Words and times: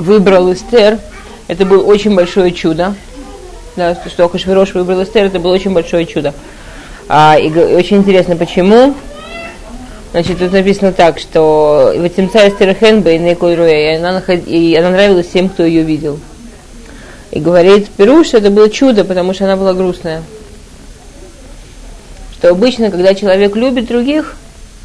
выбрал 0.00 0.52
Эстер, 0.52 0.98
это 1.48 1.64
было 1.64 1.82
очень 1.82 2.14
большое 2.14 2.52
чудо. 2.52 2.94
Да, 3.76 3.96
что 4.06 4.24
Ахашвирош 4.24 4.74
выбрал 4.74 5.02
Эстер, 5.02 5.26
это 5.26 5.38
было 5.38 5.54
очень 5.54 5.72
большое 5.72 6.06
чудо. 6.06 6.34
А, 7.08 7.36
и, 7.38 7.48
и 7.48 7.74
очень 7.74 7.98
интересно, 7.98 8.36
почему. 8.36 8.94
Значит, 10.12 10.38
тут 10.38 10.52
написано 10.52 10.92
так, 10.92 11.18
что 11.20 11.92
Ватимца 11.96 12.48
Эстер 12.48 12.74
Хенбе 12.74 13.16
и 13.16 13.96
она, 13.96 14.20
и 14.46 14.74
она 14.74 14.90
нравилась 14.90 15.28
всем, 15.28 15.48
кто 15.48 15.64
ее 15.64 15.82
видел. 15.82 16.18
И 17.30 17.38
говорит, 17.38 17.88
Перуш, 17.96 18.34
это 18.34 18.50
было 18.50 18.68
чудо, 18.68 19.04
потому 19.04 19.34
что 19.34 19.44
она 19.44 19.56
была 19.56 19.72
грустная. 19.72 20.22
Что 22.34 22.48
обычно, 22.50 22.90
когда 22.90 23.14
человек 23.14 23.54
любит 23.54 23.86
других, 23.86 24.34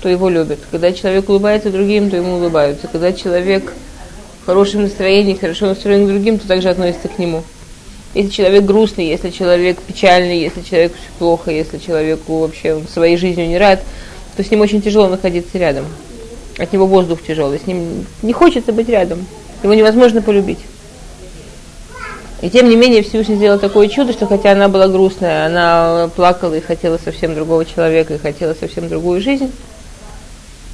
то 0.02 0.10
его 0.10 0.30
любят. 0.30 0.60
Когда 0.70 0.92
человек 0.92 1.28
улыбается 1.28 1.72
другим, 1.72 2.12
то 2.12 2.18
ему 2.18 2.36
улыбаются. 2.36 2.88
Когда 2.88 3.14
человек 3.14 3.72
в 3.72 3.85
хорошем 4.46 4.84
настроении, 4.84 5.34
хорошо 5.34 5.68
настроен 5.68 6.06
к 6.06 6.10
другим, 6.10 6.40
то 6.40 6.48
также 6.48 6.70
относится 6.70 7.08
к 7.08 7.18
нему. 7.18 7.44
Если 8.14 8.30
человек 8.30 8.64
грустный, 8.64 9.08
если 9.08 9.30
человек 9.30 9.78
печальный, 9.82 10.40
если 10.40 10.62
человеку 10.62 10.96
все 10.96 11.12
плохо, 11.20 11.52
если 11.52 11.78
человеку 11.78 12.40
вообще 12.40 12.76
он 12.76 12.88
своей 12.88 13.18
жизнью 13.18 13.48
не 13.48 13.58
рад, 13.58 13.82
то 14.38 14.44
с 14.44 14.52
ним 14.52 14.62
очень 14.62 14.82
тяжело 14.82 15.08
находиться 15.08 15.58
рядом. 15.58 15.86
От 16.58 16.72
него 16.72 16.86
воздух 16.88 17.20
тяжелый, 17.22 17.60
с 17.60 17.68
ним 17.68 18.06
не 18.22 18.32
хочется 18.32 18.72
быть 18.72 18.88
рядом. 18.88 19.26
Его 19.64 19.74
невозможно 19.74 20.22
полюбить. 20.22 20.60
И 22.42 22.50
тем 22.50 22.70
не 22.70 22.76
менее 22.76 23.02
Всевышний 23.02 23.36
сделал 23.36 23.60
такое 23.60 23.88
чудо, 23.88 24.14
что 24.14 24.28
хотя 24.28 24.52
она 24.52 24.70
была 24.70 24.88
грустная, 24.88 25.48
она 25.48 26.10
плакала 26.16 26.54
и 26.54 26.62
хотела 26.62 26.98
совсем 27.04 27.34
другого 27.34 27.66
человека, 27.66 28.14
и 28.14 28.18
хотела 28.18 28.54
совсем 28.54 28.88
другую 28.88 29.22
жизнь, 29.22 29.52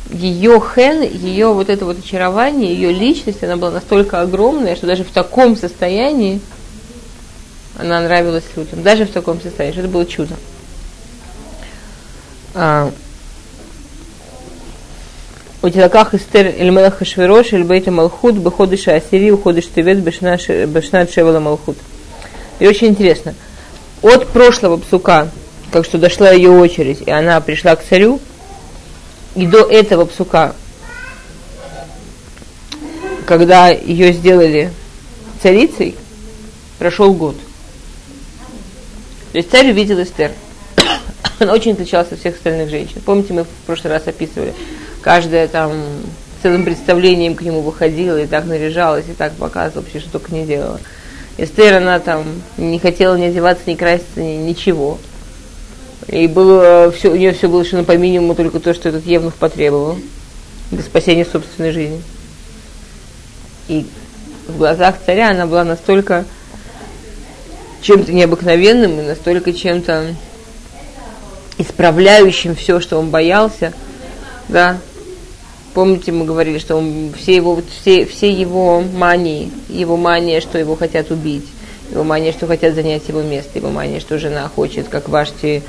ее 0.09 0.61
хен, 0.61 1.03
ее 1.03 1.53
вот 1.53 1.69
это 1.69 1.85
вот 1.85 1.99
очарование, 1.99 2.73
ее 2.73 2.91
личность, 2.91 3.43
она 3.43 3.55
была 3.55 3.71
настолько 3.71 4.21
огромная, 4.21 4.75
что 4.75 4.87
даже 4.87 5.03
в 5.03 5.11
таком 5.11 5.55
состоянии 5.55 6.41
она 7.77 8.01
нравилась 8.01 8.43
людям. 8.55 8.83
Даже 8.83 9.05
в 9.05 9.11
таком 9.11 9.41
состоянии, 9.41 9.73
что 9.73 9.81
это 9.81 9.89
было 9.89 10.05
чудо. 10.05 10.35
А, 12.53 12.91
у 15.61 15.67
Утилаках 15.67 16.13
Эстер 16.13 16.47
Эльмелах 16.47 16.97
Хашвирош 16.97 17.53
Эльбейта 17.53 17.91
Малхут 17.91 18.35
Беходыша 18.35 18.95
Асири 18.95 19.31
Уходыш 19.31 19.67
Тевет 19.67 19.99
Бешнат 19.99 21.11
Шевала 21.11 21.39
Малхут. 21.39 21.77
И 22.59 22.67
очень 22.67 22.87
интересно. 22.87 23.35
От 24.01 24.27
прошлого 24.27 24.77
псука, 24.77 25.29
как 25.71 25.85
что 25.85 25.97
дошла 25.97 26.31
ее 26.31 26.49
очередь, 26.49 27.01
и 27.05 27.11
она 27.11 27.39
пришла 27.41 27.75
к 27.75 27.83
царю, 27.83 28.19
и 29.35 29.47
до 29.47 29.69
этого 29.69 30.05
псука, 30.05 30.55
когда 33.25 33.69
ее 33.69 34.13
сделали 34.13 34.71
царицей, 35.41 35.95
прошел 36.79 37.13
год. 37.13 37.35
То 39.31 39.37
есть 39.37 39.49
царь 39.49 39.71
увидел 39.71 40.01
Эстер. 40.01 40.31
Она 41.39 41.53
очень 41.53 41.71
отличалась 41.73 42.11
от 42.11 42.19
всех 42.19 42.35
остальных 42.35 42.69
женщин. 42.69 43.01
Помните, 43.05 43.33
мы 43.33 43.45
в 43.45 43.49
прошлый 43.65 43.93
раз 43.93 44.07
описывали. 44.07 44.53
Каждая 45.01 45.47
там 45.47 45.71
целым 46.43 46.65
представлением 46.65 47.35
к 47.35 47.41
нему 47.41 47.61
выходила 47.61 48.21
и 48.21 48.27
так 48.27 48.45
наряжалась, 48.45 49.05
и 49.07 49.13
так 49.13 49.33
показывала 49.33 49.83
вообще, 49.83 49.99
что 49.99 50.11
только 50.11 50.33
не 50.33 50.45
делала. 50.45 50.79
Эстер, 51.37 51.75
она 51.75 51.99
там 51.99 52.25
не 52.57 52.79
хотела 52.79 53.15
ни 53.15 53.23
одеваться, 53.25 53.63
ни 53.67 53.75
краситься, 53.75 54.21
ни, 54.21 54.35
ничего. 54.35 54.99
И 56.07 56.27
было 56.27 56.91
все, 56.91 57.09
у 57.11 57.15
нее 57.15 57.33
все 57.33 57.47
было 57.47 57.61
решено 57.61 57.83
по 57.83 57.95
минимуму 57.95 58.35
только 58.35 58.59
то, 58.59 58.73
что 58.73 58.89
этот 58.89 59.05
Евнух 59.05 59.35
потребовал 59.35 59.97
для 60.71 60.81
спасения 60.81 61.25
собственной 61.25 61.71
жизни. 61.71 62.01
И 63.67 63.85
в 64.47 64.57
глазах 64.57 64.95
царя 65.05 65.29
она 65.31 65.45
была 65.45 65.63
настолько 65.63 66.25
чем-то 67.81 68.11
необыкновенным 68.11 68.99
и 68.99 69.03
настолько 69.03 69.53
чем-то 69.53 70.15
исправляющим 71.57 72.55
все, 72.55 72.79
что 72.79 72.97
он 72.97 73.09
боялся, 73.09 73.73
да. 74.49 74.77
Помните, 75.73 76.11
мы 76.11 76.25
говорили, 76.25 76.57
что 76.57 76.75
он, 76.75 77.13
все, 77.17 77.35
его, 77.35 77.61
все, 77.81 78.05
все 78.05 78.29
его 78.29 78.81
мании, 78.81 79.51
его 79.69 79.95
мания, 79.95 80.41
что 80.41 80.57
его 80.57 80.75
хотят 80.75 81.11
убить, 81.11 81.47
его 81.89 82.03
мания, 82.03 82.33
что 82.33 82.45
хотят 82.45 82.75
занять 82.75 83.07
его 83.07 83.21
место, 83.21 83.57
его 83.57 83.69
мания, 83.69 84.01
что 84.01 84.19
жена 84.19 84.49
хочет, 84.53 84.89
как 84.89 85.07
Вашти, 85.07 85.63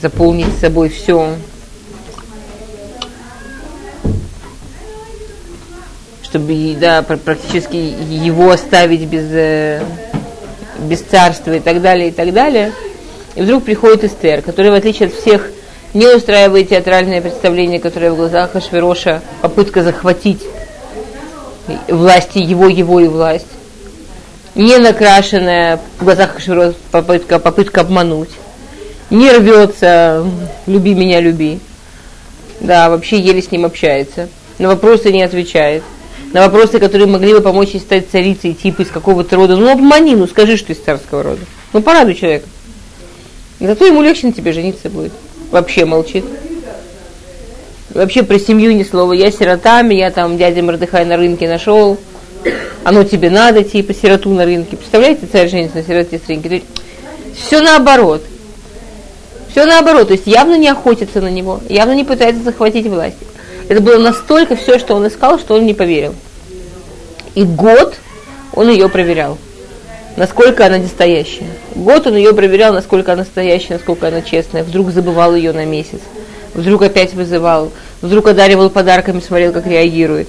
заполнить 0.00 0.58
собой 0.60 0.88
все, 0.88 1.34
чтобы 6.30 6.76
да, 6.80 7.02
практически 7.02 7.76
его 7.76 8.50
оставить 8.50 9.02
без, 9.06 9.26
э, 9.32 9.82
без 10.78 11.00
царства 11.00 11.52
и 11.52 11.60
так 11.60 11.82
далее, 11.82 12.08
и 12.08 12.12
так 12.12 12.32
далее. 12.32 12.72
И 13.34 13.42
вдруг 13.42 13.64
приходит 13.64 14.04
Эстер, 14.04 14.42
которая, 14.42 14.72
в 14.72 14.76
отличие 14.76 15.08
от 15.08 15.14
всех, 15.14 15.50
не 15.92 16.06
устраивает 16.06 16.68
театральное 16.68 17.20
представление, 17.20 17.80
которое 17.80 18.12
в 18.12 18.16
глазах 18.16 18.54
Ашвероша 18.54 19.22
попытка 19.40 19.82
захватить 19.82 20.42
власти 21.88 22.38
его, 22.38 22.68
его 22.68 23.00
и 23.00 23.08
власть. 23.08 23.46
Не 24.54 24.78
накрашенная 24.78 25.80
в 25.98 26.04
глазах 26.04 26.36
Ашвероша 26.36 26.74
попытка, 26.92 27.38
попытка 27.38 27.80
обмануть. 27.80 28.30
Не 29.10 29.30
рвется, 29.32 30.26
люби 30.66 30.94
меня, 30.94 31.20
люби. 31.20 31.58
Да, 32.60 32.90
вообще 32.90 33.18
еле 33.18 33.42
с 33.42 33.50
ним 33.50 33.64
общается. 33.64 34.28
На 34.58 34.68
вопросы 34.68 35.12
не 35.12 35.22
отвечает 35.22 35.82
на 36.32 36.42
вопросы, 36.42 36.78
которые 36.78 37.08
могли 37.08 37.34
бы 37.34 37.40
помочь 37.40 37.70
ей 37.70 37.80
стать 37.80 38.08
царицей, 38.10 38.54
типа 38.54 38.82
из 38.82 38.88
какого-то 38.88 39.36
рода. 39.36 39.56
Ну, 39.56 39.70
обмани, 39.70 40.14
ну, 40.14 40.26
скажи, 40.26 40.56
что 40.56 40.72
из 40.72 40.78
царского 40.78 41.22
рода. 41.22 41.40
Ну, 41.72 41.82
порадуй 41.82 42.14
человека. 42.14 42.46
Зато 43.58 43.86
ему 43.86 44.02
легче 44.02 44.28
на 44.28 44.32
тебе 44.32 44.52
жениться 44.52 44.88
будет. 44.88 45.12
Вообще 45.50 45.84
молчит. 45.84 46.24
Вообще 47.90 48.22
про 48.22 48.38
семью 48.38 48.72
ни 48.72 48.84
слова. 48.84 49.12
Я 49.12 49.30
сирота, 49.32 49.82
меня 49.82 50.10
там 50.10 50.38
дядя 50.38 50.62
Мордыхай 50.62 51.04
на 51.04 51.16
рынке 51.16 51.48
нашел. 51.48 51.98
Оно 52.84 53.04
тебе 53.04 53.28
надо, 53.28 53.64
типа, 53.64 53.92
сироту 53.92 54.30
на 54.30 54.44
рынке. 54.44 54.76
Представляете, 54.76 55.26
царь 55.30 55.48
женится 55.48 55.78
на 55.78 55.82
сироте 55.82 56.20
с 56.24 56.28
есть, 56.28 56.64
все 57.34 57.60
наоборот. 57.60 58.22
Все 59.50 59.66
наоборот. 59.66 60.08
То 60.08 60.14
есть 60.14 60.26
явно 60.26 60.56
не 60.56 60.68
охотится 60.68 61.20
на 61.20 61.28
него, 61.28 61.60
явно 61.68 61.92
не 61.92 62.04
пытается 62.04 62.42
захватить 62.42 62.86
власть. 62.86 63.16
Это 63.68 63.80
было 63.80 63.98
настолько 63.98 64.56
все, 64.56 64.78
что 64.78 64.94
он 64.94 65.06
искал, 65.06 65.38
что 65.38 65.54
он 65.54 65.66
не 65.66 65.74
поверил. 65.74 66.14
И 67.34 67.44
год 67.44 67.96
он 68.54 68.68
ее 68.68 68.88
проверял, 68.88 69.38
насколько 70.16 70.66
она 70.66 70.78
настоящая. 70.78 71.46
Год 71.74 72.06
он 72.06 72.16
ее 72.16 72.34
проверял, 72.34 72.72
насколько 72.72 73.12
она 73.12 73.22
настоящая, 73.22 73.74
насколько 73.74 74.08
она 74.08 74.22
честная. 74.22 74.64
Вдруг 74.64 74.90
забывал 74.90 75.34
ее 75.34 75.52
на 75.52 75.64
месяц. 75.64 76.00
Вдруг 76.54 76.82
опять 76.82 77.14
вызывал. 77.14 77.70
Вдруг 78.02 78.28
одаривал 78.28 78.70
подарками, 78.70 79.20
смотрел, 79.20 79.52
как 79.52 79.66
реагирует. 79.66 80.28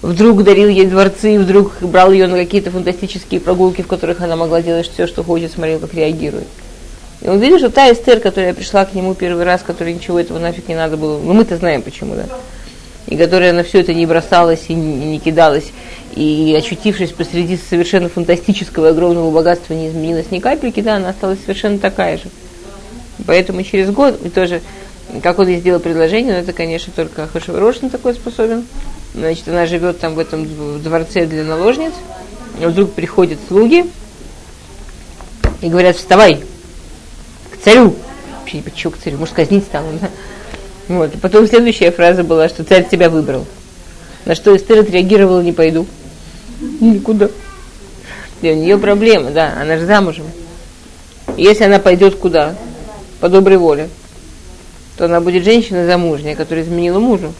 Вдруг 0.00 0.44
дарил 0.44 0.68
ей 0.68 0.86
дворцы, 0.86 1.38
вдруг 1.38 1.72
брал 1.80 2.12
ее 2.12 2.26
на 2.26 2.36
какие-то 2.36 2.70
фантастические 2.70 3.40
прогулки, 3.40 3.82
в 3.82 3.86
которых 3.86 4.20
она 4.20 4.36
могла 4.36 4.62
делать 4.62 4.90
все, 4.90 5.06
что 5.06 5.22
хочет, 5.24 5.52
смотрел, 5.52 5.78
как 5.78 5.92
реагирует. 5.94 6.46
И 7.22 7.28
он 7.28 7.38
видел, 7.38 7.58
что 7.58 7.70
та 7.70 7.90
Эстер, 7.90 8.20
которая 8.20 8.52
пришла 8.54 8.84
к 8.84 8.94
нему 8.94 9.14
первый 9.14 9.44
раз, 9.44 9.62
которой 9.62 9.94
ничего 9.94 10.20
этого 10.20 10.38
нафиг 10.38 10.68
не 10.68 10.74
надо 10.74 10.96
было, 10.96 11.18
ну 11.18 11.32
мы-то 11.32 11.56
знаем 11.56 11.82
почему, 11.82 12.14
да, 12.14 12.26
и 13.06 13.16
которая 13.16 13.52
на 13.52 13.62
все 13.62 13.80
это 13.80 13.94
не 13.94 14.04
бросалась 14.04 14.64
и 14.68 14.74
не 14.74 15.18
кидалась, 15.18 15.72
и 16.14 16.54
очутившись 16.58 17.10
посреди 17.10 17.56
совершенно 17.56 18.08
фантастического 18.08 18.86
и 18.86 18.90
огромного 18.90 19.30
богатства, 19.30 19.74
не 19.74 19.88
изменилась 19.88 20.30
ни 20.30 20.40
капельки, 20.40 20.80
да, 20.80 20.96
она 20.96 21.10
осталась 21.10 21.38
совершенно 21.40 21.78
такая 21.78 22.18
же. 22.18 22.24
Поэтому 23.26 23.62
через 23.62 23.90
год, 23.90 24.20
и 24.24 24.28
тоже, 24.28 24.60
как 25.22 25.38
он 25.38 25.48
ей 25.48 25.60
сделал 25.60 25.80
предложение, 25.80 26.34
но 26.34 26.40
это, 26.40 26.52
конечно, 26.52 26.92
только 26.94 27.26
Хашварошин 27.26 27.90
такой 27.90 28.14
способен. 28.14 28.64
Значит, 29.14 29.48
она 29.48 29.64
живет 29.64 29.98
там 30.00 30.14
в 30.14 30.18
этом 30.18 30.46
дворце 30.82 31.24
для 31.24 31.44
наложниц, 31.44 31.92
и 32.60 32.66
вдруг 32.66 32.92
приходят 32.92 33.38
слуги 33.48 33.86
и 35.62 35.68
говорят, 35.68 35.96
вставай, 35.96 36.40
царю. 37.66 37.94
Вообще 38.38 38.62
почему 38.62 38.92
к 38.92 38.98
царю, 38.98 39.18
может, 39.18 39.34
казнить 39.34 39.64
стану. 39.64 39.88
Да? 40.00 40.10
Вот. 40.86 41.14
И 41.14 41.18
потом 41.18 41.48
следующая 41.48 41.90
фраза 41.90 42.22
была, 42.22 42.48
что 42.48 42.62
царь 42.62 42.86
тебя 42.88 43.10
выбрал. 43.10 43.44
На 44.24 44.36
что 44.36 44.56
Эстер 44.56 44.80
отреагировала, 44.80 45.40
не 45.42 45.52
пойду. 45.52 45.84
Никуда. 46.80 47.28
И 48.40 48.50
у 48.50 48.54
нее 48.54 48.78
проблема, 48.78 49.30
да, 49.30 49.52
она 49.60 49.78
же 49.78 49.86
замужем. 49.86 50.26
Если 51.36 51.64
она 51.64 51.80
пойдет 51.80 52.16
куда? 52.16 52.54
По 53.20 53.28
доброй 53.28 53.56
воле. 53.56 53.88
То 54.96 55.06
она 55.06 55.20
будет 55.20 55.44
женщина 55.44 55.86
замужняя, 55.86 56.36
которая 56.36 56.64
изменила 56.64 57.00
мужу. 57.00 57.34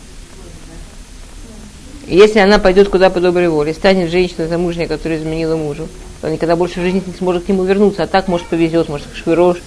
И 2.09 2.17
если 2.17 2.41
она 2.41 2.59
пойдет 2.59 2.89
куда 2.89 3.11
по 3.11 3.21
доброй 3.21 3.49
воле, 3.49 3.75
станет 3.75 4.11
женщина 4.11 4.49
замужняя, 4.49 4.89
которая 4.89 5.19
изменила 5.19 5.57
мужу, 5.57 5.89
то 6.21 6.29
никогда 6.29 6.57
больше 6.57 6.81
в 6.81 6.83
жизни 6.83 7.03
не 7.07 7.13
сможет 7.13 7.45
к 7.45 7.49
нему 7.49 7.65
вернуться. 7.65 8.03
А 8.03 8.07
так, 8.07 8.27
может, 8.29 8.47
повезет, 8.47 8.89
может, 8.89 9.07
швирош, 9.15 9.59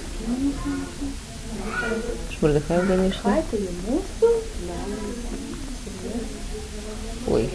Мордыхай, 2.41 2.79
конечно. 2.87 3.43
Ой. 7.27 7.49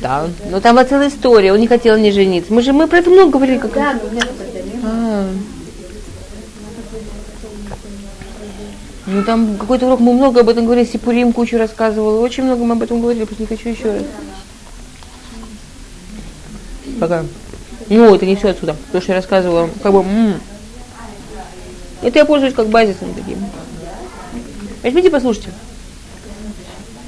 Да, 0.00 0.26
но 0.50 0.60
там 0.60 0.76
была 0.76 0.84
целая 0.84 1.08
история, 1.08 1.52
он 1.52 1.60
не 1.60 1.66
хотел 1.66 1.96
не 1.98 2.10
жениться. 2.10 2.52
Мы 2.52 2.62
же 2.62 2.72
мы 2.72 2.86
про 2.86 2.98
это 2.98 3.10
много 3.10 3.32
говорили. 3.32 3.58
Как... 3.58 3.72
Да. 3.72 4.00
А. 4.84 5.30
Ну 9.06 9.24
там 9.24 9.56
какой-то 9.56 9.86
урок, 9.86 10.00
мы 10.00 10.12
много 10.12 10.40
об 10.40 10.48
этом 10.48 10.66
говорили, 10.66 10.86
Сипурим 10.86 11.32
кучу 11.32 11.56
рассказывал, 11.56 12.20
очень 12.20 12.44
много 12.44 12.64
мы 12.64 12.74
об 12.74 12.82
этом 12.82 13.00
говорили, 13.00 13.24
просто 13.24 13.42
не 13.42 13.46
хочу 13.46 13.70
еще 13.70 13.92
раз. 13.92 14.02
Пока. 17.00 17.24
Ну, 17.88 18.14
это 18.14 18.26
не 18.26 18.36
все 18.36 18.48
отсюда. 18.48 18.76
То, 18.92 19.00
что 19.00 19.12
я 19.12 19.16
рассказывала, 19.16 19.70
как 19.82 19.92
бы, 19.92 20.00
м-м. 20.00 20.40
Это 22.02 22.18
я 22.18 22.24
пользуюсь 22.24 22.54
как 22.54 22.68
базисом 22.68 23.12
таким. 23.14 23.38
Возьмите, 24.82 25.10
послушайте. 25.10 25.50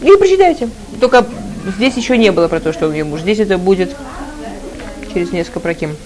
И 0.02 0.16
прочитайте. 0.16 0.68
Только 1.00 1.26
здесь 1.76 1.96
еще 1.96 2.16
не 2.16 2.32
было 2.32 2.48
про 2.48 2.60
то, 2.60 2.72
что 2.72 2.86
он 2.86 2.92
ее 2.92 3.04
муж. 3.04 3.20
Здесь 3.20 3.38
это 3.38 3.58
будет 3.58 3.94
через 5.12 5.32
несколько 5.32 5.60
проким. 5.60 5.96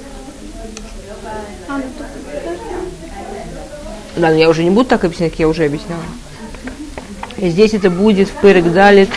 Да, 4.16 4.28
но 4.28 4.34
я 4.34 4.48
уже 4.48 4.62
не 4.62 4.70
буду 4.70 4.88
так 4.88 5.04
объяснять, 5.04 5.32
как 5.32 5.40
я 5.40 5.48
уже 5.48 5.64
объясняла. 5.64 6.02
И 7.36 7.48
здесь 7.50 7.74
это 7.74 7.90
будет 7.90 8.28
в 8.28 8.40
Перегдалит. 8.40 9.10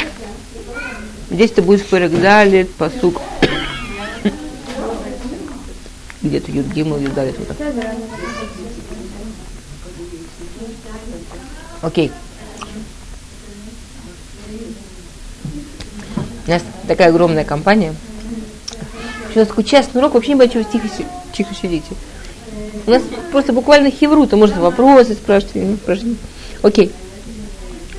Здесь 1.29 1.51
это 1.51 1.61
будет 1.61 1.81
в 1.81 1.85
Перегдалит, 1.85 2.73
посук. 2.73 3.21
Где-то 6.23 6.51
Юдгимл, 6.51 6.97
Юдалит. 6.97 7.37
Вот 7.37 7.47
так. 7.49 7.57
да, 7.57 7.71
заранее. 7.71 8.07
Окей. 11.81 12.11
У 16.45 16.49
нас 16.49 16.63
такая 16.87 17.09
огромная 17.09 17.43
компания. 17.43 17.93
Нас 19.35 19.47
такой 19.47 19.65
частный 19.65 20.01
урок, 20.01 20.15
вообще 20.15 20.29
не 20.29 20.35
вы 20.35 20.47
тихо, 20.47 20.87
тихо 21.31 21.53
сидите. 21.53 21.93
У 22.87 22.89
нас 22.89 23.03
просто 23.31 23.53
буквально 23.53 23.91
хеврута, 23.91 24.35
можно 24.35 24.59
вопросы 24.59 25.13
спрашивать, 25.13 25.75
спрашивать. 25.75 26.17
Окей. 26.63 26.91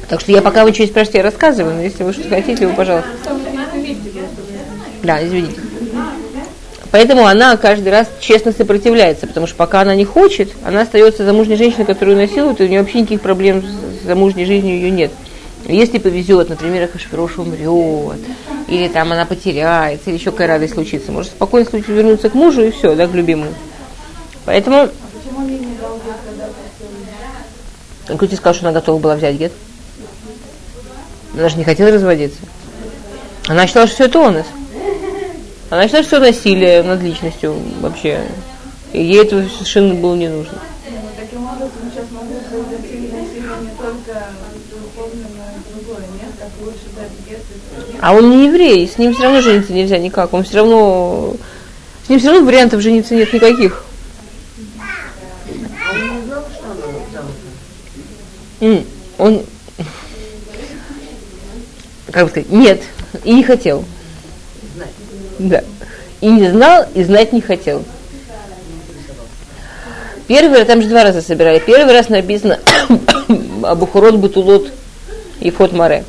Так 0.09 0.21
что 0.21 0.33
я 0.33 0.43
пока 0.43 0.65
вы 0.65 0.73
что-нибудь 0.73 0.93
спрашиваете, 0.93 1.19
я 1.19 1.25
рассказываю, 1.25 1.77
но 1.77 1.83
если 1.83 2.03
вы 2.03 2.13
что-то 2.13 2.31
хотите, 2.31 2.67
вы, 2.67 2.73
пожалуйста. 2.73 3.11
Да, 5.05 5.25
извините. 5.25 5.61
Поэтому 6.91 7.27
она 7.27 7.57
каждый 7.57 7.91
раз 7.91 8.09
честно 8.21 8.53
сопротивляется, 8.53 9.27
потому 9.27 9.47
что 9.47 9.57
пока 9.57 9.83
она 9.83 9.95
не 9.95 10.05
хочет, 10.05 10.51
она 10.65 10.83
остается 10.83 11.25
замужней 11.25 11.57
женщиной, 11.57 11.85
которую 11.85 12.17
насилуют, 12.17 12.61
и 12.61 12.65
у 12.65 12.69
нее 12.69 12.81
вообще 12.81 13.01
никаких 13.01 13.21
проблем 13.21 13.63
с 13.63 14.07
замужней 14.07 14.47
жизнью 14.47 14.77
ее 14.77 14.91
нет. 14.91 15.11
Если 15.67 15.99
повезет, 15.99 16.49
например, 16.49 16.85
Ахашвирош 16.85 17.39
умрет, 17.39 18.21
или 18.69 18.89
там 18.89 19.13
она 19.13 19.27
потеряется, 19.27 20.09
или 20.09 20.17
еще 20.17 20.31
какая 20.31 20.49
радость 20.49 20.75
случится, 20.75 21.13
может 21.13 21.33
спокойно 21.33 21.69
случится 21.69 21.93
вернуться 21.93 22.31
к 22.31 22.35
мужу 22.35 22.63
и 22.63 22.71
все, 22.71 22.95
да, 22.95 23.07
к 23.07 23.13
любимому. 23.13 23.53
Поэтому 24.47 24.89
просил? 28.07 28.17
кто 28.17 28.37
сказал, 28.37 28.55
что 28.55 28.69
она 28.69 28.81
готова 28.81 28.99
была 28.99 29.17
взять 29.17 29.37
гет? 29.37 29.53
Она 31.35 31.49
же 31.49 31.57
не 31.59 31.65
хотела 31.65 31.91
разводиться. 31.91 32.39
Она 33.47 33.67
считала, 33.67 33.87
что 33.87 33.97
все 33.97 34.05
это 34.07 34.19
он. 34.21 34.37
Она 35.71 35.87
считала, 35.87 36.05
что 36.05 36.21
насилие 36.21 36.83
над 36.83 37.03
личностью 37.03 37.55
вообще. 37.81 38.27
И 38.93 39.03
ей 39.03 39.23
это 39.23 39.47
совершенно 39.49 39.95
было 39.95 40.15
не 40.15 40.29
нужно. 40.29 40.59
Ну, 40.91 40.97
таким 41.15 41.45
образом, 41.45 41.91
сейчас 41.93 42.07
могу 42.11 42.41
произойти 42.49 43.13
насилие 43.13 43.53
не 43.61 43.77
только 43.77 44.29
духовное, 44.71 45.27
но 45.37 45.45
и 45.45 45.75
другое. 45.75 46.07
Нет, 46.15 46.33
как 46.39 46.49
лучше 46.65 46.89
дать 46.97 47.11
гет 47.29 47.41
и 47.41 47.99
А 48.01 48.15
он 48.15 48.31
не 48.31 48.47
еврей, 48.47 48.89
с 48.89 48.97
ним 48.97 49.13
все 49.13 49.25
равно 49.25 49.43
жениться 49.43 49.75
нельзя 49.75 49.99
никак. 49.99 50.33
Он 50.33 50.43
все 50.43 50.57
равно... 50.57 51.35
С 52.07 52.09
ним 52.09 52.19
все 52.19 52.31
равно 52.31 52.47
вариантов 52.47 52.81
жениться 52.81 53.15
нет 53.15 53.31
никаких. 53.31 53.85
А 58.61 58.73
Он... 59.19 59.43
Как 62.11 62.25
бы 62.25 62.31
сказать, 62.31 62.49
нет, 62.49 62.83
и 63.25 63.35
не 63.35 63.43
хотел. 63.43 63.85
Да. 65.39 65.63
И 66.21 66.29
не 66.29 66.51
знал, 66.51 66.85
и 66.95 67.05
знать 67.05 67.33
не 67.33 67.41
хотел. 67.41 67.85
Первый 70.27 70.59
раз, 70.59 70.67
там 70.67 70.83
же 70.83 70.89
два 70.89 71.05
раза 71.05 71.23
собирали. 71.23 71.59
Первый 71.59 71.93
раз 71.93 72.09
написано 72.09 72.59
Абухурот, 73.63 74.17
Бутулот 74.17 74.69
и 75.41 75.51
Фот 75.51 75.73
Маре. 75.73 76.05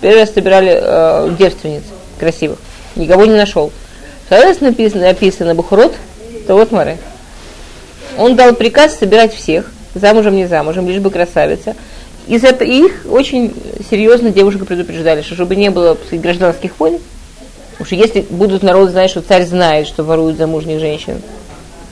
Первый 0.00 0.20
раз 0.20 0.34
собирали 0.34 0.78
э, 0.80 1.34
девственниц 1.38 1.82
красивых. 2.18 2.58
Никого 2.94 3.24
не 3.24 3.36
нашел. 3.36 3.72
Второй 4.26 4.46
раз 4.46 4.60
написано, 4.60 5.04
написано 5.04 5.54
Бухурот, 5.54 5.94
Тавот 6.46 6.72
Маре. 6.72 6.98
Он 8.18 8.36
дал 8.36 8.54
приказ 8.54 8.98
собирать 8.98 9.34
всех, 9.34 9.70
замужем, 9.94 10.36
не 10.36 10.46
замужем, 10.46 10.88
лишь 10.88 11.00
бы 11.00 11.10
красавица. 11.10 11.74
И 12.26 12.38
за 12.38 12.48
их 12.48 13.06
очень 13.08 13.54
серьезно 13.88 14.30
девушек 14.30 14.66
предупреждали, 14.66 15.22
что 15.22 15.34
чтобы 15.34 15.54
не 15.54 15.70
было 15.70 15.96
гражданских 16.10 16.78
войн, 16.78 16.98
Что 17.84 17.94
если 17.94 18.22
будут 18.22 18.62
народы 18.62 18.92
знать, 18.92 19.10
что 19.10 19.20
царь 19.20 19.44
знает, 19.44 19.86
что 19.86 20.02
воруют 20.02 20.38
замужних 20.38 20.80
женщин, 20.80 21.20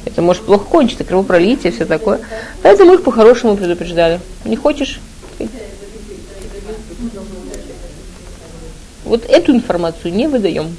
это 0.05 0.23
может 0.23 0.45
плохо 0.45 0.65
кончиться, 0.65 1.05
кровопролитие, 1.05 1.73
все 1.73 1.85
такое. 1.85 2.21
Поэтому 2.63 2.95
их 2.95 3.03
по-хорошему 3.03 3.57
предупреждали. 3.57 4.21
Не 4.45 4.57
хочешь? 4.57 5.01
Вот 9.05 9.25
эту 9.27 9.53
информацию 9.53 10.15
не 10.15 10.27
выдаем. 10.27 10.75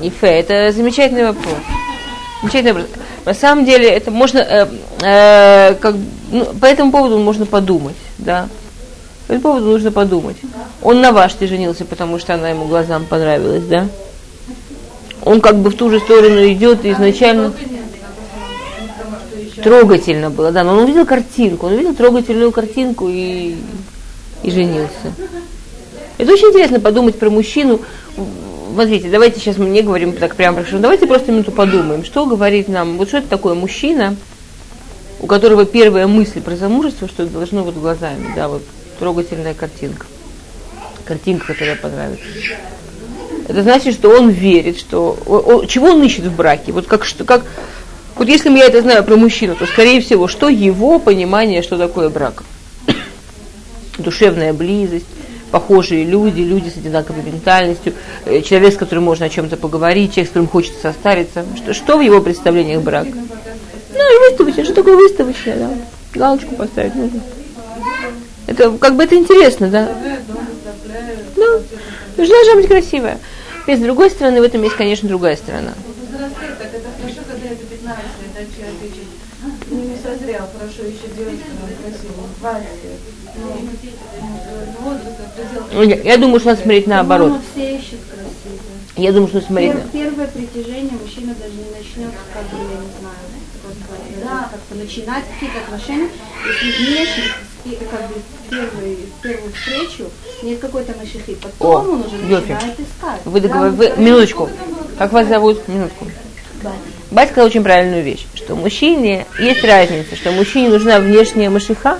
Ифе, 0.00 0.26
это 0.26 0.72
замечательный 0.72 1.26
вопрос. 1.26 1.54
Замечательный 2.42 2.72
вопрос. 2.72 2.90
На 3.24 3.34
самом 3.34 3.64
деле, 3.64 3.88
это 3.88 4.10
можно, 4.10 4.38
э, 4.38 4.68
э, 5.02 5.74
как, 5.74 5.94
ну, 6.30 6.44
по 6.60 6.66
этому 6.66 6.92
поводу 6.92 7.18
можно 7.18 7.46
подумать, 7.46 7.96
да. 8.18 8.48
По 9.26 9.32
этому 9.32 9.54
поводу 9.54 9.66
нужно 9.66 9.90
подумать. 9.90 10.36
Он 10.82 11.00
на 11.00 11.12
Ваште 11.12 11.46
женился, 11.46 11.84
потому 11.84 12.18
что 12.18 12.34
она 12.34 12.50
ему 12.50 12.66
глазам 12.66 13.06
понравилась, 13.06 13.64
да. 13.64 13.88
Он 15.24 15.40
как 15.40 15.56
бы 15.56 15.70
в 15.70 15.74
ту 15.74 15.90
же 15.90 15.98
сторону 15.98 16.46
идет 16.46 16.84
и 16.84 16.92
изначально 16.92 17.52
трогательно 19.62 20.30
было, 20.30 20.52
да, 20.52 20.62
но 20.62 20.74
он 20.74 20.84
увидел 20.84 21.04
картинку, 21.04 21.66
он 21.66 21.72
увидел 21.72 21.94
трогательную 21.94 22.52
картинку 22.52 23.08
и, 23.08 23.56
и 24.44 24.50
женился. 24.50 25.12
Это 26.18 26.32
очень 26.32 26.48
интересно 26.48 26.78
подумать 26.78 27.18
про 27.18 27.30
мужчину. 27.30 27.80
Смотрите, 28.72 29.10
давайте 29.10 29.40
сейчас 29.40 29.56
мы 29.56 29.68
не 29.68 29.82
говорим 29.82 30.12
так 30.12 30.36
прямо, 30.36 30.62
про 30.62 30.78
давайте 30.78 31.06
просто 31.06 31.32
минуту 31.32 31.50
подумаем, 31.50 32.04
что 32.04 32.26
говорит 32.26 32.68
нам, 32.68 32.96
вот 32.98 33.08
что 33.08 33.18
это 33.18 33.28
такое 33.28 33.54
мужчина, 33.54 34.14
у 35.18 35.26
которого 35.26 35.64
первая 35.64 36.06
мысль 36.06 36.40
про 36.40 36.54
замужество, 36.54 37.08
что 37.08 37.24
это 37.24 37.32
должно 37.32 37.64
вот 37.64 37.74
глазами, 37.74 38.26
да, 38.36 38.48
вот 38.48 38.62
трогательная 38.98 39.54
картинка. 39.54 40.06
Картинка, 41.04 41.52
которая 41.52 41.76
понравится. 41.76 42.24
Это 43.48 43.62
значит, 43.62 43.94
что 43.94 44.10
он 44.10 44.30
верит, 44.30 44.78
что... 44.78 45.16
о- 45.26 45.58
о- 45.60 45.66
чего 45.66 45.88
он 45.88 46.02
ищет 46.02 46.24
в 46.24 46.34
браке? 46.34 46.72
Вот 46.72 46.86
как, 46.86 47.04
что, 47.04 47.24
как, 47.24 47.44
вот 48.16 48.28
если 48.28 48.50
я 48.50 48.64
это 48.64 48.82
знаю 48.82 49.04
про 49.04 49.16
мужчину, 49.16 49.54
то, 49.54 49.66
скорее 49.66 50.00
всего, 50.00 50.26
что 50.26 50.48
его 50.48 50.98
понимание, 50.98 51.62
что 51.62 51.78
такое 51.78 52.08
брак? 52.08 52.42
Душевная 53.98 54.52
близость, 54.52 55.06
похожие 55.52 56.04
люди, 56.04 56.40
люди 56.40 56.70
с 56.70 56.76
одинаковой 56.76 57.22
ментальностью, 57.22 57.94
э, 58.24 58.42
человек, 58.42 58.74
с 58.74 58.76
которым 58.76 59.04
можно 59.04 59.26
о 59.26 59.28
чем-то 59.28 59.56
поговорить, 59.56 60.12
человек, 60.14 60.28
с 60.28 60.32
которым 60.32 60.48
хочется 60.48 60.80
состариться. 60.82 61.44
Что, 61.56 61.72
что 61.72 61.98
в 61.98 62.00
его 62.00 62.20
представлениях 62.20 62.82
брак? 62.82 63.06
Ну, 63.06 64.30
выставочное. 64.30 64.64
Что 64.64 64.74
такое 64.74 64.96
выставочное, 64.96 65.56
да? 65.56 65.70
Галочку 66.14 66.56
поставить 66.56 66.94
нужно. 66.94 67.20
Это 68.46 68.70
как 68.78 68.96
бы 68.96 69.04
это 69.04 69.16
интересно, 69.16 69.68
да? 69.68 69.88
Ну, 71.36 71.62
должна 72.16 72.54
быть 72.54 72.68
красивая. 72.68 73.18
И 73.66 73.74
с 73.74 73.80
другой 73.80 74.10
стороны, 74.10 74.40
в 74.40 74.44
этом 74.44 74.62
есть, 74.62 74.76
конечно, 74.76 75.08
другая 75.08 75.36
сторона. 75.36 75.74
Возрастает, 76.10 76.58
так 76.58 76.68
это 76.72 76.88
хорошо, 77.00 77.20
когда 77.28 77.46
это 77.48 77.64
15 77.64 78.04
лет, 78.22 78.70
а. 79.42 79.46
Ну, 79.70 79.76
не 79.82 79.96
созрел, 79.96 80.44
хорошо, 80.56 80.82
еще 80.82 81.08
девочка 81.16 81.48
нам 81.60 81.68
красивая, 81.82 82.28
20 82.40 82.84
лет. 82.84 83.00
Ну, 84.80 84.98
ну. 85.72 85.82
Я, 85.82 85.96
я 85.96 86.16
думаю, 86.16 86.38
что 86.40 86.50
надо 86.50 86.60
смотреть 86.62 86.86
наоборот. 86.86 87.32
Все 87.52 87.76
ищут. 87.76 87.98
Я 88.96 89.12
думаю, 89.12 89.28
что 89.28 89.40
смотреть 89.42 89.72
Пер- 89.72 89.88
первое 89.92 90.26
притяжение 90.28 90.92
мужчина 91.02 91.34
даже 91.34 91.52
не 91.52 91.70
начнет, 91.70 92.12
как 92.32 92.44
бы, 92.44 92.56
я 92.64 92.78
не 92.80 92.92
знаю, 92.98 93.20
просто, 93.62 94.24
да, 94.24 94.48
как-то 94.50 94.74
начинать 94.74 95.24
какие-то 95.34 95.58
отношения, 95.66 96.08
если 96.46 96.84
внешне, 96.86 97.24
спи- 97.24 97.32
как 97.74 98.08
бы, 98.08 98.14
первый, 98.50 98.98
первую 99.22 99.52
встречу 99.52 100.10
нет 100.42 100.58
какой-то 100.60 100.94
машихи, 100.98 101.34
потом 101.34 101.70
О, 101.70 101.90
он 101.90 102.00
уже 102.02 102.16
Йофи. 102.16 102.52
начинает 102.52 102.80
искать. 102.80 103.20
Вы 103.24 103.40
договор... 103.40 103.70
вы... 103.70 103.92
Минуточку. 103.96 104.48
Как 104.98 105.12
вас 105.12 105.26
зовут? 105.26 105.66
Минутку. 105.68 106.06
Батя. 106.62 106.76
Батя 107.10 107.32
сказал 107.32 107.46
очень 107.46 107.62
правильную 107.62 108.02
вещь, 108.02 108.26
что 108.34 108.54
мужчине 108.54 109.26
есть 109.38 109.64
разница, 109.64 110.16
что 110.16 110.32
мужчине 110.32 110.68
нужна 110.68 110.98
внешняя 111.00 111.50
машиха, 111.50 111.98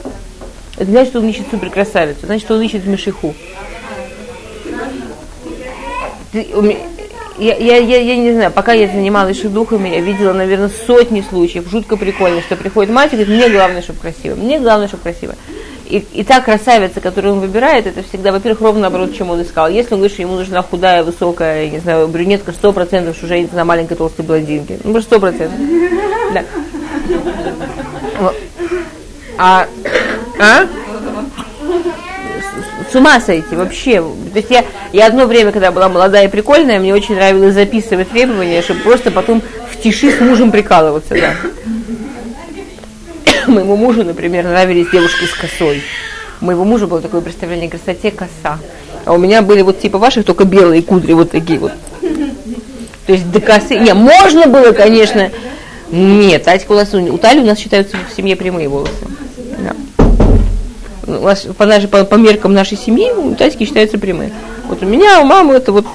Это 0.76 0.90
значит, 0.90 1.10
что 1.10 1.20
он 1.20 1.28
ищет 1.28 1.46
суперкрасавицу, 1.50 2.26
значит, 2.26 2.44
что 2.44 2.54
он 2.54 2.62
ищет 2.62 2.86
Мишиху. 2.86 3.34
Ты, 6.32 6.46
я, 7.38 7.56
я, 7.56 7.76
я, 7.76 7.98
я 7.98 8.16
не 8.16 8.32
знаю, 8.32 8.50
пока 8.50 8.72
я 8.72 8.86
занималась 8.86 9.40
духами, 9.40 9.88
я 9.88 10.00
видела, 10.00 10.32
наверное, 10.32 10.70
сотни 10.86 11.24
случаев, 11.28 11.68
жутко 11.70 11.96
прикольно, 11.96 12.40
что 12.40 12.56
приходит 12.56 12.92
мать 12.92 13.12
и 13.12 13.16
говорит, 13.16 13.34
мне 13.34 13.48
главное, 13.48 13.82
чтобы 13.82 14.00
красиво, 14.00 14.34
мне 14.34 14.58
главное, 14.58 14.88
чтобы 14.88 15.02
красиво. 15.02 15.34
И, 15.88 16.04
и 16.14 16.24
та 16.24 16.40
красавица, 16.40 17.00
которую 17.00 17.34
он 17.34 17.40
выбирает, 17.40 17.86
это 17.86 18.02
всегда, 18.02 18.32
во-первых, 18.32 18.60
ровно 18.60 18.82
наоборот, 18.82 19.14
чем 19.14 19.30
он 19.30 19.42
искал. 19.42 19.68
Если 19.68 19.94
он 19.94 20.00
говорит, 20.00 20.14
что 20.14 20.22
ему 20.22 20.34
нужна 20.34 20.62
худая, 20.62 21.04
высокая, 21.04 21.64
я 21.64 21.70
не 21.70 21.78
знаю, 21.78 22.08
брюнетка, 22.08 22.52
сто 22.52 22.72
процентов, 22.72 23.16
что 23.16 23.28
женится 23.28 23.54
на 23.54 23.64
маленькой 23.64 23.96
толстой 23.96 24.24
блондинке. 24.24 24.78
Ну, 24.82 25.00
сто 25.00 25.20
процентов. 25.20 25.58
Да. 26.34 26.44
А, 29.38 29.66
а? 30.40 30.66
С 32.96 32.98
ума 32.98 33.20
сойти 33.20 33.54
вообще. 33.54 34.00
То 34.00 34.38
есть 34.38 34.50
я, 34.50 34.64
я 34.92 35.06
одно 35.06 35.26
время, 35.26 35.52
когда 35.52 35.70
была 35.70 35.90
молодая 35.90 36.24
и 36.26 36.30
прикольная, 36.30 36.80
мне 36.80 36.94
очень 36.94 37.14
нравилось 37.14 37.52
записывать 37.52 38.08
требования, 38.08 38.62
чтобы 38.62 38.80
просто 38.80 39.10
потом 39.10 39.42
в 39.70 39.82
тиши 39.82 40.10
с 40.10 40.20
мужем 40.20 40.50
прикалываться, 40.50 41.14
да. 41.14 41.34
Моему 43.46 43.76
мужу, 43.76 44.02
например, 44.02 44.44
нравились 44.44 44.88
девушки 44.90 45.26
с 45.26 45.34
косой. 45.34 45.82
У 46.40 46.46
моего 46.46 46.64
мужа 46.64 46.86
было 46.86 47.02
такое 47.02 47.20
представление 47.20 47.68
о 47.68 47.70
красоте 47.70 48.10
коса. 48.10 48.58
А 49.04 49.12
у 49.12 49.18
меня 49.18 49.42
были 49.42 49.60
вот 49.60 49.78
типа 49.78 49.98
ваших, 49.98 50.24
только 50.24 50.44
белые 50.44 50.82
кудри, 50.82 51.12
вот 51.12 51.30
такие 51.30 51.58
вот. 51.58 51.72
То 53.06 53.12
есть 53.12 53.30
до 53.30 53.40
косы. 53.40 53.78
Не, 53.78 53.92
можно 53.92 54.46
было, 54.46 54.72
конечно. 54.72 55.30
Нет, 55.90 56.44
Татька 56.44 56.72
у 56.72 56.74
нас, 56.74 56.94
у 56.94 57.18
Тали 57.18 57.40
у 57.40 57.44
нас 57.44 57.58
считаются 57.58 57.98
в 58.10 58.16
семье 58.16 58.36
прямые 58.36 58.68
волосы. 58.68 59.06
По, 61.06 61.66
нашей, 61.66 61.88
по, 61.88 62.04
по 62.04 62.16
меркам 62.16 62.52
нашей 62.52 62.76
семьи, 62.76 63.12
у 63.12 63.34
Татьки 63.34 63.64
считаются 63.64 63.96
прямые. 63.96 64.32
Вот 64.68 64.82
у 64.82 64.86
меня, 64.86 65.20
у 65.20 65.24
мамы 65.24 65.54
это 65.54 65.72
вот. 65.72 65.86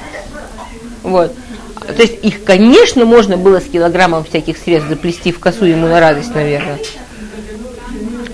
Вот. 1.03 1.33
То 1.75 2.01
есть 2.01 2.23
их, 2.23 2.43
конечно, 2.43 3.05
можно 3.05 3.37
было 3.37 3.59
с 3.59 3.65
килограммом 3.65 4.23
всяких 4.23 4.57
средств 4.57 4.89
заплести 4.89 5.31
в 5.31 5.39
косу 5.39 5.65
ему 5.65 5.87
на 5.87 5.99
радость, 5.99 6.33
наверное. 6.33 6.79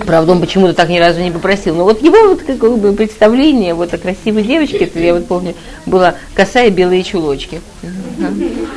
Правда, 0.05 0.31
он 0.31 0.39
почему-то 0.39 0.73
так 0.73 0.87
ни 0.87 0.99
разу 0.99 1.19
не 1.19 1.31
попросил. 1.31 1.75
Но 1.75 1.83
вот 1.83 2.01
его 2.01 2.29
вот 2.29 2.43
как 2.43 2.77
бы 2.77 2.93
представление 2.93 3.73
вот 3.73 3.93
о 3.93 3.97
красивой 3.97 4.43
девочке, 4.43 4.85
это 4.85 4.99
я 4.99 5.13
вот 5.13 5.27
помню, 5.27 5.53
была 5.85 6.15
коса 6.33 6.63
и 6.63 6.69
белые 6.69 7.03
чулочки. 7.03 7.59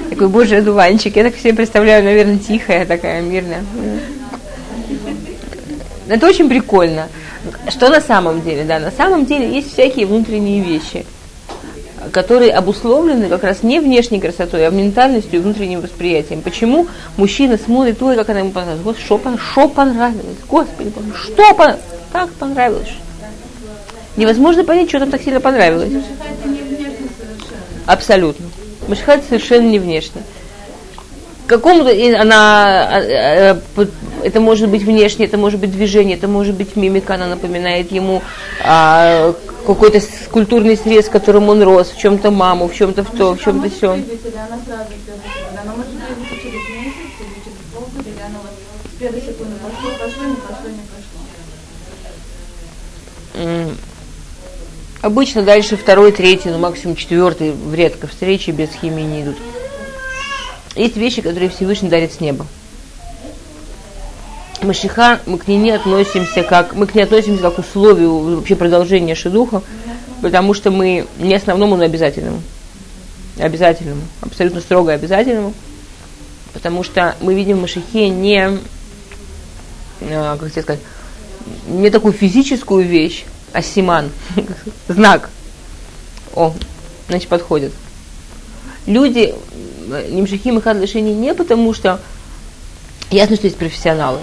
Такой 0.09 0.29
божий 0.29 0.59
одуванчик. 0.59 1.15
Я 1.15 1.25
так 1.25 1.37
себе 1.37 1.55
представляю, 1.55 2.03
наверное, 2.03 2.39
тихая 2.39 2.87
такая, 2.87 3.21
мирная. 3.21 3.65
Это 6.09 6.27
очень 6.27 6.49
прикольно. 6.49 7.07
Что 7.69 7.89
на 7.89 8.01
самом 8.01 8.43
деле? 8.43 8.65
Да, 8.65 8.79
на 8.79 8.91
самом 8.91 9.25
деле 9.25 9.49
есть 9.51 9.73
всякие 9.73 10.07
внутренние 10.07 10.61
вещи, 10.61 11.07
которые 12.13 12.53
обусловлены 12.53 13.29
как 13.29 13.45
раз 13.45 13.63
не 13.63 13.81
внешней 13.81 14.21
красотой, 14.21 14.67
а 14.67 14.71
ментальностью 14.71 15.41
и 15.41 15.43
внутренним 15.43 15.81
восприятием. 15.81 16.43
Почему 16.43 16.87
мужчина 17.17 17.59
смотрит, 17.59 18.03
ой, 18.03 18.17
как 18.17 18.29
она 18.31 18.41
ему 18.41 18.51
понравилась, 18.51 18.83
Господи, 18.83 19.11
что, 19.27 19.53
что 19.53 19.69
понравилось, 19.69 20.37
Господи, 20.49 20.93
что 21.15 21.55
понравилось, 21.55 21.81
так 22.13 22.31
понравилось. 22.33 22.89
Невозможно 24.17 24.65
понять, 24.65 24.89
что 24.89 25.01
там 25.01 25.11
так 25.11 25.23
сильно 25.23 25.41
понравилось. 25.41 25.93
Абсолютно. 27.87 28.47
Машхат 28.89 29.23
совершенно 29.29 29.69
не 29.69 29.79
внешне 29.79 30.23
какому-то 31.51 31.91
она, 32.21 32.39
а, 32.39 32.99
а, 32.99 33.61
а, 33.77 33.87
это 34.23 34.41
может 34.41 34.69
быть 34.69 34.83
внешне, 34.83 35.27
это 35.27 35.37
может 35.37 35.59
быть 35.59 35.73
движение, 35.73 36.17
это 36.17 36.29
может 36.29 36.55
быть 36.55 36.77
мимика, 36.77 37.15
она 37.15 37.27
напоминает 37.27 37.91
ему 37.91 38.23
а, 38.63 39.35
какой-то 39.67 40.01
культурный 40.31 40.77
срез, 40.77 41.09
которым 41.09 41.49
он 41.49 41.63
рос, 41.63 41.91
в 41.91 41.99
чем-то 41.99 42.31
маму, 42.31 42.69
в 42.69 42.75
чем-то 42.75 43.03
в 43.03 43.11
то, 43.11 43.35
в 43.35 43.43
чем-то 43.43 43.69
все. 43.69 43.99
Обычно 55.03 55.43
дальше 55.43 55.77
второй, 55.77 56.13
третий, 56.13 56.51
ну 56.51 56.59
максимум 56.59 56.95
четвертый, 56.95 57.55
редко 57.75 58.07
встречи 58.07 58.51
без 58.51 58.69
химии 58.71 59.03
не 59.03 59.23
идут. 59.23 59.37
Есть 60.77 60.97
вещи, 60.97 61.21
которые 61.21 61.51
Всевышний 61.51 61.89
дарит 61.89 62.13
с 62.13 62.21
неба. 62.21 62.47
Машиха, 64.63 65.21
мы 65.27 65.39
к 65.39 65.49
ней 65.49 65.57
не 65.57 65.71
относимся 65.71 66.43
как, 66.43 66.75
мы 66.75 66.87
к 66.87 66.95
ней 66.95 67.03
относимся 67.03 67.43
как 67.43 67.57
к 67.57 67.59
условию 67.61 68.37
вообще 68.37 68.57
продолжения 68.57 69.15
шедуха, 69.15 69.63
потому 70.21 70.53
что 70.55 70.71
мы 70.71 71.07
не 71.19 71.35
основному, 71.35 71.77
но 71.77 71.85
обязательному. 71.85 72.43
Обязательному, 73.39 74.03
абсолютно 74.21 74.61
строго 74.61 74.93
обязательному. 74.93 75.55
Потому 76.53 76.83
что 76.83 77.17
мы 77.21 77.35
видим 77.35 77.59
в 77.59 77.63
Машихе 77.63 78.09
не, 78.09 78.59
а, 80.03 80.37
как 80.37 80.51
тебе 80.51 80.63
сказать, 80.63 80.81
не 81.69 81.91
такую 81.91 82.13
физическую 82.13 82.87
вещь, 82.87 83.25
а 83.53 83.63
симан, 83.63 84.11
знак. 84.89 85.31
О, 86.35 86.55
значит, 87.09 87.29
подходит. 87.29 87.73
Люди 88.87 89.35
Нимшихим 90.09 90.59
и 90.59 90.61
Хадлашини 90.61 91.11
не 91.11 91.35
потому, 91.35 91.73
что 91.75 92.01
ясно, 93.11 93.37
что 93.37 93.47
есть 93.47 93.57
профессионалы. 93.57 94.21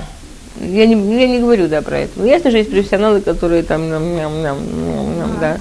Я 0.59 0.85
не, 0.87 1.19
я 1.19 1.27
не 1.27 1.39
говорю, 1.39 1.67
да, 1.67 1.81
про 1.81 1.99
это. 1.99 2.13
Но 2.15 2.25
ясно, 2.25 2.49
что 2.49 2.57
есть 2.57 2.71
профессионалы, 2.71 3.21
которые 3.21 3.63
там, 3.63 3.87
ням, 3.87 4.15
ням, 4.15 4.41
ням, 4.41 4.57
ням, 5.17 5.37
да. 5.39 5.57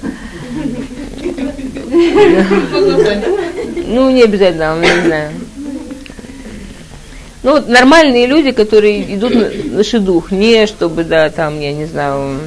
Ну, 3.85 4.09
не 4.09 4.23
обязательно, 4.23 4.79
не 4.79 5.01
знаю. 5.05 5.31
Ну, 7.43 7.51
вот 7.51 7.69
нормальные 7.69 8.25
люди, 8.25 8.51
которые 8.51 9.15
идут 9.15 9.33
на 9.71 9.83
шедух, 9.83 10.31
не 10.31 10.65
чтобы, 10.65 11.03
да, 11.03 11.29
там, 11.29 11.59
я 11.61 11.71
не 11.71 11.85
знаю, 11.85 12.39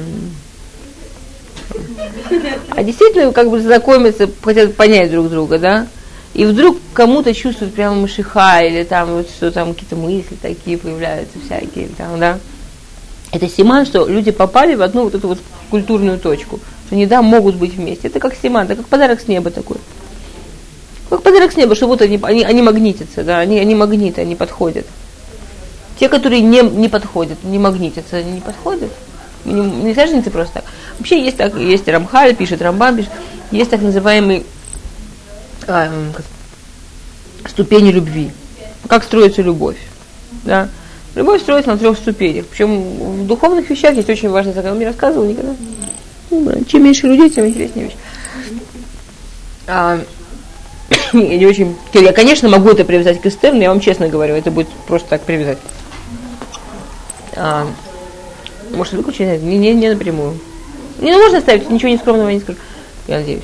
а 2.69 2.83
действительно, 2.83 3.31
как 3.31 3.49
бы 3.49 3.59
знакомиться, 3.61 4.29
хотят 4.43 4.75
понять 4.75 5.11
друг 5.11 5.29
друга, 5.29 5.57
да 5.57 5.87
и 6.33 6.45
вдруг 6.45 6.77
кому-то 6.93 7.33
чувствует 7.33 7.73
прямо 7.73 7.95
мышиха, 7.95 8.61
или 8.61 8.83
там 8.83 9.15
вот 9.15 9.29
что 9.29 9.51
там 9.51 9.73
какие-то 9.73 9.95
мысли 9.95 10.37
такие 10.41 10.77
появляются 10.77 11.37
всякие, 11.43 11.89
там, 11.97 12.19
да. 12.19 12.39
Это 13.31 13.49
симан, 13.49 13.85
что 13.85 14.07
люди 14.07 14.31
попали 14.31 14.75
в 14.75 14.81
одну 14.81 15.03
вот 15.05 15.15
эту 15.15 15.27
вот 15.27 15.39
культурную 15.69 16.19
точку, 16.19 16.59
что 16.85 16.95
они, 16.95 17.05
да, 17.05 17.21
могут 17.21 17.55
быть 17.55 17.75
вместе. 17.75 18.07
Это 18.07 18.19
как 18.19 18.35
симан, 18.35 18.65
это 18.65 18.75
как 18.75 18.87
подарок 18.87 19.21
с 19.21 19.27
неба 19.27 19.51
такой. 19.51 19.77
Как 21.09 21.21
подарок 21.21 21.51
с 21.51 21.57
неба, 21.57 21.75
что 21.75 21.87
вот 21.87 22.01
они, 22.01 22.19
они, 22.21 22.43
они 22.43 22.61
магнитятся, 22.61 23.23
да, 23.23 23.39
они, 23.39 23.59
они 23.59 23.75
магниты, 23.75 24.21
они 24.21 24.35
подходят. 24.35 24.85
Те, 25.99 26.07
которые 26.07 26.41
не, 26.41 26.61
не 26.61 26.87
подходят, 26.87 27.43
не 27.43 27.59
магнитятся, 27.59 28.17
они 28.17 28.31
не 28.33 28.41
подходят. 28.41 28.91
Не, 29.43 29.53
не 29.53 29.93
саженцы 29.93 30.29
просто 30.29 30.55
так. 30.55 30.63
Вообще 30.97 31.21
есть 31.23 31.37
так, 31.37 31.55
есть 31.57 31.87
Рамхаль, 31.87 32.35
пишет 32.35 32.61
Рамбам, 32.61 32.95
пишет, 32.95 33.11
есть 33.51 33.69
так 33.69 33.81
называемый 33.81 34.45
а, 35.67 35.91
ступени 37.47 37.91
любви. 37.91 38.31
Как 38.87 39.03
строится 39.03 39.41
любовь. 39.41 39.77
Да? 40.43 40.69
Любовь 41.15 41.41
строится 41.41 41.71
на 41.71 41.77
трех 41.77 41.97
ступенях. 41.97 42.45
Причем 42.47 42.81
в 42.81 43.27
духовных 43.27 43.69
вещах 43.69 43.95
есть 43.95 44.09
очень 44.09 44.29
важный 44.29 44.53
закон. 44.53 44.71
Он 44.71 44.77
мне 44.77 44.87
рассказывал 44.87 45.25
никогда. 45.25 45.55
Ну, 46.29 46.63
чем 46.65 46.83
меньше 46.83 47.07
людей, 47.07 47.29
тем 47.29 47.45
интереснее 47.45 47.87
вещь. 47.87 47.97
А, 49.67 49.99
я 51.13 51.21
не 51.37 51.45
очень... 51.45 51.75
Я, 51.93 52.13
конечно, 52.13 52.49
могу 52.49 52.69
это 52.69 52.85
привязать 52.85 53.21
к 53.21 53.25
Эстер, 53.25 53.53
но 53.53 53.61
я 53.61 53.69
вам 53.69 53.81
честно 53.81 54.07
говорю, 54.07 54.35
это 54.35 54.51
будет 54.51 54.69
просто 54.87 55.09
так 55.09 55.21
привязать. 55.23 55.57
А, 57.35 57.67
может, 58.73 58.93
выключить? 58.93 59.41
Не, 59.41 59.57
не, 59.57 59.73
не 59.73 59.89
напрямую. 59.89 60.39
Не, 60.99 61.11
ну, 61.11 61.19
можно 61.19 61.39
оставить, 61.39 61.69
ничего 61.69 61.89
не 61.89 61.97
скромного 61.97 62.29
не 62.29 62.39
скажу. 62.39 62.57
Я 63.07 63.17
надеюсь. 63.19 63.43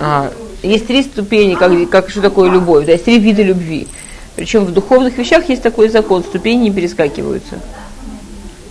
А, 0.00 0.32
есть 0.62 0.86
три 0.86 1.02
ступени, 1.02 1.54
как, 1.54 1.90
как 1.90 2.10
что 2.10 2.20
такое 2.20 2.50
любовь, 2.50 2.86
да, 2.86 2.92
есть 2.92 3.04
три 3.04 3.18
вида 3.18 3.42
любви. 3.42 3.88
Причем 4.36 4.64
в 4.64 4.72
духовных 4.72 5.18
вещах 5.18 5.48
есть 5.48 5.62
такой 5.62 5.88
закон, 5.88 6.22
ступени 6.22 6.62
не 6.62 6.70
перескакиваются. 6.70 7.60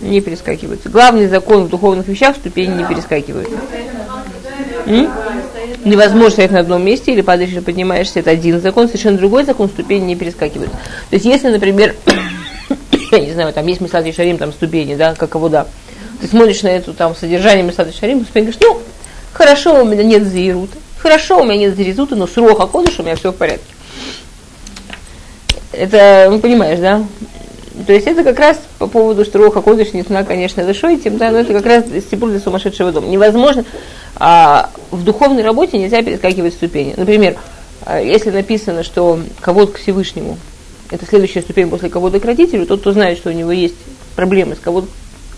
Не 0.00 0.20
перескакиваются. 0.20 0.88
Главный 0.88 1.28
закон 1.28 1.64
в 1.64 1.68
духовных 1.68 2.08
вещах, 2.08 2.36
ступени 2.36 2.74
не 2.78 2.84
перескакиваются. 2.84 3.56
М? 4.86 5.10
Невозможно 5.84 6.30
стоять 6.30 6.50
на 6.50 6.60
одном 6.60 6.84
месте 6.84 7.12
или 7.12 7.20
падаешь, 7.20 7.50
или 7.50 7.60
поднимаешься, 7.60 8.20
это 8.20 8.30
один 8.30 8.60
закон, 8.60 8.88
совершенно 8.88 9.18
другой 9.18 9.44
закон, 9.44 9.68
ступени 9.68 10.04
не 10.04 10.16
перескакивают. 10.16 10.70
То 10.70 11.16
есть, 11.16 11.24
если, 11.24 11.48
например, 11.48 11.94
я 13.12 13.18
не 13.20 13.32
знаю, 13.32 13.52
там 13.52 13.66
есть 13.66 13.80
Мисад 13.80 14.12
Шарим, 14.14 14.38
там 14.38 14.52
ступени, 14.52 14.96
да, 14.96 15.14
как 15.14 15.34
его, 15.34 15.48
да, 15.48 15.66
ты 16.20 16.26
смотришь 16.26 16.62
на 16.62 16.68
это 16.68 16.92
там 16.92 17.14
содержание 17.14 17.64
Мисад 17.64 17.94
Шарим, 17.94 18.24
ты 18.24 18.40
говоришь, 18.40 18.58
ну, 18.60 18.80
Хорошо, 19.32 19.82
у 19.82 19.84
меня 19.84 20.04
нет 20.04 20.24
заирута. 20.24 20.76
Хорошо, 21.02 21.40
у 21.40 21.44
меня 21.44 21.56
нет 21.56 21.76
зарезута, 21.76 22.14
но 22.14 22.26
с 22.26 22.36
роха 22.36 22.66
кодыш 22.66 23.00
у 23.00 23.02
меня 23.02 23.16
все 23.16 23.32
в 23.32 23.36
порядке. 23.36 23.66
Это, 25.72 26.28
ну, 26.30 26.38
понимаешь, 26.38 26.78
да? 26.78 27.04
То 27.86 27.92
есть 27.92 28.06
это 28.06 28.22
как 28.22 28.38
раз 28.38 28.60
по 28.78 28.86
поводу, 28.86 29.24
что 29.24 29.38
Роха 29.38 29.62
Кодыш 29.62 29.94
не 29.94 30.02
тна, 30.02 30.24
конечно, 30.24 30.60
этим, 30.60 31.16
да, 31.16 31.30
но 31.30 31.38
это 31.38 31.54
как 31.54 31.64
раз 31.64 31.84
степуль 32.06 32.30
для 32.30 32.40
сумасшедшего 32.40 32.92
дома. 32.92 33.08
Невозможно, 33.08 33.64
а 34.16 34.70
в 34.90 35.02
духовной 35.02 35.42
работе 35.42 35.78
нельзя 35.78 36.02
перескакивать 36.02 36.52
ступени. 36.52 36.92
Например, 36.96 37.36
а, 37.84 38.00
если 38.00 38.30
написано, 38.30 38.82
что 38.82 39.18
кого-то 39.40 39.72
к 39.72 39.78
Всевышнему, 39.78 40.36
это 40.90 41.06
следующая 41.06 41.40
ступень 41.40 41.70
после 41.70 41.88
кого-то 41.88 42.20
к 42.20 42.24
родителю, 42.26 42.66
тот, 42.66 42.80
кто 42.80 42.92
знает, 42.92 43.16
что 43.16 43.30
у 43.30 43.32
него 43.32 43.50
есть 43.50 43.76
проблемы 44.14 44.54
с 44.54 44.58
кого-то 44.58 44.88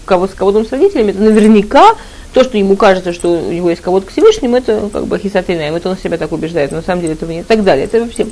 кого, 0.05 0.27
с 0.27 0.33
кого-то 0.33 0.65
с 0.65 0.73
родителями, 0.73 1.13
это 1.13 1.21
наверняка 1.21 1.95
то, 2.35 2.43
что 2.43 2.59
ему 2.59 2.75
кажется, 2.75 3.13
что 3.13 3.31
у 3.31 3.53
него 3.53 3.71
есть 3.71 3.81
кого-то 3.81 4.07
к 4.07 4.11
Всевышнему, 4.11 4.57
это 4.57 4.91
как 4.93 5.07
бы 5.07 5.19
хисатынаем, 5.21 5.77
это 5.77 5.89
он 5.89 5.97
себя 5.97 6.19
так 6.19 6.33
убеждает, 6.33 6.73
но 6.73 6.79
на 6.79 6.83
самом 6.83 7.01
деле 7.01 7.15
этого 7.15 7.31
нет, 7.31 7.45
и 7.45 7.49
так 7.49 7.63
далее. 7.63 7.85
Это 7.85 8.01
вообще 8.01 8.27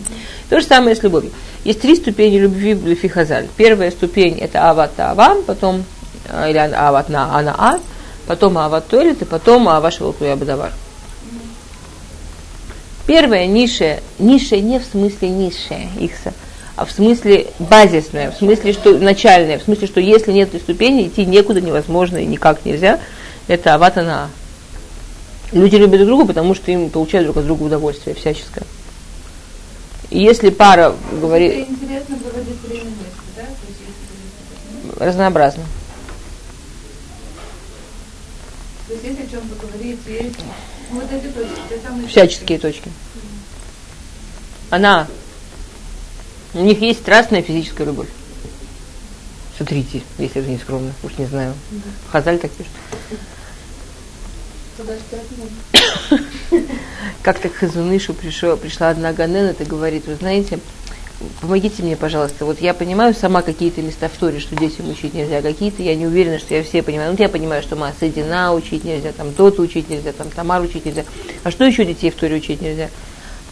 то 0.50 0.60
же 0.60 0.66
самое 0.66 0.96
с 0.96 1.02
любовью. 1.04 1.30
Есть 1.62 1.80
три 1.80 1.94
ступени 1.94 2.38
любви 2.38 2.74
в 2.74 2.84
Лефихазаль. 2.84 3.46
Первая 3.56 3.92
ступень 3.92 4.38
это 4.38 4.68
ават 4.68 4.98
авам, 4.98 5.44
потом, 5.44 5.84
э, 6.28 6.50
или 6.50 6.58
ават 6.58 7.10
на 7.10 7.38
ана 7.38 7.54
а, 7.56 7.78
потом 8.26 8.58
ават 8.58 8.88
туэлит, 8.88 9.22
и 9.22 9.24
потом 9.24 9.68
аваш 9.68 10.00
волкуя 10.00 10.34
бадавар. 10.34 10.72
Первая 13.06 13.46
ниша, 13.46 14.00
ниша 14.18 14.56
не 14.56 14.80
в 14.80 14.84
смысле 14.84 15.28
ниша, 15.28 15.76
ихса, 16.00 16.32
а 16.74 16.86
в 16.86 16.90
смысле 16.90 17.46
базисная, 17.60 18.32
в 18.32 18.36
смысле, 18.36 18.72
что 18.72 18.98
начальная, 18.98 19.60
в 19.60 19.62
смысле, 19.62 19.86
что 19.86 20.00
если 20.00 20.32
нет 20.32 20.48
этой 20.48 20.60
ступени, 20.60 21.06
идти 21.06 21.24
некуда 21.24 21.60
невозможно 21.60 22.16
и 22.16 22.26
никак 22.26 22.64
нельзя– 22.64 22.98
это 23.48 23.74
аватана. 23.74 24.30
Люди 25.52 25.76
любят 25.76 25.98
друг 25.98 26.08
друга, 26.08 26.26
потому 26.26 26.54
что 26.54 26.70
им 26.70 26.88
получают 26.90 27.26
друг 27.26 27.36
от 27.38 27.44
друга 27.44 27.64
удовольствие 27.64 28.14
всяческое. 28.14 28.64
И 30.10 30.20
если 30.20 30.50
пара 30.50 30.94
говорит... 31.20 31.68
интересно 31.68 32.18
проводить 32.18 32.60
время 32.62 32.90
да? 33.36 35.06
Разнообразно. 35.06 35.64
То 38.86 38.94
есть 38.94 39.04
если 39.04 39.22
о 39.24 39.26
чем 39.26 39.48
поговорить, 39.48 39.98
есть 40.06 40.40
вот 40.90 41.04
эти 41.10 41.28
точки, 41.28 41.60
те 41.68 41.80
самые 41.80 42.08
Всяческие 42.08 42.58
точки. 42.58 42.90
Она, 44.70 45.06
у 46.54 46.60
них 46.60 46.80
есть 46.80 47.00
страстная 47.00 47.42
физическая 47.42 47.86
любовь. 47.86 48.08
Смотрите, 49.56 50.02
если 50.18 50.42
это 50.42 50.50
не 50.50 50.58
скромно, 50.58 50.92
уж 51.02 51.16
не 51.18 51.26
знаю. 51.26 51.54
Хазаль 52.10 52.38
так 52.38 52.50
пишет. 52.50 52.72
Как-то 57.22 57.48
к 57.48 57.54
Хазунышу 57.54 58.14
пришла, 58.14 58.56
пришла 58.56 58.90
одна 58.90 59.12
Ганена 59.12 59.54
и 59.58 59.64
говорит, 59.64 60.06
вы 60.06 60.16
знаете, 60.16 60.58
помогите 61.40 61.82
мне, 61.82 61.96
пожалуйста. 61.96 62.44
Вот 62.44 62.60
я 62.60 62.74
понимаю 62.74 63.14
сама 63.14 63.42
какие-то 63.42 63.80
места 63.82 64.08
в 64.08 64.12
Торе, 64.12 64.40
что 64.40 64.56
детям 64.56 64.90
учить 64.90 65.14
нельзя, 65.14 65.38
а 65.38 65.42
какие-то 65.42 65.82
я 65.82 65.94
не 65.94 66.06
уверена, 66.06 66.38
что 66.38 66.54
я 66.54 66.62
все 66.62 66.82
понимаю. 66.82 67.12
Ну, 67.12 67.18
я 67.18 67.28
понимаю, 67.28 67.62
что 67.62 67.76
Маасадина 67.76 68.54
учить 68.54 68.84
нельзя, 68.84 69.12
там 69.12 69.32
то-то 69.32 69.62
учить 69.62 69.88
нельзя, 69.88 70.12
там 70.12 70.30
Тамар 70.30 70.62
учить 70.62 70.84
нельзя. 70.84 71.04
А 71.44 71.50
что 71.50 71.64
еще 71.64 71.84
детей 71.84 72.10
в 72.10 72.16
Торе 72.16 72.36
учить 72.36 72.60
нельзя? 72.60 72.90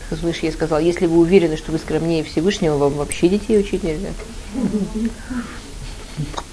Хазуныш 0.08 0.38
ей 0.38 0.52
сказал, 0.52 0.80
если 0.80 1.06
вы 1.06 1.18
уверены, 1.18 1.56
что 1.56 1.70
вы 1.70 1.78
скромнее 1.78 2.24
Всевышнего, 2.24 2.76
вам 2.76 2.94
вообще 2.94 3.28
детей 3.28 3.58
учить 3.58 3.84
нельзя. 3.84 4.10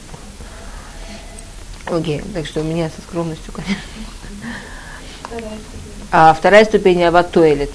Окей, 1.89 2.19
okay, 2.19 2.33
так 2.33 2.45
что 2.45 2.59
у 2.61 2.63
меня 2.63 2.89
со 2.89 3.01
скромностью, 3.01 3.53
конечно. 3.53 3.77
А 6.11 6.33
вторая 6.33 6.65
ступень 6.65 7.03
аватуэлит, 7.03 7.71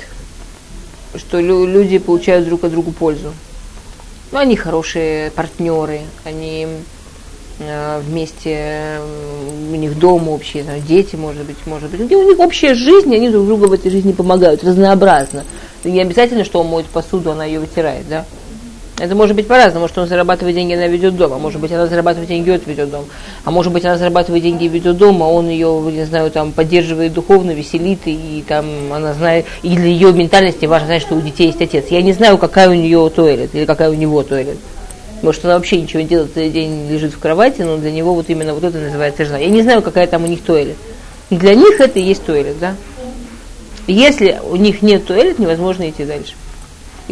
что 1.16 1.38
люди 1.40 1.99
получают 1.99 2.47
друг 2.47 2.64
от 2.64 2.71
друга 2.71 2.92
пользу. 2.92 3.32
Ну, 4.30 4.38
они 4.38 4.56
хорошие 4.56 5.30
партнеры, 5.32 6.00
они 6.25 6.66
э, 7.59 8.00
вместе, 8.00 8.99
у 9.71 9.75
них 9.75 9.99
дом 9.99 10.30
общий, 10.30 10.62
там, 10.62 10.80
дети, 10.82 11.16
может 11.16 11.44
быть, 11.44 11.59
может 11.66 11.90
быть. 11.90 12.00
У 12.11 12.23
них 12.23 12.38
общая 12.38 12.75
жизнь, 12.75 13.14
они 13.14 13.28
друг 13.28 13.47
другу 13.47 13.66
в 13.66 13.73
этой 13.73 13.90
жизни 13.90 14.12
помогают, 14.12 14.64
разнообразно. 14.64 15.44
Не 15.85 16.00
обязательно, 16.00 16.44
что 16.44 16.61
он 16.61 16.68
моет 16.68 16.87
посуду, 16.87 17.33
она 17.33 17.44
ее 17.44 17.61
вытирает, 17.61 18.09
да? 18.09 18.24
Это 19.02 19.16
может 19.16 19.34
быть 19.34 19.48
по-разному. 19.48 19.80
Может, 19.80 19.98
он 19.98 20.06
зарабатывает 20.06 20.54
деньги, 20.54 20.74
она 20.74 20.86
ведет 20.86 21.16
дом. 21.16 21.32
А 21.32 21.38
может 21.38 21.60
быть, 21.60 21.72
она 21.72 21.88
зарабатывает 21.88 22.28
деньги, 22.28 22.50
он 22.50 22.60
ведет 22.64 22.88
дом. 22.88 23.06
А 23.44 23.50
может 23.50 23.72
быть, 23.72 23.84
она 23.84 23.96
зарабатывает 23.98 24.44
деньги 24.44 24.66
и 24.66 24.68
ведет 24.68 24.96
дом, 24.96 25.20
а 25.24 25.26
он 25.26 25.48
ее, 25.48 25.66
не 25.90 26.04
знаю, 26.04 26.30
там, 26.30 26.52
поддерживает 26.52 27.12
духовно, 27.12 27.50
веселит, 27.50 27.98
и 28.04 28.44
там 28.46 28.64
она 28.92 29.12
знает, 29.12 29.46
и 29.64 29.70
для 29.70 29.86
ее 29.86 30.12
ментальности 30.12 30.66
важно 30.66 30.86
знать, 30.86 31.02
что 31.02 31.16
у 31.16 31.20
детей 31.20 31.48
есть 31.48 31.60
отец. 31.60 31.86
Я 31.90 32.00
не 32.00 32.12
знаю, 32.12 32.38
какая 32.38 32.70
у 32.70 32.74
нее 32.74 33.10
туалет, 33.12 33.50
или 33.54 33.64
какая 33.64 33.90
у 33.90 33.94
него 33.94 34.22
туалет. 34.22 34.58
Может, 35.20 35.44
она 35.46 35.54
вообще 35.54 35.80
ничего 35.80 36.00
не 36.00 36.06
делает, 36.06 36.32
целый 36.32 36.50
день 36.50 36.88
лежит 36.88 37.12
в 37.12 37.18
кровати, 37.18 37.62
но 37.62 37.78
для 37.78 37.90
него 37.90 38.14
вот 38.14 38.30
именно 38.30 38.54
вот 38.54 38.62
это 38.62 38.78
называется 38.78 39.24
жена. 39.24 39.38
Я 39.38 39.48
не 39.48 39.62
знаю, 39.62 39.82
какая 39.82 40.06
там 40.06 40.22
у 40.22 40.28
них 40.28 40.42
туалет. 40.44 40.76
Для 41.28 41.56
них 41.56 41.80
это 41.80 41.98
и 41.98 42.02
есть 42.04 42.24
туалет, 42.24 42.54
да? 42.60 42.76
Если 43.88 44.38
у 44.48 44.54
них 44.54 44.80
нет 44.80 45.04
туалет, 45.06 45.40
невозможно 45.40 45.90
идти 45.90 46.04
дальше. 46.04 46.34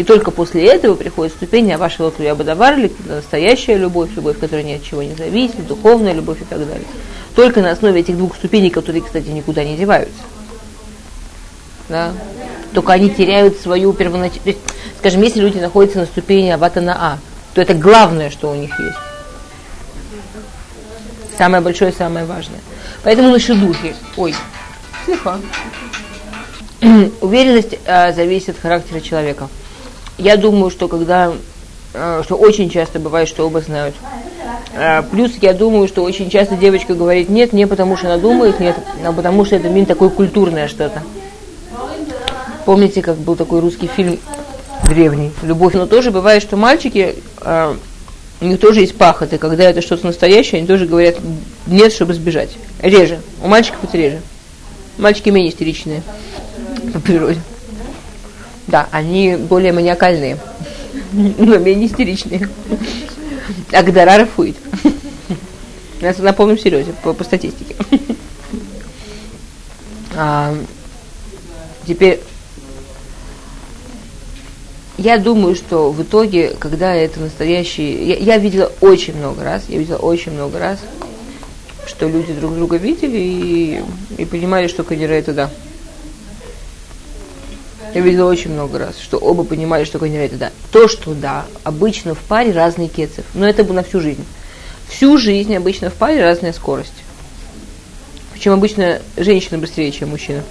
И 0.01 0.03
только 0.03 0.31
после 0.31 0.65
этого 0.65 0.95
приходит 0.95 1.35
ступень 1.35 1.77
вашего 1.77 2.11
Тлуя 2.11 2.35
Бадавар, 2.35 2.75
настоящая 3.05 3.77
любовь, 3.77 4.09
любовь, 4.17 4.39
которая 4.39 4.65
ни 4.65 4.73
от 4.73 4.83
чего 4.83 5.03
не 5.03 5.15
зависит, 5.15 5.67
духовная 5.67 6.15
любовь 6.15 6.41
и 6.41 6.45
так 6.47 6.59
далее. 6.61 6.87
Только 7.37 7.61
на 7.61 7.71
основе 7.71 8.01
этих 8.01 8.17
двух 8.17 8.35
ступеней, 8.35 8.71
которые, 8.71 9.03
кстати, 9.03 9.29
никуда 9.29 9.63
не 9.63 9.77
деваются. 9.77 10.23
Да? 11.91 12.15
Только 12.73 12.95
они 12.95 13.11
теряют 13.11 13.61
свою 13.61 13.93
первоначальную... 13.93 14.57
Скажем, 15.01 15.21
если 15.21 15.41
люди 15.41 15.59
находятся 15.59 15.99
на 15.99 16.07
ступени 16.07 16.49
Авата 16.49 16.81
на 16.81 16.95
А, 16.95 17.19
то 17.53 17.61
это 17.61 17.75
главное, 17.75 18.31
что 18.31 18.51
у 18.51 18.55
них 18.55 18.71
есть. 18.81 18.97
Самое 21.37 21.63
большое, 21.63 21.93
самое 21.93 22.25
важное. 22.25 22.61
Поэтому 23.03 23.33
наши 23.33 23.53
духи... 23.53 23.95
Ой, 24.17 24.35
слегка. 25.05 25.39
Уверенность 27.21 27.77
э, 27.85 28.15
зависит 28.15 28.57
от 28.57 28.61
характера 28.61 29.01
человека 29.01 29.51
я 30.21 30.37
думаю, 30.37 30.71
что 30.71 30.89
когда, 30.89 31.33
э, 31.95 32.23
что 32.25 32.37
очень 32.37 32.71
часто 32.71 32.99
бывает, 32.99 33.29
что 33.29 33.47
оба 33.47 33.61
знают. 33.61 33.95
Э, 34.75 35.03
плюс 35.03 35.33
я 35.41 35.53
думаю, 35.55 35.89
что 35.89 36.03
очень 36.03 36.31
часто 36.31 36.57
девочка 36.57 36.95
говорит 36.95 37.29
нет, 37.29 37.53
не 37.53 37.67
потому 37.67 37.97
что 37.97 38.07
она 38.07 38.19
думает 38.19 38.61
нет, 38.61 38.77
а 39.05 39.13
потому 39.13 39.45
что 39.45 39.57
это 39.57 39.69
мин 39.69 39.87
такое 39.87 40.11
культурное 40.11 40.69
что-то. 40.69 41.03
Помните, 42.65 43.03
как 43.03 43.17
был 43.17 43.37
такой 43.37 43.61
русский 43.61 43.89
фильм 43.89 44.19
древний 44.89 45.33
«Любовь». 45.43 45.75
Но 45.75 45.87
тоже 45.87 46.11
бывает, 46.11 46.43
что 46.43 46.57
мальчики, 46.57 47.17
э, 47.41 47.75
у 48.41 48.45
них 48.45 48.61
тоже 48.61 48.81
есть 48.81 48.97
пахоты, 48.97 49.39
когда 49.39 49.65
это 49.65 49.81
что-то 49.83 50.07
настоящее, 50.07 50.59
они 50.59 50.67
тоже 50.67 50.87
говорят 50.87 51.17
нет, 51.67 51.93
чтобы 51.93 52.15
сбежать. 52.15 52.51
Реже. 52.81 53.21
У 53.43 53.49
мальчиков 53.49 53.81
это 53.83 53.97
реже. 53.97 54.21
Мальчики 54.99 55.31
менее 55.31 55.51
истеричные 55.51 56.03
по 56.93 57.01
природе. 57.01 57.41
Да, 58.71 58.89
они 58.93 59.37
более 59.37 59.73
маниакальные, 59.73 60.39
но 61.13 61.59
менее 61.59 61.89
истеричные. 61.89 62.49
Агдара 63.73 64.19
рафуит. 64.19 64.57
На 66.01 66.33
полном 66.33 66.59
серьезе, 66.59 66.93
по, 67.03 67.13
по 67.13 67.25
статистике. 67.25 67.75
А, 70.15 70.55
теперь, 71.87 72.21
я 74.99 75.19
думаю, 75.19 75.55
что 75.55 75.91
в 75.93 76.03
итоге, 76.03 76.55
когда 76.59 76.95
это 76.95 77.21
настоящий... 77.21 78.05
Я, 78.05 78.17
я 78.17 78.39
видела 78.39 78.73
очень 78.81 79.17
много 79.17 79.45
раз, 79.45 79.65
я 79.69 79.79
видела 79.79 79.99
очень 79.99 80.33
много 80.33 80.59
раз, 80.59 80.79
что 81.87 82.09
люди 82.09 82.33
друг 82.33 82.55
друга 82.55 82.77
видели 82.77 83.19
и, 83.19 83.83
и 84.19 84.25
понимали, 84.25 84.69
что 84.69 84.85
Канера 84.85 85.13
это 85.13 85.33
да. 85.33 85.51
Я 87.94 88.00
видела 88.03 88.31
очень 88.31 88.53
много 88.53 88.79
раз, 88.79 88.98
что 88.98 89.18
оба 89.18 89.42
понимали, 89.42 89.85
что 89.85 89.98
коньяк 89.98 90.26
это 90.26 90.37
да. 90.37 90.50
То, 90.70 90.87
что 90.87 91.12
да, 91.12 91.46
обычно 91.64 92.14
в 92.14 92.20
паре 92.20 92.53
разные 92.53 92.88
кецев, 92.88 93.24
но 93.35 93.48
это 93.48 93.64
бы 93.64 93.74
на 93.74 93.83
всю 93.83 94.00
жизнь. 94.00 94.24
Всю 94.88 95.18
жизнь 95.18 95.55
обычно 95.57 95.90
в 95.90 95.94
паре 95.94 96.22
разная 96.22 96.53
скорость. 96.53 96.92
Причем 98.33 98.53
обычно 98.53 99.00
женщина 99.16 99.59
быстрее, 99.59 99.90
чем 99.90 100.11
мужчина. 100.11 100.42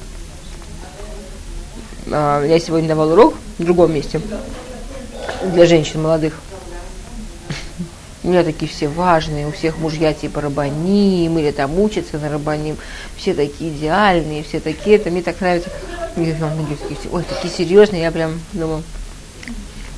А, 2.12 2.46
я 2.46 2.60
сегодня 2.60 2.90
давал 2.90 3.12
урок 3.12 3.36
в 3.58 3.64
другом 3.64 3.94
месте 3.94 4.22
для 5.44 5.66
женщин 5.66 6.02
молодых. 6.02 6.34
Меня 8.30 8.44
такие 8.44 8.70
все 8.70 8.88
важные, 8.88 9.48
у 9.48 9.52
всех 9.52 9.80
мужья 9.80 10.14
типа 10.14 10.40
рабаним, 10.40 11.40
или 11.40 11.50
там 11.50 11.80
учатся 11.80 12.20
на 12.20 12.30
рабаним. 12.30 12.78
Все 13.18 13.34
такие 13.34 13.72
идеальные, 13.72 14.44
все 14.44 14.60
такие, 14.60 14.98
это 14.98 15.10
мне 15.10 15.24
так 15.24 15.42
нравится. 15.42 15.72
Ой, 16.16 17.24
такие 17.28 17.52
серьезные, 17.52 18.04
я 18.04 18.12
прям 18.12 18.40
думаю. 18.54 18.84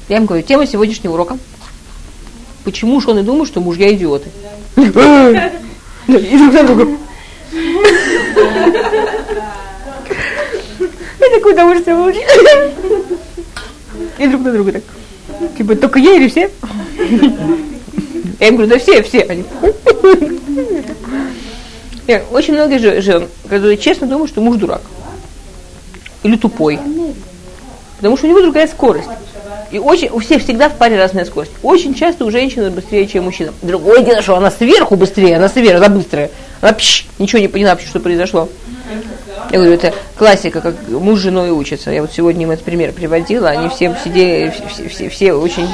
Я 0.08 0.16
им 0.16 0.28
говорю, 0.28 0.44
тема 0.44 0.66
сегодняшнего 0.66 1.12
урока. 1.12 1.38
Почему 2.64 3.02
же 3.02 3.10
он 3.10 3.20
и 3.20 3.24
думает, 3.24 3.50
что 3.50 3.60
мужья 3.60 3.94
идиоты? 3.94 4.30
И 4.78 4.86
друг 4.86 4.96
на 6.54 6.64
друга. 6.64 6.88
Я 11.20 11.30
такое 11.36 11.54
удовольствие 11.54 11.98
получила. 11.98 12.72
И 14.18 14.28
друг 14.28 14.42
на 14.42 14.54
друга 14.54 14.72
так. 14.72 14.84
Типа, 15.58 15.76
только 15.76 16.00
я 16.00 16.14
или 16.14 16.30
все? 16.30 16.50
Я 18.40 18.48
им 18.48 18.56
говорю, 18.56 18.72
да 18.72 18.80
все, 18.80 19.04
все. 19.04 19.22
Они, 19.24 19.44
очень 22.32 22.54
многие 22.54 23.02
жен, 23.02 23.28
которые 23.48 23.78
честно 23.78 24.08
думают, 24.08 24.32
что 24.32 24.42
муж 24.42 24.58
дурак. 24.58 24.82
Или 26.24 26.38
тупой. 26.38 26.80
Потому 27.98 28.18
что 28.18 28.26
у 28.26 28.30
него 28.30 28.42
другая 28.42 28.68
скорость. 28.68 29.10
И 29.72 29.80
очень, 29.80 30.10
у 30.10 30.20
всех 30.20 30.44
всегда 30.44 30.70
в 30.70 30.76
паре 30.76 30.98
разная 30.98 31.24
скорость. 31.24 31.52
Очень 31.64 31.94
часто 31.94 32.26
у 32.26 32.32
женщины 32.32 32.70
быстрее, 32.70 33.08
чем 33.08 33.24
у 33.24 33.26
мужчины. 33.28 33.54
Другое 33.62 34.04
дело, 34.04 34.22
что 34.22 34.36
она 34.36 34.52
сверху 34.52 34.96
быстрее, 34.96 35.38
она 35.38 35.48
сверху, 35.48 35.78
она 35.78 35.90
быстрая. 35.90 36.30
Она 36.60 36.74
пш, 36.74 37.06
ничего 37.20 37.40
не 37.40 37.48
поняла, 37.48 37.78
что 37.78 38.00
произошло. 38.00 38.50
Я 39.52 39.58
говорю, 39.58 39.74
это 39.74 39.94
классика, 40.18 40.62
как 40.62 40.76
муж 40.90 41.20
с 41.20 41.24
женой 41.24 41.52
учится. 41.52 41.92
Я 41.92 42.02
вот 42.02 42.12
сегодня 42.12 42.44
им 42.44 42.52
этот 42.52 42.66
пример 42.66 42.92
приводила, 42.92 43.50
они 43.50 43.70
все 43.70 43.96
сидели, 44.04 44.54
все, 44.70 44.90
все, 44.90 45.10
все 45.10 45.34
очень... 45.34 45.68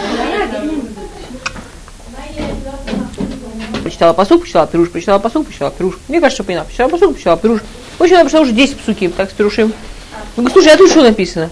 Почитала 3.98 4.14
посуд, 4.14 4.42
почитала 4.42 4.68
пирушку, 4.68 4.94
почитала 4.94 5.18
посуд, 5.18 5.48
почитала 5.48 5.72
пирушку. 5.72 6.00
Мне 6.08 6.22
кажется, 6.22 6.36
что 6.36 6.44
поняла. 6.44 6.66
Почитала 6.66 6.90
посуд, 6.90 7.14
почитала 7.14 7.36
пирушку. 7.36 7.66
Очень 7.98 8.14
она 8.14 8.26
прочитала 8.26 8.44
уже 8.44 8.52
10 8.52 8.78
псуки, 8.78 9.08
так 9.10 9.32
с 9.32 9.34
пирушим. 9.34 9.74
Я 10.14 10.24
говорю, 10.36 10.54
слушай, 10.54 10.72
а 10.72 10.78
тут 10.78 10.92
что 10.92 11.02
написано? 11.02 11.50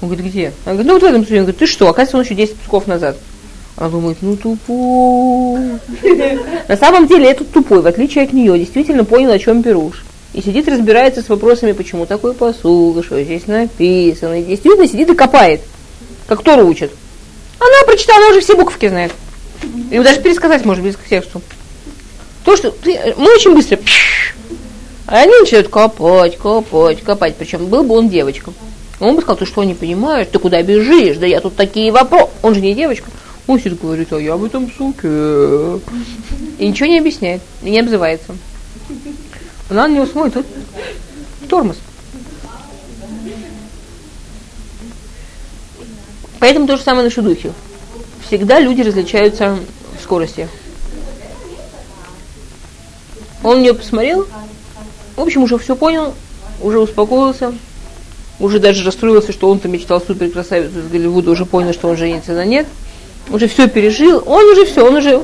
Он 0.00 0.08
говорит, 0.08 0.26
где? 0.26 0.52
Она 0.64 0.74
говорит, 0.74 0.86
ну 0.86 0.92
вот 0.92 1.02
в 1.02 1.06
этом 1.06 1.22
псуке. 1.22 1.38
Он 1.38 1.42
говорит, 1.46 1.58
ты 1.58 1.66
что, 1.66 1.88
оказывается, 1.88 2.18
он 2.18 2.22
еще 2.22 2.34
10 2.36 2.56
псков 2.60 2.86
назад. 2.86 3.16
Она 3.74 3.88
думает, 3.88 4.18
ну 4.20 4.36
тупой. 4.36 5.80
На 6.68 6.76
самом 6.76 7.08
деле 7.08 7.32
этот 7.32 7.50
тупой, 7.50 7.82
в 7.82 7.86
отличие 7.88 8.22
от 8.22 8.32
нее, 8.32 8.56
действительно 8.56 9.04
понял, 9.04 9.32
о 9.32 9.38
чем 9.40 9.64
пируш. 9.64 10.04
И 10.34 10.40
сидит, 10.40 10.68
разбирается 10.68 11.20
с 11.20 11.28
вопросами, 11.28 11.72
почему 11.72 12.06
такой 12.06 12.32
посуд, 12.32 13.04
что 13.04 13.20
здесь 13.20 13.48
написано. 13.48 14.38
И 14.40 14.44
действительно 14.44 14.86
сидит 14.86 15.10
и 15.10 15.16
копает, 15.16 15.62
как 16.28 16.44
Тору 16.44 16.64
учит. 16.64 16.92
Она 17.58 17.84
прочитала, 17.86 18.30
уже 18.30 18.40
все 18.40 18.54
буковки 18.54 18.88
знает. 18.88 19.10
И 19.90 19.98
даже 19.98 20.20
пересказать 20.20 20.64
может 20.64 20.84
близко 20.84 21.02
к 21.02 21.08
тексту. 21.08 21.42
То, 22.48 22.56
что 22.56 22.74
мы 23.18 23.34
очень 23.34 23.54
быстро, 23.54 23.78
а 25.06 25.18
они 25.18 25.38
начинают 25.38 25.68
копать, 25.68 26.38
копать, 26.38 27.02
копать. 27.02 27.36
Причем 27.36 27.66
был 27.66 27.82
бы 27.82 27.94
он 27.94 28.08
девочком. 28.08 28.54
Он 29.00 29.14
бы 29.14 29.20
сказал, 29.20 29.36
ты 29.36 29.44
что, 29.44 29.62
не 29.64 29.74
понимаешь, 29.74 30.28
ты 30.32 30.38
куда 30.38 30.62
бежишь, 30.62 31.18
да 31.18 31.26
я 31.26 31.42
тут 31.42 31.56
такие 31.56 31.92
вопросы. 31.92 32.30
Он 32.40 32.54
же 32.54 32.62
не 32.62 32.74
девочка. 32.74 33.10
Он 33.46 33.58
сидит 33.58 33.78
говорит, 33.78 34.10
а 34.14 34.18
я 34.18 34.34
в 34.36 34.46
этом 34.46 34.72
суке. 34.72 35.78
И 36.58 36.66
ничего 36.66 36.88
не 36.88 36.98
объясняет, 37.00 37.42
не 37.60 37.78
обзывается. 37.78 38.34
Она 39.68 39.86
на 39.86 39.92
него 39.96 40.06
смотрит, 40.06 40.32
тут 40.32 40.46
тормоз. 41.50 41.76
Поэтому 46.38 46.66
то 46.66 46.78
же 46.78 46.82
самое 46.82 47.04
на 47.04 47.10
шедухе. 47.10 47.52
Всегда 48.26 48.58
люди 48.58 48.80
различаются 48.80 49.58
в 50.00 50.02
скорости. 50.02 50.48
Он 53.42 53.62
нее 53.62 53.74
посмотрел, 53.74 54.26
в 55.16 55.20
общем, 55.20 55.42
уже 55.42 55.58
все 55.58 55.76
понял, 55.76 56.14
уже 56.60 56.78
успокоился, 56.78 57.52
уже 58.40 58.58
даже 58.58 58.84
расстроился, 58.84 59.32
что 59.32 59.48
он-то 59.48 59.68
мечтал 59.68 60.00
супер 60.00 60.30
красавицу 60.30 60.80
из 60.80 60.88
Голливуда, 60.88 61.30
уже 61.30 61.44
понял, 61.44 61.72
что 61.72 61.88
он 61.88 61.96
женится 61.96 62.32
на 62.32 62.44
нет, 62.44 62.66
уже 63.30 63.48
все 63.48 63.68
пережил, 63.68 64.22
он 64.26 64.44
уже 64.44 64.64
все, 64.64 64.86
он 64.86 64.96
уже, 64.96 65.22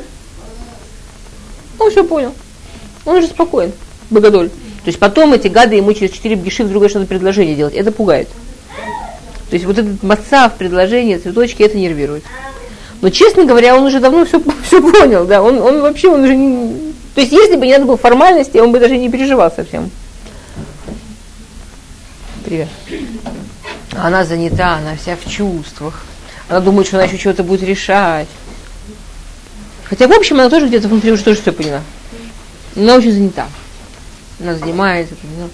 он 1.79 1.91
все 1.91 2.05
понял, 2.05 2.33
он 3.05 3.17
уже 3.17 3.27
спокоен, 3.27 3.73
богодоль. 4.11 4.49
То 4.49 4.89
есть 4.89 4.99
потом 4.99 5.33
эти 5.33 5.49
гады 5.49 5.77
ему 5.77 5.93
через 5.93 6.11
четыре 6.11 6.37
бгиши 6.37 6.69
что-то 6.69 7.07
предложение 7.07 7.55
делать, 7.55 7.75
это 7.75 7.91
пугает. 7.91 8.29
То 9.49 9.55
есть 9.55 9.65
вот 9.65 9.79
этот 9.79 10.03
маца 10.03 10.49
в 10.49 10.57
предложении, 10.57 11.17
цветочки, 11.17 11.63
это 11.63 11.79
нервирует. 11.79 12.25
Но, 13.01 13.11
честно 13.11 13.45
говоря, 13.45 13.77
он 13.77 13.85
уже 13.85 14.01
давно 14.01 14.25
все, 14.25 14.43
все 14.67 14.81
понял, 14.81 15.25
да, 15.25 15.43
он, 15.43 15.59
он 15.59 15.81
вообще, 15.81 16.09
он 16.09 16.25
уже 16.25 16.35
не... 16.35 16.95
То 17.15 17.21
есть, 17.21 17.33
если 17.33 17.57
бы 17.57 17.67
не 17.67 17.73
надо 17.73 17.87
было 17.87 17.97
формальности, 17.97 18.59
он 18.59 18.73
бы 18.73 18.81
даже 18.81 18.97
не 18.97 19.09
переживал 19.09 19.53
совсем. 19.53 19.91
Привет. 22.45 22.69
Она 23.97 24.25
занята, 24.25 24.77
она 24.77 24.97
вся 24.97 25.17
в 25.17 25.31
чувствах. 25.31 26.03
Она 26.49 26.61
думает, 26.61 26.89
что 26.89 26.97
она 26.97 27.07
еще 27.07 27.17
чего-то 27.17 27.45
будет 27.45 27.63
решать. 27.63 28.29
Хотя, 29.85 30.09
в 30.09 30.13
общем, 30.13 30.41
она 30.41 30.51
тоже 30.51 30.67
где-то 30.67 30.89
внутри 30.89 31.13
уже 31.13 31.23
тоже 31.23 31.41
все 31.41 31.53
поняла. 31.53 31.83
Она 32.77 32.97
очень 32.97 33.13
занята. 33.13 33.47
Она 34.41 34.57
занимается, 34.57 35.15
ну, 35.39 35.49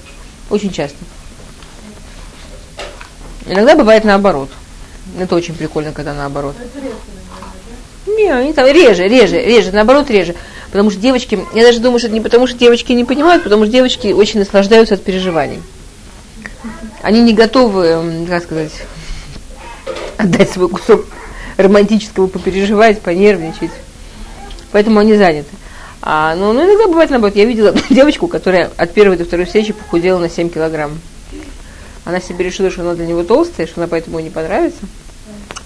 очень 0.48 0.72
часто. 0.72 0.96
Иногда 3.46 3.74
бывает 3.74 4.04
наоборот. 4.04 4.50
Это 5.18 5.34
очень 5.34 5.54
прикольно, 5.54 5.92
когда 5.92 6.14
наоборот. 6.14 6.56
Не, 8.06 8.46
не 8.46 8.52
там, 8.52 8.66
реже, 8.66 9.06
реже, 9.08 9.40
реже, 9.40 9.72
наоборот, 9.72 10.10
реже. 10.10 10.34
Потому 10.70 10.90
что 10.90 11.00
девочки, 11.00 11.38
я 11.52 11.64
даже 11.64 11.80
думаю, 11.80 11.98
что 11.98 12.06
это 12.06 12.14
не 12.14 12.20
потому, 12.20 12.46
что 12.46 12.56
девочки 12.56 12.92
не 12.92 13.04
понимают, 13.04 13.42
потому 13.42 13.64
что 13.64 13.72
девочки 13.72 14.12
очень 14.12 14.38
наслаждаются 14.38 14.94
от 14.94 15.02
переживаний. 15.02 15.62
Они 17.02 17.22
не 17.22 17.32
готовы, 17.32 18.26
как 18.28 18.44
сказать, 18.44 18.72
отдать 20.16 20.50
свой 20.50 20.68
кусок 20.68 21.06
романтического, 21.56 22.26
попереживать, 22.26 23.00
понервничать. 23.00 23.72
Поэтому 24.70 25.00
они 25.00 25.16
заняты. 25.16 25.48
А, 26.02 26.34
ну, 26.34 26.52
ну, 26.52 26.64
иногда 26.64 26.86
бывает 26.86 27.10
наоборот. 27.10 27.36
Я 27.36 27.44
видела 27.44 27.74
девочку, 27.90 28.28
которая 28.28 28.70
от 28.76 28.94
первой 28.94 29.16
до 29.16 29.24
второй 29.24 29.46
встречи 29.46 29.72
похудела 29.72 30.18
на 30.18 30.30
7 30.30 30.50
килограмм. 30.50 31.00
Она 32.04 32.20
себе 32.20 32.44
решила, 32.44 32.70
что 32.70 32.82
она 32.82 32.94
для 32.94 33.06
него 33.06 33.22
толстая, 33.24 33.66
что 33.66 33.80
она 33.80 33.88
поэтому 33.88 34.18
ей 34.18 34.24
не 34.24 34.30
понравится. 34.30 34.80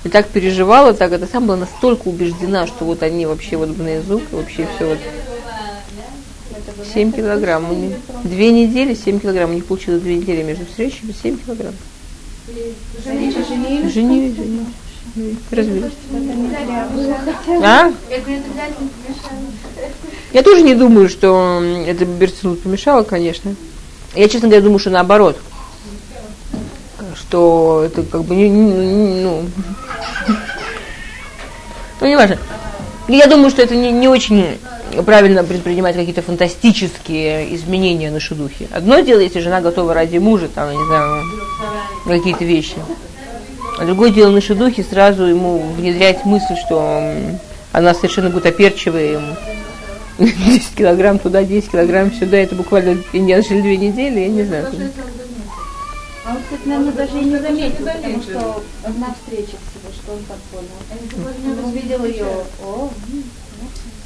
И 0.05 0.09
так 0.11 0.29
переживала, 0.29 0.93
так 0.93 1.13
это 1.13 1.27
сам 1.27 1.47
была 1.47 1.57
настолько 1.57 2.09
убеждена, 2.09 2.67
что 2.67 2.85
вот 2.85 3.03
они 3.03 3.25
вообще 3.25 3.57
вот 3.57 3.71
язык, 3.71 4.23
вообще 4.33 4.69
все 4.77 4.87
вот 4.87 4.99
7 6.93 7.13
килограмм. 7.13 7.71
У 7.71 7.75
них 7.75 7.97
две 8.23 8.51
недели, 8.53 8.95
7 8.95 9.19
килограмм. 9.19 9.51
У 9.51 9.55
них 9.55 9.65
получилось 9.65 10.03
две 10.03 10.17
недели 10.17 10.43
между 10.43 10.67
встречами, 10.67 11.15
7 11.23 11.39
килограмм. 11.39 11.75
Женились? 13.05 13.47
Женились, 13.47 13.93
женились. 13.95 14.35
Развелись. 15.51 15.93
А? 17.63 17.93
Я 20.33 20.43
тоже 20.43 20.63
не 20.63 20.75
думаю, 20.75 21.09
что 21.09 21.63
это 21.87 22.05
Берцинут 22.05 22.63
помешало, 22.63 23.05
конечно. 23.05 23.55
Я, 24.15 24.29
честно 24.29 24.49
говоря, 24.49 24.63
думаю, 24.63 24.79
что 24.79 24.91
наоборот. 24.91 25.39
Что 27.35 27.83
это 27.85 28.05
как 28.05 28.23
бы 28.23 28.37
ну, 28.37 29.43
ну, 32.01 32.07
не 32.07 32.15
важно. 32.15 32.39
Я 33.09 33.27
думаю, 33.27 33.51
что 33.51 33.61
это 33.61 33.75
не, 33.75 33.91
не 33.91 34.07
очень 34.07 34.57
правильно 35.05 35.43
предпринимать 35.43 35.97
какие-то 35.97 36.23
фантастические 36.23 37.53
изменения 37.57 38.13
на 38.13 38.21
шедухе. 38.21 38.69
Одно 38.71 39.01
дело, 39.01 39.19
если 39.19 39.41
жена 39.41 39.61
готова 39.61 39.95
ради 39.95 40.19
мужа, 40.19 40.47
там, 40.47 40.71
я 40.71 40.77
не 40.77 40.85
знаю, 40.87 41.25
какие-то 42.07 42.45
вещи. 42.45 42.77
А 43.81 43.85
другое 43.85 44.11
дело 44.11 44.31
на 44.31 44.41
шедухе 44.41 44.85
сразу 44.85 45.25
ему 45.25 45.59
внедрять 45.77 46.25
мысль, 46.25 46.55
что 46.65 47.13
она 47.73 47.95
совершенно 47.95 48.31
будет 48.31 48.47
оперчивая 48.47 49.15
ему. 49.15 49.35
10 50.19 50.77
килограмм 50.77 51.19
туда, 51.19 51.43
10 51.43 51.69
килограмм 51.69 52.13
сюда, 52.13 52.37
это 52.37 52.55
буквально 52.55 53.03
не 53.13 53.43
жили 53.43 53.61
две 53.61 53.77
недели, 53.77 54.21
я 54.21 54.29
не 54.29 54.45
знаю. 54.45 54.69
А 56.25 56.31
он, 56.31 56.43
кстати, 56.43 56.67
наверное, 56.67 56.93
даже 56.93 57.19
и 57.19 57.25
не 57.25 57.39
заметил, 57.39 57.85
потому 57.85 58.23
что 58.23 58.63
одна 58.83 59.15
встреча 59.15 59.57
всего, 59.69 59.93
что 59.93 60.13
он 60.13 60.19
так 60.27 60.39
понял. 60.51 61.59
Он 61.59 61.65
увидел 61.71 62.05
ее, 62.05 62.27
о, 62.63 62.91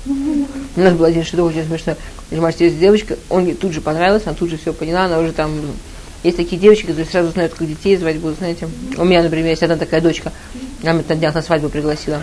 у 0.07 0.81
нас 0.81 0.95
был 0.95 1.05
один 1.05 1.25
шедух 1.25 1.51
очень 1.51 1.65
смешно. 1.65 1.95
Понимаешь, 2.31 2.57
есть 2.59 2.79
девочка, 2.79 3.17
он 3.29 3.47
ей 3.47 3.55
тут 3.55 3.73
же 3.73 3.81
понравился, 3.81 4.31
она 4.31 4.39
тут 4.39 4.51
же 4.51 4.57
все 4.57 4.73
поняла, 4.73 5.05
она 5.05 5.19
уже 5.19 5.33
там... 5.33 5.53
Есть 6.25 6.37
такие 6.37 6.61
девочки, 6.61 6.87
которые 6.87 7.07
сразу 7.07 7.31
знают, 7.31 7.55
как 7.55 7.69
детей 7.69 7.97
звать 7.97 8.17
будут, 8.19 8.39
знаете. 8.39 8.69
У 8.97 9.05
меня, 9.05 9.23
например, 9.23 9.51
есть 9.51 9.63
одна 9.63 9.77
такая 9.77 10.01
дочка, 10.01 10.33
она 10.83 10.93
меня 10.93 11.05
на 11.09 11.15
днях 11.15 11.35
на 11.35 11.43
свадьбу 11.43 11.69
пригласила. 11.69 12.23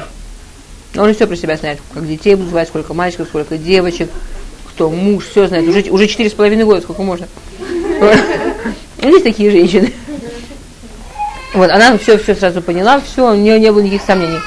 Он 0.97 1.13
все 1.13 1.27
про 1.27 1.36
себя 1.36 1.55
знает, 1.58 1.79
как 1.93 2.08
детей 2.08 2.36
будут 2.36 2.49
звать, 2.49 2.67
сколько 2.67 2.93
мальчиков, 2.93 3.27
сколько 3.27 3.58
девочек, 3.58 4.10
кто 4.69 4.89
муж, 4.89 5.25
все 5.27 5.47
знает. 5.47 5.67
Уже, 5.67 5.89
уже 5.91 6.08
четыре 6.08 6.29
с 6.29 6.34
половиной 6.34 6.65
года, 6.65 6.81
сколько 6.81 7.03
можно. 7.03 7.27
Есть 9.06 9.24
такие 9.24 9.52
женщины. 9.52 9.94
Вот, 11.54 11.70
она 11.70 11.98
все, 11.98 12.18
все 12.18 12.36
сразу 12.36 12.62
поняла, 12.62 13.00
все, 13.00 13.32
у 13.32 13.36
нее 13.36 13.60
не 13.60 13.72
было 13.72 13.82
никаких 13.82 14.06
сомнений. 14.06 14.39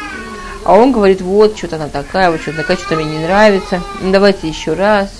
А 0.64 0.74
он 0.74 0.92
говорит, 0.92 1.20
вот, 1.22 1.56
что-то 1.56 1.76
она 1.76 1.88
такая, 1.88 2.30
вот 2.30 2.42
что-то 2.42 2.58
такая, 2.58 2.76
что-то 2.76 2.96
мне 2.96 3.04
не 3.04 3.18
нравится. 3.20 3.82
Ну, 4.02 4.12
давайте 4.12 4.48
еще 4.48 4.74
раз. 4.74 5.10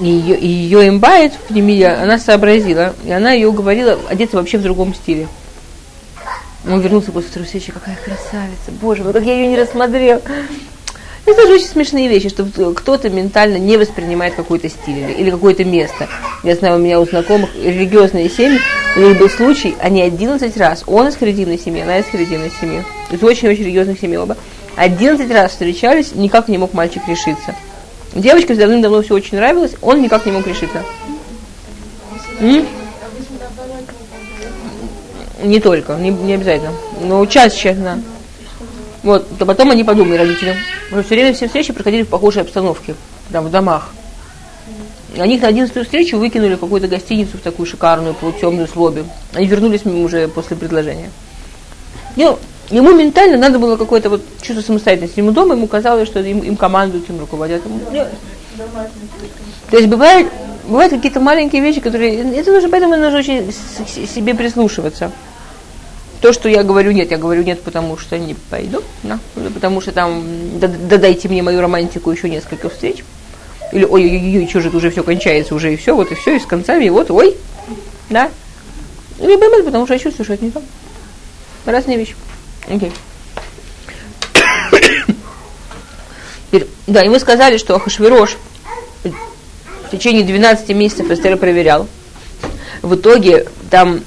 И 0.00 0.06
ее, 0.06 0.38
и 0.38 0.46
ее 0.46 0.88
имбайт 0.88 1.34
в 1.48 1.52
Немия, 1.52 2.02
она 2.02 2.18
сообразила, 2.18 2.94
и 3.04 3.10
она 3.10 3.32
ее 3.32 3.48
уговорила 3.48 3.98
одеться 4.08 4.36
вообще 4.36 4.58
в 4.58 4.62
другом 4.62 4.94
стиле. 4.94 5.28
Он 6.66 6.80
вернулся 6.80 7.12
после 7.12 7.28
второй 7.28 7.46
встречи, 7.46 7.72
какая 7.72 7.96
красавица, 7.96 8.70
боже 8.80 9.02
мой, 9.02 9.12
как 9.12 9.24
я 9.24 9.34
ее 9.34 9.48
не 9.48 9.58
рассмотрел. 9.58 10.22
Это 11.24 11.36
тоже 11.36 11.54
очень 11.54 11.66
смешные 11.66 12.08
вещи, 12.08 12.28
что 12.28 12.44
кто-то 12.74 13.08
ментально 13.08 13.56
не 13.56 13.76
воспринимает 13.76 14.34
какой-то 14.34 14.68
стиль 14.68 14.98
или, 14.98 15.12
или 15.12 15.30
какое-то 15.30 15.64
место. 15.64 16.08
Я 16.42 16.56
знаю, 16.56 16.76
у 16.76 16.78
меня 16.78 16.98
у 17.00 17.06
знакомых 17.06 17.50
религиозные 17.54 18.28
семьи, 18.28 18.58
у 18.96 19.00
них 19.00 19.18
был 19.18 19.30
случай, 19.30 19.76
они 19.80 20.02
11 20.02 20.56
раз, 20.56 20.82
он 20.86 21.06
из 21.06 21.16
харидимной 21.16 21.58
семьи, 21.58 21.82
она 21.82 21.98
из 21.98 22.06
харидимной 22.06 22.50
семьи, 22.60 22.84
из 23.12 23.22
очень-очень 23.22 23.62
религиозных 23.62 24.00
семей 24.00 24.18
оба, 24.18 24.36
11 24.74 25.30
раз 25.30 25.52
встречались, 25.52 26.12
никак 26.12 26.48
не 26.48 26.58
мог 26.58 26.72
мальчик 26.72 27.02
решиться. 27.06 27.54
Девочке 28.14 28.54
давным-давно 28.54 29.02
все 29.02 29.14
очень 29.14 29.36
нравилось, 29.36 29.72
он 29.80 30.02
никак 30.02 30.26
не 30.26 30.32
мог 30.32 30.44
решиться. 30.46 30.82
М? 32.40 32.66
Не 35.44 35.60
только, 35.60 35.94
не, 35.94 36.10
не 36.10 36.34
обязательно. 36.34 36.72
Но 37.00 37.24
чаще, 37.26 37.74
да. 37.74 37.98
Вот, 39.02 39.26
то 39.36 39.46
потом 39.46 39.70
они 39.70 39.82
подумали, 39.84 40.18
родители. 40.18 40.56
Уже 40.92 41.02
все 41.02 41.14
время 41.14 41.34
все 41.34 41.46
встречи 41.46 41.72
проходили 41.72 42.02
в 42.02 42.08
похожей 42.08 42.42
обстановке, 42.42 42.94
там, 43.32 43.46
в 43.46 43.50
домах. 43.50 43.92
Они 45.18 45.36
их 45.36 45.42
на 45.42 45.48
одиннадцатую 45.48 45.84
встречу 45.84 46.18
выкинули 46.18 46.54
в 46.54 46.60
какую-то 46.60 46.88
гостиницу 46.88 47.36
в 47.36 47.40
такую 47.40 47.66
шикарную, 47.66 48.14
полутемную 48.14 48.66
слобе. 48.68 49.04
Они 49.34 49.46
вернулись 49.46 49.84
уже 49.84 50.28
после 50.28 50.56
предложения. 50.56 51.10
Ну, 52.16 52.38
ему 52.70 52.92
ментально 52.92 53.36
надо 53.36 53.58
было 53.58 53.76
какое-то 53.76 54.08
вот 54.08 54.22
чувство 54.40 54.62
самостоятельности. 54.62 55.18
Ему 55.18 55.32
дома 55.32 55.54
ему 55.54 55.66
казалось, 55.66 56.08
что 56.08 56.20
им, 56.20 56.38
им 56.38 56.56
командуют, 56.56 57.10
им 57.10 57.20
руководят. 57.20 57.62
То 59.70 59.76
есть 59.76 59.88
бывает, 59.88 60.28
бывают 60.66 60.92
какие-то 60.92 61.20
маленькие 61.20 61.60
вещи, 61.60 61.80
которые... 61.80 62.38
Это 62.38 62.52
нужно, 62.52 62.68
поэтому 62.68 62.96
нужно 62.96 63.18
очень 63.18 63.52
себе 63.86 64.34
прислушиваться. 64.34 65.10
То, 66.22 66.32
что 66.32 66.48
я 66.48 66.62
говорю 66.62 66.92
нет, 66.92 67.10
я 67.10 67.18
говорю 67.18 67.42
нет, 67.42 67.60
потому 67.62 67.98
что 67.98 68.16
не 68.16 68.34
пойду, 68.34 68.80
да, 69.02 69.18
потому 69.54 69.80
что 69.80 69.90
там, 69.90 70.22
да, 70.60 70.68
да 70.68 70.96
дайте 70.96 71.28
мне 71.28 71.42
мою 71.42 71.60
романтику 71.60 72.12
еще 72.12 72.30
несколько 72.30 72.68
встреч. 72.68 73.02
Или 73.72 73.84
ой-ой-ой, 73.84 74.46
что 74.48 74.60
же 74.60 74.68
это 74.68 74.76
уже 74.76 74.90
все 74.92 75.02
кончается, 75.02 75.52
уже 75.52 75.72
и 75.74 75.76
все, 75.76 75.96
вот 75.96 76.12
и 76.12 76.14
все, 76.14 76.36
и 76.36 76.38
с 76.38 76.46
концами, 76.46 76.84
и 76.84 76.90
вот, 76.90 77.10
ой, 77.10 77.36
да. 78.08 78.30
Или 79.18 79.34
бэмэт, 79.34 79.64
потому 79.64 79.84
что 79.84 79.94
я 79.94 79.98
чувствую, 79.98 80.24
что 80.24 80.34
это 80.34 80.44
не 80.44 80.52
то. 80.52 80.62
Разные 81.66 81.98
вещи. 81.98 82.14
Окей. 82.68 82.92
Okay. 86.52 86.68
Да, 86.86 87.02
и 87.02 87.08
мы 87.08 87.18
сказали, 87.18 87.56
что 87.56 87.74
Ахашвирош 87.76 88.36
в 89.02 89.90
течение 89.90 90.22
12 90.22 90.68
месяцев 90.70 91.10
Эстера 91.10 91.38
проверял. 91.38 91.88
В 92.82 92.94
итоге 92.94 93.46
там 93.70 94.02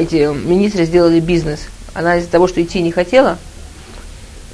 эти 0.00 0.32
министры 0.32 0.84
сделали 0.84 1.20
бизнес. 1.20 1.60
Она 1.92 2.16
из-за 2.16 2.30
того, 2.30 2.48
что 2.48 2.62
идти 2.62 2.80
не 2.80 2.92
хотела, 2.92 3.38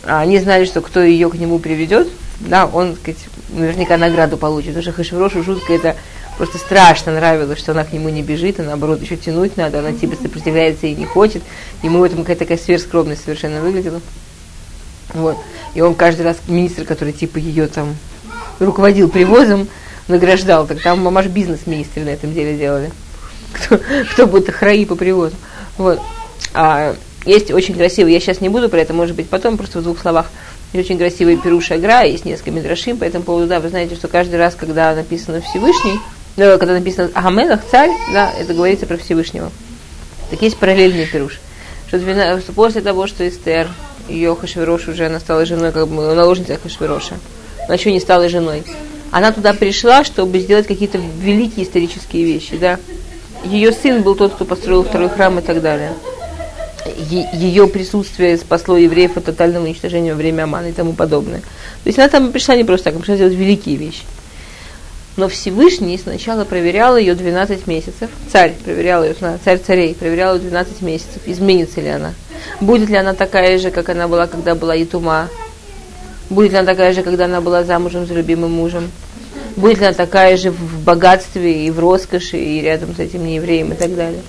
а 0.04 0.20
они 0.20 0.38
знали, 0.38 0.64
что 0.64 0.80
кто 0.80 1.00
ее 1.00 1.28
к 1.30 1.34
нему 1.34 1.58
приведет, 1.58 2.08
да, 2.40 2.66
он, 2.66 2.96
сказать, 2.96 3.20
наверняка 3.50 3.96
награду 3.96 4.36
получит. 4.36 4.68
Потому 4.68 4.82
что 4.82 4.92
Хашвирошу 4.92 5.42
жутко 5.42 5.72
это 5.72 5.96
просто 6.36 6.58
страшно 6.58 7.12
нравилось, 7.12 7.58
что 7.58 7.72
она 7.72 7.84
к 7.84 7.92
нему 7.92 8.08
не 8.08 8.22
бежит, 8.22 8.60
а 8.60 8.62
наоборот 8.62 9.00
еще 9.00 9.16
тянуть 9.16 9.56
надо, 9.56 9.78
она 9.78 9.92
типа 9.92 10.16
сопротивляется 10.20 10.86
и 10.86 10.94
не 10.94 11.06
хочет. 11.06 11.42
Ему 11.82 12.00
в 12.00 12.02
этом 12.02 12.20
какая-то 12.20 12.40
такая 12.40 12.58
сверхскромность 12.58 13.24
совершенно 13.24 13.60
выглядела. 13.60 14.00
Вот. 15.14 15.36
И 15.74 15.80
он 15.80 15.94
каждый 15.94 16.22
раз, 16.22 16.36
министр, 16.48 16.84
который 16.84 17.12
типа 17.12 17.38
ее 17.38 17.68
там 17.68 17.96
руководил 18.58 19.08
привозом, 19.08 19.68
награждал. 20.08 20.66
Так 20.66 20.82
там 20.82 21.02
мамаш 21.02 21.26
бизнес-министры 21.26 22.04
на 22.04 22.10
этом 22.10 22.32
деле 22.34 22.56
делали. 22.56 22.90
Кто, 23.56 23.80
кто 24.12 24.26
будет 24.26 24.50
храи 24.50 24.84
по 24.84 24.96
привозу. 24.96 25.34
Вот. 25.78 26.00
А, 26.52 26.94
есть 27.24 27.50
очень 27.50 27.74
красивый, 27.74 28.12
я 28.12 28.20
сейчас 28.20 28.40
не 28.40 28.48
буду 28.48 28.68
про 28.68 28.80
это, 28.80 28.92
может 28.92 29.16
быть, 29.16 29.28
потом, 29.28 29.56
просто 29.56 29.80
в 29.80 29.82
двух 29.82 30.00
словах. 30.00 30.26
Есть 30.72 30.90
очень 30.90 30.98
красивый 30.98 31.36
Перуша 31.36 31.78
Гра, 31.78 32.02
есть 32.02 32.24
несколько 32.24 32.50
мидрашим 32.50 32.98
по 32.98 33.04
этому 33.04 33.24
поводу. 33.24 33.46
Да, 33.46 33.60
вы 33.60 33.68
знаете, 33.68 33.94
что 33.94 34.08
каждый 34.08 34.36
раз, 34.36 34.54
когда 34.54 34.94
написано 34.94 35.40
Всевышний, 35.40 35.98
ну, 36.36 36.58
когда 36.58 36.74
написано 36.74 37.10
Ахамелах, 37.14 37.60
царь, 37.70 37.90
да, 38.12 38.30
это 38.38 38.52
говорится 38.52 38.86
про 38.86 38.96
Всевышнего. 38.96 39.50
Так 40.30 40.42
есть 40.42 40.56
параллельный 40.56 41.06
Перуш. 41.06 41.40
Что, 41.88 42.00
что 42.40 42.52
после 42.52 42.80
того, 42.80 43.06
что 43.06 43.26
Эстер, 43.26 43.68
ее 44.08 44.36
Хашвирош 44.36 44.88
уже, 44.88 45.06
она 45.06 45.20
стала 45.20 45.46
женой, 45.46 45.72
как 45.72 45.88
бы 45.88 46.14
наложницей 46.14 46.56
Хашвироша, 46.56 47.14
она 47.66 47.74
еще 47.74 47.92
не 47.92 48.00
стала 48.00 48.28
женой. 48.28 48.64
Она 49.12 49.32
туда 49.32 49.54
пришла, 49.54 50.04
чтобы 50.04 50.40
сделать 50.40 50.66
какие-то 50.66 50.98
великие 50.98 51.64
исторические 51.64 52.24
вещи, 52.24 52.56
да. 52.56 52.78
Ее 53.44 53.72
сын 53.72 54.02
был 54.02 54.14
тот, 54.14 54.34
кто 54.34 54.44
построил 54.44 54.82
второй 54.82 55.08
храм 55.08 55.38
и 55.38 55.42
так 55.42 55.62
далее 55.62 55.92
ее 56.98 57.66
присутствие 57.68 58.36
спасло 58.36 58.76
евреев 58.76 59.16
от 59.16 59.24
тотального 59.24 59.64
уничтожения 59.64 60.12
во 60.12 60.18
время 60.18 60.44
Амана 60.44 60.66
и 60.66 60.72
тому 60.72 60.92
подобное. 60.92 61.40
То 61.40 61.86
есть 61.86 61.98
она 61.98 62.08
там 62.08 62.32
пришла 62.32 62.56
не 62.56 62.64
просто 62.64 62.84
так, 62.84 62.94
она 62.94 63.00
пришла 63.00 63.16
делать 63.16 63.34
великие 63.34 63.76
вещи. 63.76 64.04
Но 65.16 65.28
Всевышний 65.28 65.96
сначала 65.96 66.44
проверял 66.44 66.96
ее 66.96 67.14
12 67.14 67.66
месяцев. 67.66 68.10
Царь 68.30 68.52
проверял 68.64 69.02
ее, 69.02 69.14
царь 69.42 69.58
царей 69.58 69.94
проверял 69.94 70.36
ее 70.36 70.42
12 70.42 70.82
месяцев. 70.82 71.22
Изменится 71.24 71.80
ли 71.80 71.88
она? 71.88 72.12
Будет 72.60 72.90
ли 72.90 72.96
она 72.96 73.14
такая 73.14 73.58
же, 73.58 73.70
как 73.70 73.88
она 73.88 74.08
была, 74.08 74.26
когда 74.26 74.54
была 74.54 74.76
Итума? 74.76 75.28
Будет 76.28 76.52
ли 76.52 76.58
она 76.58 76.66
такая 76.66 76.92
же, 76.92 77.02
когда 77.02 77.24
она 77.24 77.40
была 77.40 77.64
замужем 77.64 78.06
за 78.06 78.12
любимым 78.12 78.52
мужем? 78.52 78.90
Будет 79.56 79.78
ли 79.78 79.86
она 79.86 79.94
такая 79.94 80.36
же 80.36 80.50
в 80.50 80.84
богатстве 80.84 81.66
и 81.66 81.70
в 81.70 81.78
роскоши, 81.78 82.36
и 82.36 82.60
рядом 82.60 82.94
с 82.94 82.98
этим 82.98 83.26
неевреем 83.26 83.72
и 83.72 83.74
так 83.74 83.94
далее. 83.94 84.22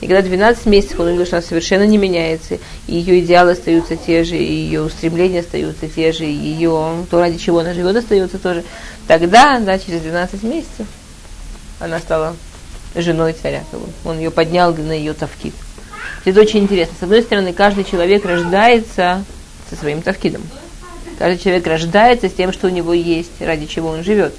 И 0.00 0.06
когда 0.06 0.22
12 0.22 0.66
месяцев 0.66 0.98
он 0.98 1.06
увидел, 1.08 1.26
что 1.26 1.36
она 1.36 1.46
совершенно 1.46 1.86
не 1.86 1.96
меняется, 1.96 2.58
и 2.88 2.96
ее 2.96 3.20
идеалы 3.20 3.52
остаются 3.52 3.96
те 3.96 4.24
же, 4.24 4.36
и 4.36 4.52
ее 4.52 4.82
устремления 4.82 5.40
остаются 5.40 5.88
те 5.88 6.12
же, 6.12 6.24
и 6.26 6.32
ее, 6.32 7.06
то, 7.08 7.20
ради 7.20 7.38
чего 7.38 7.60
она 7.60 7.72
живет, 7.72 7.96
остается 7.96 8.38
тоже, 8.38 8.64
тогда, 9.06 9.60
да, 9.60 9.78
через 9.78 10.00
12 10.00 10.42
месяцев 10.42 10.86
она 11.78 12.00
стала 12.00 12.36
женой 12.94 13.34
царя. 13.40 13.62
Он 14.04 14.18
ее 14.18 14.30
поднял 14.30 14.74
на 14.74 14.92
ее 14.92 15.12
тавкид. 15.12 15.54
Это 16.24 16.40
очень 16.40 16.60
интересно. 16.60 16.94
С 16.98 17.02
одной 17.02 17.22
стороны, 17.22 17.52
каждый 17.52 17.84
человек 17.84 18.24
рождается 18.24 19.24
со 19.70 19.76
своим 19.76 20.02
тавкидом. 20.02 20.42
Каждый 21.18 21.42
человек 21.42 21.66
рождается 21.66 22.28
с 22.28 22.32
тем, 22.32 22.52
что 22.52 22.66
у 22.66 22.70
него 22.70 22.92
есть, 22.92 23.40
ради 23.40 23.66
чего 23.66 23.88
он 23.88 24.02
живет. 24.02 24.34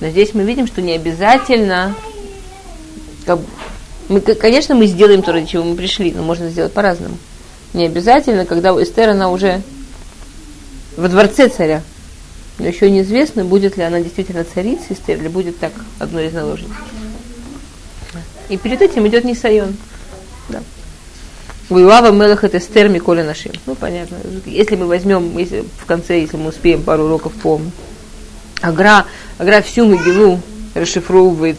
Но 0.00 0.08
здесь 0.08 0.34
мы 0.34 0.42
видим, 0.42 0.66
что 0.66 0.82
не 0.82 0.92
обязательно, 0.92 1.94
как, 3.24 3.40
мы, 4.08 4.20
конечно, 4.20 4.74
мы 4.74 4.86
сделаем 4.86 5.22
то, 5.22 5.32
ради 5.32 5.46
чего 5.46 5.64
мы 5.64 5.74
пришли, 5.74 6.12
но 6.12 6.22
можно 6.22 6.50
сделать 6.50 6.72
по-разному. 6.72 7.16
Не 7.72 7.86
обязательно, 7.86 8.44
когда 8.44 8.72
у 8.72 8.82
Эстер 8.82 9.10
она 9.10 9.30
уже 9.30 9.62
во 10.96 11.08
дворце 11.08 11.48
царя. 11.48 11.82
Но 12.58 12.66
еще 12.66 12.90
неизвестно, 12.90 13.44
будет 13.44 13.76
ли 13.76 13.82
она 13.82 14.00
действительно 14.00 14.44
царицей 14.44 14.94
Эстер, 14.94 15.18
или 15.18 15.28
будет 15.28 15.58
так 15.58 15.72
одной 15.98 16.28
из 16.28 16.32
наложниц. 16.32 16.70
И 18.48 18.56
перед 18.56 18.80
этим 18.80 19.06
идет 19.08 19.24
Нисайон. 19.24 19.76
Да. 20.48 20.62
Уилава 21.68 22.12
Мелах 22.12 22.44
это 22.44 22.58
Эстер 22.58 22.88
Миколя 22.88 23.24
Нашим. 23.24 23.52
Ну, 23.66 23.74
понятно. 23.74 24.18
Если 24.46 24.76
мы 24.76 24.86
возьмем, 24.86 25.36
если 25.36 25.64
в 25.78 25.84
конце, 25.84 26.20
если 26.20 26.36
мы 26.36 26.48
успеем 26.48 26.82
пару 26.82 27.04
уроков 27.04 27.32
по 27.34 27.60
Агра, 28.62 29.04
Агра 29.38 29.60
всю 29.62 29.86
Могилу 29.86 30.40
расшифровывает 30.74 31.58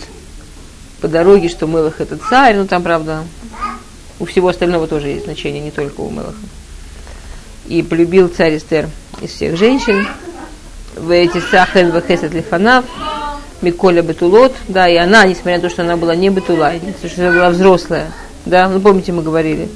по 1.02 1.08
дороге, 1.08 1.50
что 1.50 1.68
Мелах 1.68 2.02
это 2.02 2.18
царь, 2.18 2.56
но 2.56 2.66
там, 2.66 2.84
правда, 2.84 3.24
у 4.20 4.26
всего 4.26 4.48
остального 4.48 4.88
тоже 4.88 5.10
есть 5.10 5.26
значение, 5.26 5.62
не 5.62 5.72
только 5.72 6.02
у 6.02 6.10
Мелаха. 6.10 6.36
И 7.68 7.84
полюбил 7.84 8.30
царь 8.30 8.58
Эстер 8.58 8.90
из 9.22 9.32
всех 9.32 9.58
женщин. 9.58 10.08
В 10.96 11.12
эти 11.12 11.40
сахен 11.52 11.92
вахесет 11.92 12.34
лифанав, 12.34 12.86
Миколя 13.62 14.02
Бетулот, 14.02 14.56
да, 14.68 14.88
и 14.88 14.96
она, 14.96 15.26
несмотря 15.26 15.58
на 15.58 15.62
то, 15.62 15.70
что 15.70 15.84
она 15.84 15.98
была 15.98 16.16
не 16.16 16.30
Бетула, 16.30 16.74
что 17.06 17.28
она 17.28 17.32
была 17.32 17.50
взрослая, 17.50 18.12
да, 18.46 18.68
ну 18.68 18.80
помните, 18.80 19.12
мы 19.12 19.22
говорили, 19.22 19.70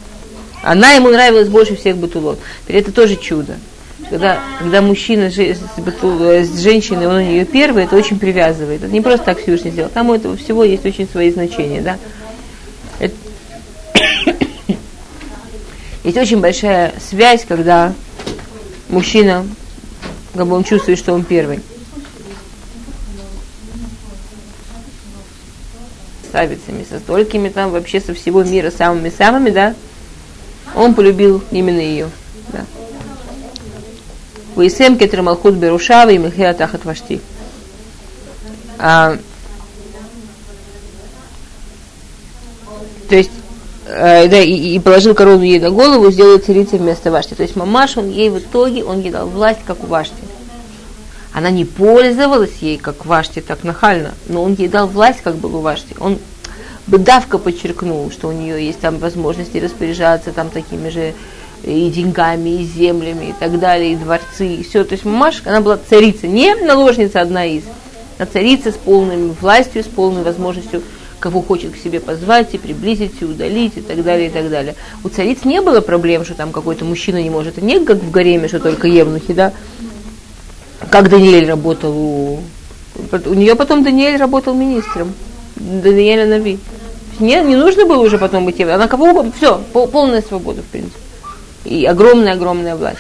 она 0.63 0.93
ему 0.93 1.09
нравилась 1.09 1.49
больше 1.49 1.75
всех 1.75 1.97
Бетулот. 1.97 2.39
Это 2.67 2.91
тоже 2.91 3.15
чудо 3.15 3.57
когда, 4.11 4.39
когда 4.59 4.81
мужчина 4.81 5.31
с, 5.31 5.37
с 5.37 6.59
женщиной, 6.59 7.07
он 7.07 7.15
у 7.15 7.21
нее 7.21 7.45
первый, 7.45 7.85
это 7.85 7.95
очень 7.95 8.19
привязывает. 8.19 8.83
Это 8.83 8.91
не 8.91 8.99
просто 8.99 9.25
так 9.27 9.39
Всевышний 9.41 9.71
сделал. 9.71 9.89
Там 9.89 10.09
у 10.09 10.13
этого 10.13 10.35
всего 10.35 10.65
есть 10.65 10.85
очень 10.85 11.07
свои 11.07 11.31
значения, 11.31 11.81
да. 11.81 11.97
Есть 16.03 16.17
очень 16.17 16.41
большая 16.41 16.93
связь, 17.09 17.45
когда 17.47 17.93
мужчина, 18.89 19.47
как 20.33 20.45
бы 20.45 20.57
он 20.57 20.65
чувствует, 20.65 20.99
что 20.99 21.13
он 21.13 21.23
первый. 21.23 21.61
Ставицами, 26.27 26.85
со 26.89 26.99
столькими 26.99 27.47
там, 27.47 27.71
вообще 27.71 28.01
со 28.01 28.13
всего 28.13 28.43
мира, 28.43 28.71
самыми-самыми, 28.71 29.51
да, 29.51 29.73
он 30.75 30.95
полюбил 30.95 31.41
именно 31.51 31.79
ее. 31.79 32.09
Вейсем 34.55 34.97
кетер 34.97 35.21
малхут 35.21 35.55
берушава 35.55 36.09
и 36.09 36.17
михея 36.17 36.53
тахат 36.53 36.85
вашти. 36.85 37.21
А, 38.77 39.17
то 43.11 43.15
есть, 43.17 43.31
э, 43.87 44.29
да, 44.29 44.39
и, 44.39 44.75
и 44.75 44.79
положил 44.79 45.13
корону 45.13 45.43
ей 45.43 45.59
на 45.59 45.69
голову, 45.69 46.09
сделал 46.11 46.39
царицей 46.39 46.79
вместо 46.79 47.11
Вашти. 47.11 47.33
То 47.33 47.43
есть 47.43 47.57
мамаш, 47.57 47.97
он 47.97 48.09
ей 48.09 48.29
в 48.29 48.39
итоге, 48.39 48.85
он 48.85 49.01
ей 49.01 49.11
дал 49.11 49.27
власть, 49.27 49.59
как 49.67 49.83
у 49.83 49.87
Вашти. 49.87 50.15
Она 51.33 51.49
не 51.49 51.65
пользовалась 51.65 52.55
ей, 52.61 52.77
как 52.77 53.05
Вашти, 53.05 53.41
так 53.41 53.65
нахально, 53.65 54.13
но 54.27 54.41
он 54.43 54.53
ей 54.53 54.69
дал 54.69 54.87
власть, 54.87 55.21
как 55.21 55.35
был 55.35 55.57
у 55.57 55.59
Вашти. 55.59 55.93
Он 55.99 56.19
бы 56.87 56.97
давка 56.97 57.37
подчеркнул, 57.37 58.09
что 58.11 58.29
у 58.29 58.31
нее 58.31 58.65
есть 58.65 58.79
там 58.79 58.97
возможности 58.97 59.57
распоряжаться 59.57 60.31
там 60.31 60.49
такими 60.49 60.87
же 60.87 61.13
и 61.63 61.89
деньгами, 61.89 62.61
и 62.61 62.65
землями, 62.65 63.29
и 63.29 63.33
так 63.39 63.59
далее, 63.59 63.93
и 63.93 63.95
дворцы, 63.95 64.47
и 64.47 64.63
все. 64.63 64.83
То 64.83 64.93
есть 64.93 65.05
Мамаш, 65.05 65.43
она 65.45 65.61
была 65.61 65.77
царица, 65.77 66.27
не 66.27 66.55
наложница 66.55 67.21
одна 67.21 67.45
из, 67.45 67.63
а 68.17 68.25
царица 68.25 68.71
с 68.71 68.75
полной 68.75 69.27
властью, 69.27 69.83
с 69.83 69.87
полной 69.87 70.23
возможностью 70.23 70.81
кого 71.19 71.41
хочет 71.41 71.73
к 71.73 71.77
себе 71.77 71.99
позвать 71.99 72.53
и 72.53 72.57
приблизить, 72.57 73.13
и 73.21 73.25
удалить, 73.25 73.77
и 73.77 73.81
так 73.81 74.03
далее, 74.03 74.27
и 74.27 74.31
так 74.31 74.49
далее. 74.49 74.75
У 75.03 75.09
цариц 75.09 75.45
не 75.45 75.61
было 75.61 75.79
проблем, 75.79 76.25
что 76.25 76.33
там 76.33 76.51
какой-то 76.51 76.83
мужчина 76.83 77.21
не 77.21 77.29
может. 77.29 77.61
Не 77.61 77.85
как 77.85 77.97
в 77.97 78.09
гареме, 78.09 78.47
что 78.47 78.59
только 78.59 78.87
евнухи, 78.87 79.33
да? 79.33 79.53
Как 80.89 81.09
Даниэль 81.09 81.47
работал 81.47 81.95
у... 81.95 82.39
У 83.25 83.33
нее 83.33 83.55
потом 83.55 83.83
Даниэль 83.83 84.17
работал 84.17 84.55
министром. 84.55 85.13
Даниэля 85.55 86.25
Нави. 86.25 86.57
Не, 87.19 87.41
не 87.43 87.55
нужно 87.55 87.85
было 87.85 88.01
уже 88.01 88.17
потом 88.17 88.45
быть 88.45 88.59
Она 88.59 88.87
кого 88.87 89.11
угодно, 89.11 89.31
все, 89.37 89.61
полная 89.71 90.23
свобода, 90.23 90.63
в 90.63 90.65
принципе. 90.65 90.97
И 91.65 91.85
огромная-огромная 91.85 92.75
власть. 92.75 92.99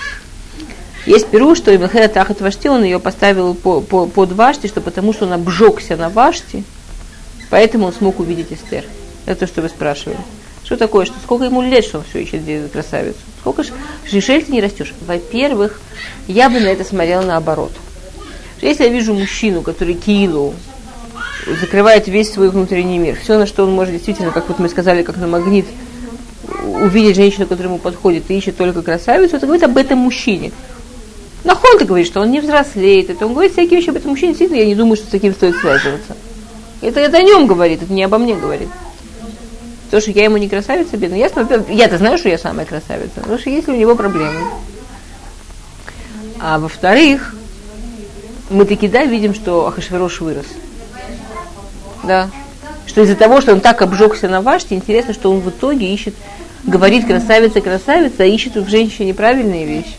Есть 1.05 1.27
перу, 1.27 1.55
что 1.55 1.75
Ибнхея 1.75 2.07
Тахат 2.07 2.41
Вашти, 2.41 2.67
он 2.67 2.83
ее 2.83 2.99
поставил 2.99 3.55
по, 3.55 3.81
по, 3.81 4.05
под 4.05 4.31
Вашти, 4.33 4.67
что 4.67 4.81
потому 4.81 5.13
что 5.13 5.25
он 5.25 5.33
обжегся 5.33 5.95
на 5.95 6.09
Вашти, 6.09 6.63
Поэтому 7.51 7.87
он 7.87 7.93
смог 7.93 8.19
увидеть 8.19 8.51
Эстер. 8.51 8.85
Это 9.25 9.41
то, 9.41 9.47
что 9.47 9.61
вы 9.61 9.69
спрашивали. 9.69 10.17
Что 10.63 10.77
такое, 10.77 11.05
что 11.05 11.15
сколько 11.21 11.43
ему 11.43 11.61
лет, 11.61 11.83
что 11.83 11.97
он 11.99 12.05
все 12.09 12.23
ищет 12.23 12.71
красавицу? 12.71 13.19
Сколько 13.41 13.63
же, 13.63 13.73
Шишель 14.09 14.43
ты 14.43 14.53
не 14.53 14.61
растешь? 14.61 14.93
Во-первых, 15.05 15.81
я 16.27 16.49
бы 16.49 16.61
на 16.61 16.67
это 16.67 16.85
смотрела 16.85 17.23
наоборот. 17.23 17.73
Если 18.61 18.85
я 18.85 18.89
вижу 18.89 19.13
мужчину, 19.13 19.63
который 19.63 19.95
килу, 19.95 20.53
закрывает 21.59 22.07
весь 22.07 22.31
свой 22.31 22.49
внутренний 22.49 22.99
мир, 22.99 23.17
все, 23.21 23.37
на 23.37 23.45
что 23.45 23.63
он 23.63 23.73
может 23.73 23.93
действительно, 23.93 24.31
как 24.31 24.47
вот 24.47 24.59
мы 24.59 24.69
сказали, 24.69 25.03
как 25.03 25.17
на 25.17 25.27
магнит, 25.27 25.65
увидеть 26.63 27.15
женщину, 27.15 27.45
которая 27.45 27.69
ему 27.69 27.79
подходит, 27.79 28.29
и 28.29 28.37
ищет 28.37 28.57
только 28.57 28.81
красавицу, 28.81 29.37
это 29.37 29.45
говорит 29.45 29.63
об 29.63 29.77
этом 29.77 29.99
мужчине. 29.99 30.51
Нахон-то 31.43 31.85
говорит, 31.85 32.07
что 32.07 32.21
он 32.21 32.31
не 32.31 32.39
взрослеет, 32.39 33.09
это 33.09 33.25
он 33.25 33.33
говорит 33.33 33.53
всякие 33.53 33.79
вещи 33.79 33.89
об 33.89 33.95
этом 33.95 34.11
мужчине, 34.11 34.29
действительно, 34.29 34.59
я 34.59 34.65
не 34.65 34.75
думаю, 34.75 34.95
что 34.95 35.07
с 35.07 35.09
таким 35.09 35.33
стоит 35.33 35.55
связываться. 35.57 36.15
Это, 36.81 36.99
это 36.99 37.17
о 37.17 37.21
нем 37.21 37.47
говорит, 37.47 37.81
это 37.83 37.93
не 37.93 38.03
обо 38.03 38.17
мне 38.17 38.35
говорит. 38.35 38.69
То, 39.89 39.99
что 39.99 40.11
я 40.11 40.23
ему 40.23 40.37
не 40.37 40.47
красавица, 40.47 40.97
бедная. 40.97 41.19
Ясно, 41.19 41.47
я-то 41.69 41.97
знаю, 41.97 42.17
что 42.17 42.29
я 42.29 42.37
самая 42.37 42.65
красавица, 42.65 43.15
потому 43.15 43.37
что 43.37 43.49
есть 43.49 43.67
у 43.67 43.75
него 43.75 43.95
проблемы. 43.95 44.39
А 46.39 46.59
во-вторых, 46.59 47.35
мы 48.49 48.65
таки 48.65 48.87
да 48.87 49.03
видим, 49.05 49.33
что 49.33 49.67
Ахашверош 49.67 50.21
вырос. 50.21 50.45
Да. 52.03 52.29
Что 52.85 53.01
из-за 53.01 53.15
того, 53.15 53.41
что 53.41 53.53
он 53.53 53.61
так 53.61 53.81
обжегся 53.81 54.27
на 54.27 54.41
ваште, 54.41 54.75
интересно, 54.75 55.13
что 55.13 55.31
он 55.31 55.39
в 55.39 55.49
итоге 55.49 55.93
ищет, 55.93 56.13
говорит 56.63 57.05
красавица, 57.05 57.61
красавица, 57.61 58.23
а 58.23 58.25
ищет 58.25 58.55
в 58.55 58.69
женщине 58.69 59.13
правильные 59.13 59.65
вещи. 59.65 59.95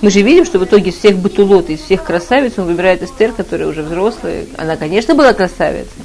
Мы 0.00 0.10
же 0.10 0.22
видим, 0.22 0.44
что 0.44 0.58
в 0.58 0.64
итоге 0.64 0.90
из 0.90 0.96
всех 0.96 1.16
бутулот, 1.16 1.70
из 1.70 1.80
всех 1.80 2.04
красавиц 2.04 2.52
он 2.56 2.66
выбирает 2.66 3.02
Эстер, 3.02 3.32
которая 3.32 3.68
уже 3.68 3.82
взрослая. 3.82 4.46
Она, 4.56 4.76
конечно, 4.76 5.14
была 5.14 5.32
красавицей. 5.32 6.02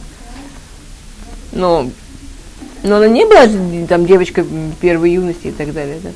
Но, 1.52 1.90
но 2.82 2.96
она 2.96 3.08
не 3.08 3.26
была 3.26 3.48
там 3.88 4.08
девочка 4.08 4.44
первой 4.82 5.12
юности 5.12 5.48
и 5.48 5.52
так 5.52 5.74
далее. 5.74 6.00
Да? 6.04 6.10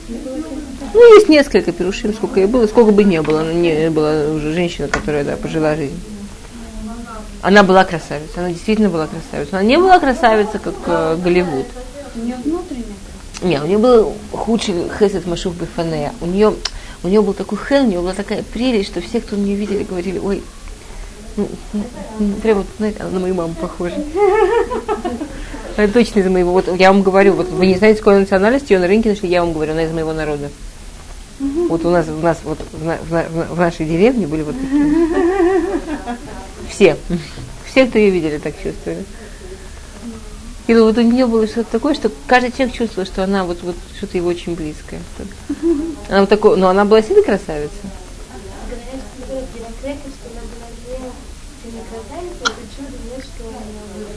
Ну, 0.94 1.16
есть 1.16 1.30
несколько 1.30 1.72
перушим, 1.72 2.14
сколько 2.14 2.40
ей 2.40 2.48
было, 2.48 2.66
сколько 2.66 2.92
бы 2.92 3.04
не 3.04 3.22
было. 3.22 3.42
Она 3.42 3.54
не 3.54 3.92
была 3.92 4.32
уже 4.34 4.54
женщина, 4.54 4.88
которая 4.88 5.24
да, 5.24 5.36
пожила 5.36 5.76
жизнь. 5.76 6.00
Она 7.48 7.64
была 7.64 7.86
красавица, 7.86 8.42
она 8.42 8.50
действительно 8.50 8.90
была 8.90 9.08
красавица. 9.08 9.60
Она 9.60 9.64
не 9.64 9.78
была 9.78 10.00
красавица, 10.00 10.60
как 10.60 10.74
э, 10.86 11.18
Голливуд. 11.24 11.66
У 12.14 12.20
нее 12.20 12.36
внутренняя 12.44 12.86
Не, 13.42 13.62
у 13.62 13.66
нее 13.66 13.78
был 13.78 14.14
худший 14.34 14.90
хесед 15.00 15.26
Машух 15.26 15.54
Бифанея. 15.54 16.12
У 16.20 16.26
нее 16.26 16.54
у 17.04 17.08
него 17.08 17.24
был 17.24 17.34
такой 17.34 17.58
хел, 17.58 17.86
у 17.86 17.88
него 17.88 18.02
была 18.02 18.12
такая 18.12 18.44
прелесть, 18.44 18.90
что 18.90 19.00
все, 19.00 19.22
кто 19.22 19.38
меня 19.38 19.56
видели, 19.56 19.84
говорили, 19.84 20.20
ой, 20.20 20.44
ну, 21.38 21.48
ну, 21.72 21.84
ну 22.20 22.34
прямо, 22.44 22.66
знаете, 22.80 23.00
она 23.00 23.12
на 23.12 23.20
мою 23.22 23.34
маму 23.34 23.56
похожа. 23.62 23.96
Она 25.78 25.88
точно 25.88 26.20
из 26.20 26.28
моего, 26.28 26.52
вот 26.52 26.68
я 26.78 26.92
вам 26.92 27.02
говорю, 27.02 27.32
вот 27.32 27.48
вы 27.48 27.68
не 27.68 27.76
знаете, 27.76 28.00
какой 28.00 28.20
национальности 28.20 28.74
ее 28.74 28.80
на 28.80 28.88
рынке 28.88 29.12
нашли, 29.12 29.30
я 29.30 29.42
вам 29.42 29.54
говорю, 29.54 29.72
она 29.72 29.84
из 29.84 29.92
моего 29.94 30.12
народа. 30.12 30.50
Вот 31.40 31.86
у 31.86 31.92
нас, 31.92 32.08
у 32.10 32.22
нас 32.22 32.40
вот 32.44 32.60
в, 32.74 32.98
в, 33.10 33.54
в 33.56 33.60
нашей 33.60 33.86
деревне 33.86 34.28
были 34.28 34.42
вот 34.42 34.56
такие. 34.60 35.08
Все. 36.78 36.96
Все, 37.66 37.88
кто 37.88 37.98
ее 37.98 38.12
видели, 38.12 38.38
так 38.38 38.54
чувствовали. 38.62 39.04
И 40.68 40.76
вот 40.76 40.96
у 40.96 41.02
нее 41.02 41.26
было 41.26 41.48
что-то 41.48 41.72
такое, 41.72 41.96
что 41.96 42.12
каждый 42.28 42.52
человек 42.52 42.76
чувствовал, 42.76 43.08
что 43.08 43.24
она 43.24 43.46
вот, 43.46 43.64
вот 43.64 43.76
что-то 43.98 44.16
его 44.16 44.30
очень 44.30 44.54
близкое. 44.54 45.00
Она 46.08 46.20
вот 46.20 46.30
такое, 46.30 46.56
но 46.56 46.68
она 46.68 46.86
была 46.86 47.02
сильно 47.02 47.24
красавица. 47.24 47.74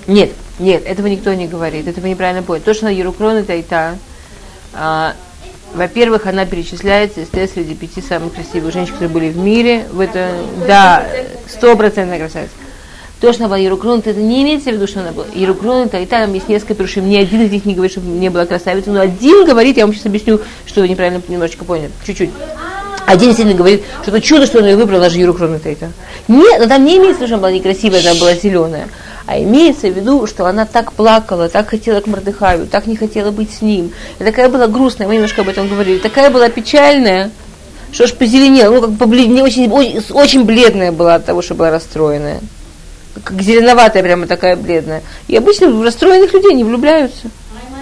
Нет, 0.07 0.33
нет, 0.59 0.85
этого 0.85 1.07
никто 1.07 1.33
не 1.33 1.49
говорит, 1.49 1.88
этого 1.88 2.07
неправильно 2.07 2.42
понял. 2.42 2.62
То, 2.62 2.75
что 2.75 2.87
она 2.87 2.94
Ерукрон, 2.94 3.37
это 3.37 3.55
и 3.55 3.62
та. 3.62 3.96
А, 4.75 5.16
во-первых, 5.75 6.27
она 6.27 6.47
перечисляется 6.47 7.21
из 7.21 7.29
среди 7.29 7.75
пяти 7.75 8.01
самых 8.01 8.35
красивых 8.35 8.73
женщин, 8.73 8.95
которые 8.95 9.11
были 9.11 9.29
в 9.31 9.37
мире. 9.37 9.87
В 9.93 10.01
это, 10.01 10.31
да, 10.67 11.07
стопроцентная 11.49 12.19
красавица. 12.19 12.53
То, 13.21 13.33
что 13.33 13.43
она 13.43 13.49
была 13.49 13.59
Ерукронута, 13.59 14.11
это 14.11 14.21
не 14.21 14.43
имеется 14.43 14.71
в 14.71 14.75
виду, 14.75 14.87
что 14.87 15.01
она 15.01 15.13
была 15.13 15.27
Ерукронута, 15.35 15.99
и 15.99 16.07
там 16.07 16.33
есть 16.33 16.49
несколько 16.49 16.75
перушим. 16.75 17.09
Ни 17.09 17.17
один 17.17 17.43
из 17.43 17.53
них 17.53 17.67
не 17.67 17.75
говорит, 17.75 17.93
что 17.93 18.01
не 18.01 18.31
была 18.31 18.47
красавицей, 18.47 18.93
но 18.93 19.01
один 19.01 19.45
говорит, 19.45 19.77
я 19.77 19.85
вам 19.85 19.95
сейчас 19.95 20.07
объясню, 20.07 20.41
что 20.65 20.81
вы 20.81 20.89
неправильно 20.89 21.23
немножечко 21.29 21.65
поняли, 21.65 21.91
чуть-чуть. 22.07 22.31
Один 23.11 23.31
действительно 23.31 23.59
говорит, 23.59 23.83
что 24.03 24.12
это 24.12 24.20
чудо, 24.20 24.46
что 24.46 24.61
она 24.61 24.68
ее 24.68 24.77
выбрала, 24.77 25.03
даже 25.03 25.18
Ерукронута 25.18 25.68
это. 25.68 25.90
Нет, 26.29 26.61
но 26.61 26.68
там 26.68 26.85
не 26.85 26.96
имеется 26.96 27.27
что 27.27 27.35
она 27.35 27.42
была 27.42 27.51
некрасивая, 27.51 28.01
она 28.01 28.14
была 28.14 28.35
зеленая. 28.35 28.88
А 29.27 29.37
имеется 29.40 29.88
в 29.88 29.96
виду, 29.96 30.29
что 30.29 30.46
она 30.46 30.64
так 30.64 30.92
плакала, 30.92 31.49
так 31.49 31.68
хотела 31.68 32.01
к 32.01 32.07
Мордыхаю, 32.07 32.68
так 32.68 32.87
не 32.87 32.94
хотела 32.94 33.33
быть 33.33 33.53
с 33.53 33.62
ним. 33.62 33.92
И 34.20 34.23
такая 34.23 34.49
была 34.49 34.68
грустная, 34.68 35.09
мы 35.09 35.14
немножко 35.14 35.40
об 35.40 35.49
этом 35.49 35.68
говорили, 35.68 35.99
такая 35.99 36.31
была 36.31 36.49
печальная, 36.51 37.33
что 37.90 38.05
аж 38.05 38.14
позеленела, 38.14 38.73
ну 38.75 38.81
как 38.81 38.96
побледнее, 38.96 39.42
очень, 39.42 39.68
очень, 39.68 40.01
очень 40.11 40.44
бледная 40.44 40.92
была 40.92 41.16
от 41.16 41.27
того, 41.27 41.42
что 41.42 41.57
была 41.57 41.73
расстроенная 41.73 42.40
как 43.25 43.42
зеленоватая 43.42 44.05
прямо 44.05 44.29
такая 44.29 44.55
бледная. 44.55 45.03
И 45.27 45.37
обычно 45.37 45.68
в 45.68 45.83
расстроенных 45.83 46.33
людей 46.33 46.55
не 46.55 46.62
влюбляются. 46.62 47.29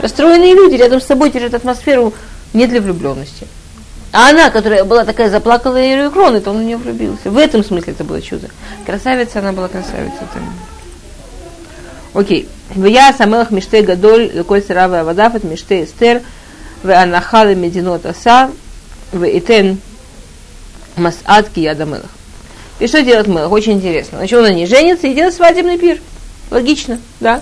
Расстроенные 0.00 0.54
люди 0.54 0.76
рядом 0.76 1.02
с 1.02 1.04
собой 1.04 1.30
теряют 1.30 1.52
атмосферу 1.52 2.14
не 2.54 2.66
для 2.66 2.80
влюбленности. 2.80 3.46
А 4.12 4.30
она, 4.30 4.50
которая 4.50 4.84
была 4.84 5.04
такая 5.04 5.30
заплаканная 5.30 6.06
и 6.06 6.10
крон, 6.10 6.36
это 6.36 6.50
он 6.50 6.58
в 6.58 6.62
нее 6.62 6.76
влюбился. 6.76 7.30
В 7.30 7.36
этом 7.36 7.62
смысле 7.62 7.92
это 7.92 8.04
было 8.04 8.22
чудо. 8.22 8.48
Красавица, 8.86 9.40
она 9.40 9.52
была 9.52 9.68
красавица. 9.68 10.16
Окей. 12.14 12.48
Вия 12.74 13.12
самелах 13.12 13.50
миште 13.50 13.82
гадоль, 13.82 14.30
леколь 14.32 14.62
сарава 14.62 15.00
авадафет, 15.00 15.44
миште 15.44 15.84
эстер, 15.84 16.22
в 16.82 16.90
анахалы 16.90 17.54
мединот 17.54 18.06
аса, 18.06 18.50
в 19.12 19.24
итен 19.24 19.78
масад 20.96 21.48
ки 21.50 21.60
ядамелах. 21.60 22.10
И 22.78 22.86
что 22.86 23.02
делает 23.02 23.26
Мелах? 23.26 23.50
Очень 23.50 23.74
интересно. 23.74 24.18
Значит, 24.18 24.38
он 24.38 24.54
ней 24.54 24.66
женится 24.66 25.06
и 25.06 25.14
делает 25.14 25.34
свадебный 25.34 25.78
пир. 25.78 26.00
Логично, 26.50 27.00
да? 27.20 27.40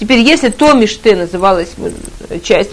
Теперь, 0.00 0.20
если 0.20 0.48
то 0.48 0.72
Миште 0.72 1.16
называлась 1.16 1.70
часть, 2.42 2.70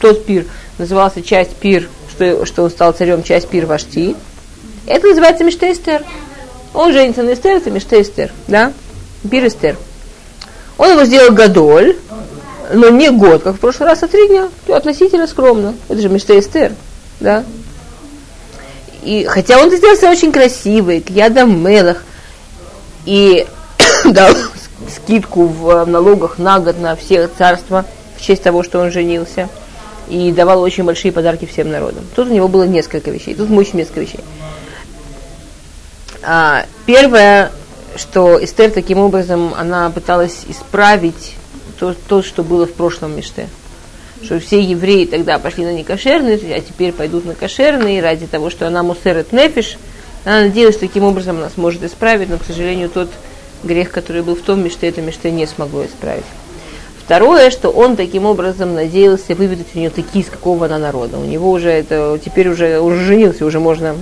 тот 0.00 0.26
пир 0.26 0.44
назывался 0.76 1.22
часть 1.22 1.56
пир, 1.56 1.88
что, 2.18 2.44
что 2.46 2.64
он 2.64 2.70
стал 2.70 2.92
царем, 2.92 3.22
часть 3.22 3.48
пир 3.48 3.66
Вашти, 3.66 4.16
это 4.86 5.06
называется 5.06 5.44
Миште 5.44 5.72
Эстер. 5.72 6.04
Он 6.74 6.92
женится 6.92 7.22
на 7.22 7.34
Эстер, 7.34 7.56
это 7.58 7.70
Миште 7.70 8.02
Эстер, 8.02 8.32
да? 8.48 8.72
Пир 9.30 9.46
Эстер. 9.46 9.76
Он 10.76 10.90
его 10.90 11.04
сделал 11.04 11.32
Гадоль, 11.32 11.96
но 12.72 12.88
не 12.88 13.10
год, 13.10 13.42
как 13.42 13.56
в 13.56 13.60
прошлый 13.60 13.88
раз, 13.88 14.02
а 14.02 14.08
три 14.08 14.28
дня. 14.28 14.48
Относительно 14.68 15.26
скромно. 15.26 15.74
Это 15.88 16.00
же 16.00 16.08
Миште 16.08 16.38
Эстер, 16.38 16.72
да? 17.20 17.44
И, 19.02 19.24
хотя 19.24 19.60
он 19.62 19.70
сделался 19.70 20.10
очень 20.10 20.32
красивый, 20.32 21.00
к 21.00 21.10
ядам 21.10 21.62
мелах, 21.62 22.02
и 23.06 23.46
дал 24.04 24.34
скидку 24.94 25.46
в 25.46 25.84
налогах 25.84 26.38
на 26.38 26.58
год 26.58 26.78
на 26.80 26.96
все 26.96 27.28
царства 27.28 27.84
в 28.16 28.22
честь 28.22 28.42
того, 28.42 28.62
что 28.62 28.80
он 28.80 28.90
женился, 28.90 29.48
и 30.08 30.32
давал 30.32 30.60
очень 30.62 30.84
большие 30.84 31.12
подарки 31.12 31.44
всем 31.46 31.70
народам. 31.70 32.04
Тут 32.14 32.28
у 32.28 32.32
него 32.32 32.48
было 32.48 32.64
несколько 32.64 33.10
вещей, 33.10 33.34
тут 33.34 33.50
очень 33.50 33.76
несколько 33.76 34.00
вещей. 34.00 34.20
А, 36.22 36.66
первое, 36.86 37.52
что 37.96 38.42
Эстер 38.42 38.70
таким 38.70 38.98
образом, 38.98 39.54
она 39.56 39.90
пыталась 39.90 40.44
исправить 40.48 41.34
то, 41.78 41.94
то 42.08 42.22
что 42.22 42.42
было 42.42 42.66
в 42.66 42.72
прошлом 42.72 43.16
Миште 43.16 43.48
что 44.22 44.40
все 44.40 44.60
евреи 44.60 45.04
тогда 45.04 45.38
пошли 45.38 45.64
на 45.64 45.72
некошерные, 45.72 46.36
а 46.54 46.60
теперь 46.60 46.92
пойдут 46.92 47.24
на 47.24 47.34
кошерные 47.34 48.02
ради 48.02 48.26
того, 48.26 48.50
что 48.50 48.66
она 48.66 48.82
мусерет 48.82 49.32
нефиш. 49.32 49.78
Она 50.24 50.42
надеялась, 50.42 50.74
что 50.74 50.86
таким 50.86 51.04
образом 51.04 51.38
она 51.38 51.50
сможет 51.50 51.84
исправить, 51.84 52.28
но, 52.28 52.38
к 52.38 52.44
сожалению, 52.44 52.90
тот 52.90 53.08
грех, 53.62 53.90
который 53.90 54.22
был 54.22 54.34
в 54.34 54.40
том 54.40 54.62
мечте, 54.62 54.88
это 54.88 55.00
мечте 55.00 55.30
не 55.30 55.46
смогло 55.46 55.84
исправить. 55.86 56.24
Второе, 57.08 57.50
что 57.50 57.70
он 57.70 57.96
таким 57.96 58.26
образом 58.26 58.74
надеялся 58.74 59.34
выведать 59.34 59.68
у 59.74 59.78
нее 59.78 59.88
такие, 59.88 60.22
из 60.22 60.28
какого 60.28 60.66
она 60.66 60.76
народа. 60.76 61.16
У 61.16 61.24
него 61.24 61.50
уже 61.50 61.70
это, 61.70 62.20
теперь 62.22 62.50
уже, 62.50 62.80
уже 62.80 63.02
женился, 63.02 63.46
уже 63.46 63.60
можно 63.60 63.96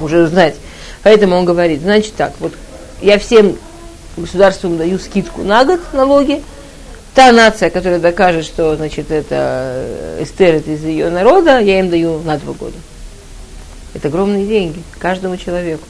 уже 0.00 0.24
узнать. 0.24 0.56
Поэтому 1.04 1.36
он 1.36 1.44
говорит, 1.44 1.80
значит 1.80 2.14
так, 2.16 2.32
вот 2.40 2.54
я 3.00 3.20
всем 3.20 3.56
государствам 4.16 4.78
даю 4.78 4.98
скидку 4.98 5.42
на 5.42 5.64
год 5.64 5.78
налоги, 5.92 6.42
та 7.14 7.30
нация, 7.30 7.70
которая 7.70 8.00
докажет, 8.00 8.46
что, 8.46 8.74
значит, 8.74 9.12
это 9.12 10.18
Эстер 10.18 10.56
это 10.56 10.72
из 10.72 10.82
ее 10.82 11.08
народа, 11.08 11.60
я 11.60 11.78
им 11.78 11.88
даю 11.88 12.18
на 12.22 12.36
два 12.36 12.52
года. 12.52 12.78
Это 13.94 14.08
огромные 14.08 14.44
деньги 14.44 14.82
каждому 14.98 15.36
человеку. 15.36 15.86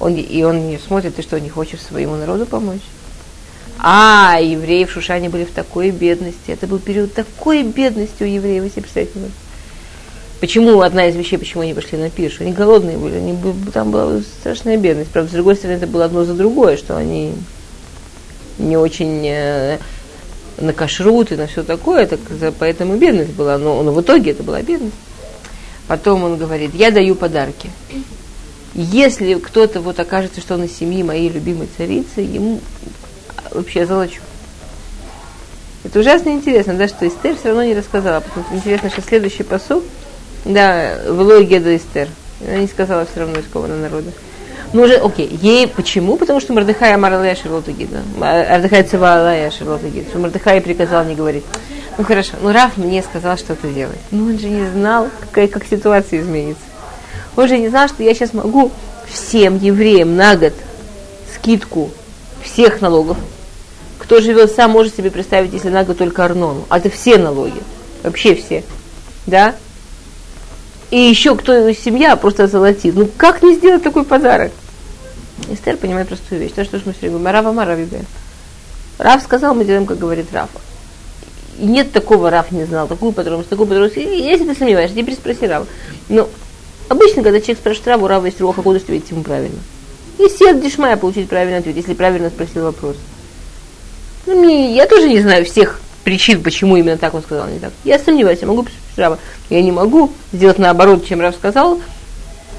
Он, 0.00 0.16
и 0.16 0.42
он 0.42 0.66
не 0.66 0.78
смотрит, 0.78 1.14
ты 1.14 1.22
что, 1.22 1.38
не 1.38 1.50
хочешь 1.50 1.82
своему 1.82 2.16
народу 2.16 2.46
помочь? 2.46 2.82
А, 3.78 4.38
евреи 4.40 4.84
в 4.84 4.92
Шушане 4.92 5.28
были 5.28 5.44
в 5.44 5.52
такой 5.52 5.90
бедности. 5.90 6.50
Это 6.50 6.66
был 6.66 6.78
период 6.78 7.12
такой 7.12 7.62
бедности 7.62 8.22
у 8.22 8.26
евреев, 8.26 8.62
вы 8.62 8.70
себе 8.70 8.82
можете. 9.14 9.30
Почему 10.40 10.80
одна 10.82 11.06
из 11.06 11.16
вещей, 11.16 11.38
почему 11.38 11.62
они 11.62 11.74
пошли 11.74 11.96
на 11.96 12.10
пир, 12.10 12.30
они 12.40 12.52
голодные 12.52 12.98
были, 12.98 13.16
они, 13.16 13.36
там 13.72 13.90
была 13.90 14.20
страшная 14.20 14.76
бедность. 14.76 15.10
Правда, 15.10 15.30
с 15.30 15.32
другой 15.32 15.56
стороны, 15.56 15.76
это 15.76 15.86
было 15.86 16.04
одно 16.04 16.24
за 16.24 16.34
другое, 16.34 16.76
что 16.76 16.96
они 16.96 17.32
не 18.58 18.76
очень 18.76 19.26
э, 19.26 19.78
на 20.58 20.72
кашрут 20.72 21.32
и 21.32 21.36
на 21.36 21.46
все 21.46 21.62
такое, 21.62 22.06
так, 22.06 22.20
поэтому 22.58 22.96
бедность 22.96 23.32
была, 23.32 23.58
но, 23.58 23.82
но 23.82 23.92
в 23.92 24.00
итоге 24.00 24.32
это 24.32 24.42
была 24.42 24.60
бедность. 24.60 24.94
Потом 25.88 26.24
он 26.24 26.36
говорит, 26.36 26.74
я 26.74 26.90
даю 26.90 27.14
подарки. 27.14 27.70
Если 28.74 29.34
кто-то 29.34 29.80
вот 29.80 30.00
окажется, 30.00 30.40
что 30.40 30.54
он 30.54 30.64
из 30.64 30.76
семьи 30.76 31.02
моей 31.02 31.28
любимой 31.28 31.68
царицы, 31.76 32.20
ему 32.20 32.60
вообще 33.50 33.86
золочу. 33.86 34.20
Это 35.84 36.00
ужасно 36.00 36.30
интересно, 36.30 36.74
да, 36.74 36.88
что 36.88 37.06
Эстер 37.06 37.36
все 37.36 37.48
равно 37.48 37.64
не 37.64 37.74
рассказала. 37.74 38.20
Потому 38.20 38.46
что 38.46 38.56
интересно, 38.56 38.90
что 38.90 39.02
следующий 39.02 39.42
посуд, 39.42 39.84
да, 40.44 40.98
в 41.08 41.20
логе 41.20 41.60
до 41.60 41.76
Эстер. 41.76 42.08
Она 42.40 42.58
не 42.58 42.66
сказала 42.66 43.06
все 43.06 43.20
равно, 43.20 43.38
из 43.38 43.44
какого 43.44 43.66
она 43.66 43.76
народа. 43.76 44.10
Ну 44.72 44.82
уже, 44.82 44.96
окей, 44.96 45.28
ей 45.40 45.68
почему? 45.68 46.16
Потому 46.16 46.40
что 46.40 46.52
Мордыхай 46.52 46.94
Амар 46.94 47.12
Алая 47.12 47.36
Шерлотагида. 47.36 48.02
Мордыхай 48.16 48.82
Цива 48.82 49.20
Алая 49.20 49.50
Шерлотагида. 49.50 50.08
Что 50.08 50.18
Мордыхай 50.18 50.60
приказал 50.60 51.04
не 51.04 51.14
говорить. 51.14 51.44
Ну 51.96 52.04
хорошо, 52.04 52.32
ну 52.42 52.50
Раф 52.50 52.76
мне 52.76 53.02
сказал 53.02 53.36
что-то 53.36 53.68
делать. 53.68 54.00
Ну 54.10 54.24
он 54.26 54.38
же 54.38 54.48
не 54.48 54.66
знал, 54.68 55.08
какая, 55.20 55.46
как 55.46 55.64
ситуация 55.64 56.20
изменится. 56.20 56.62
Он 57.36 57.46
же 57.46 57.58
не 57.58 57.68
знал, 57.68 57.88
что 57.88 58.02
я 58.02 58.14
сейчас 58.14 58.32
могу 58.32 58.72
всем 59.06 59.58
евреям 59.58 60.16
на 60.16 60.34
год 60.34 60.54
скидку 61.34 61.90
всех 62.42 62.80
налогов. 62.80 63.16
Кто 64.04 64.20
живет 64.20 64.52
сам, 64.52 64.70
может 64.70 64.94
себе 64.94 65.10
представить, 65.10 65.54
если 65.54 65.70
на 65.70 65.82
год 65.82 65.96
только 65.96 66.26
Арнону. 66.26 66.66
А 66.68 66.76
это 66.76 66.90
все 66.90 67.16
налоги. 67.16 67.60
Вообще 68.02 68.34
все. 68.34 68.62
Да? 69.26 69.54
И 70.90 70.98
еще 70.98 71.34
кто 71.34 71.72
семья 71.72 72.14
просто 72.16 72.46
золотит. 72.46 72.94
Ну 72.94 73.08
как 73.16 73.42
не 73.42 73.54
сделать 73.54 73.82
такой 73.82 74.04
подарок? 74.04 74.52
Эстер 75.50 75.78
понимает 75.78 76.08
простую 76.08 76.42
вещь. 76.42 76.52
То, 76.52 76.66
что 76.66 76.78
мы 76.84 76.92
все 76.92 77.08
говорим, 77.08 77.26
Рава 77.26 77.52
Мара 77.52 77.78
Рав 78.98 79.22
сказал, 79.22 79.54
мы 79.54 79.64
делаем, 79.64 79.86
как 79.86 79.98
говорит 79.98 80.26
Рафа. 80.34 80.60
И 81.58 81.64
нет 81.64 81.90
такого, 81.90 82.28
Раф 82.28 82.50
не 82.52 82.64
знал, 82.64 82.86
такую 82.86 83.12
подробность, 83.12 83.48
такую 83.48 83.66
подробность. 83.66 83.96
И 83.96 84.02
если 84.02 84.44
ты 84.44 84.54
сомневаешься, 84.54 84.94
теперь 84.94 85.14
спроси 85.14 85.46
Рава. 85.46 85.66
Но 86.10 86.28
обычно, 86.90 87.22
когда 87.22 87.40
человек 87.40 87.58
спрашивает 87.58 87.88
Раву, 87.88 88.06
Рава 88.06 88.26
есть 88.26 88.40
Руха 88.42 88.60
Кодыш, 88.60 88.82
ответить 88.82 89.10
ему 89.10 89.22
правильно. 89.22 89.58
И 90.18 90.28
сед 90.28 90.60
Дишмая 90.60 90.98
получить 90.98 91.30
правильный 91.30 91.58
ответ, 91.58 91.74
если 91.74 91.94
правильно 91.94 92.28
спросил 92.28 92.64
вопрос. 92.64 92.96
Ну, 94.26 94.42
мне, 94.42 94.74
я 94.74 94.86
тоже 94.86 95.08
не 95.08 95.20
знаю 95.20 95.44
всех 95.44 95.80
причин, 96.02 96.42
почему 96.42 96.76
именно 96.76 96.96
так 96.96 97.14
он 97.14 97.22
сказал, 97.22 97.48
не 97.48 97.58
так. 97.58 97.72
Я 97.84 97.98
сомневаюсь, 97.98 98.40
я 98.40 98.46
могу 98.46 98.66
Рава. 98.96 99.18
Я 99.50 99.62
не 99.62 99.72
могу 99.72 100.12
сделать 100.32 100.58
наоборот, 100.58 101.06
чем 101.06 101.20
Рав 101.20 101.34
сказал, 101.34 101.80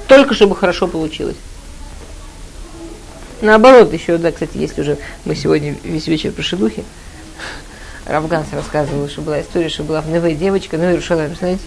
только 0.06 0.34
чтобы 0.34 0.54
хорошо 0.54 0.86
получилось. 0.86 1.36
Наоборот, 3.40 3.92
еще, 3.92 4.18
да, 4.18 4.32
кстати, 4.32 4.56
есть 4.56 4.78
уже, 4.78 4.98
мы 5.24 5.34
сегодня 5.34 5.76
весь 5.82 6.06
вечер 6.06 6.32
про 6.32 6.42
шедухи, 6.42 6.84
Равганс 8.06 8.46
рассказывал, 8.52 9.08
что 9.08 9.20
была 9.20 9.40
история, 9.40 9.68
что 9.68 9.82
была 9.82 10.00
в 10.00 10.08
Неве 10.08 10.34
девочка, 10.34 10.76
Неве 10.76 10.96
Рушалайм, 10.96 11.34
знаете, 11.36 11.62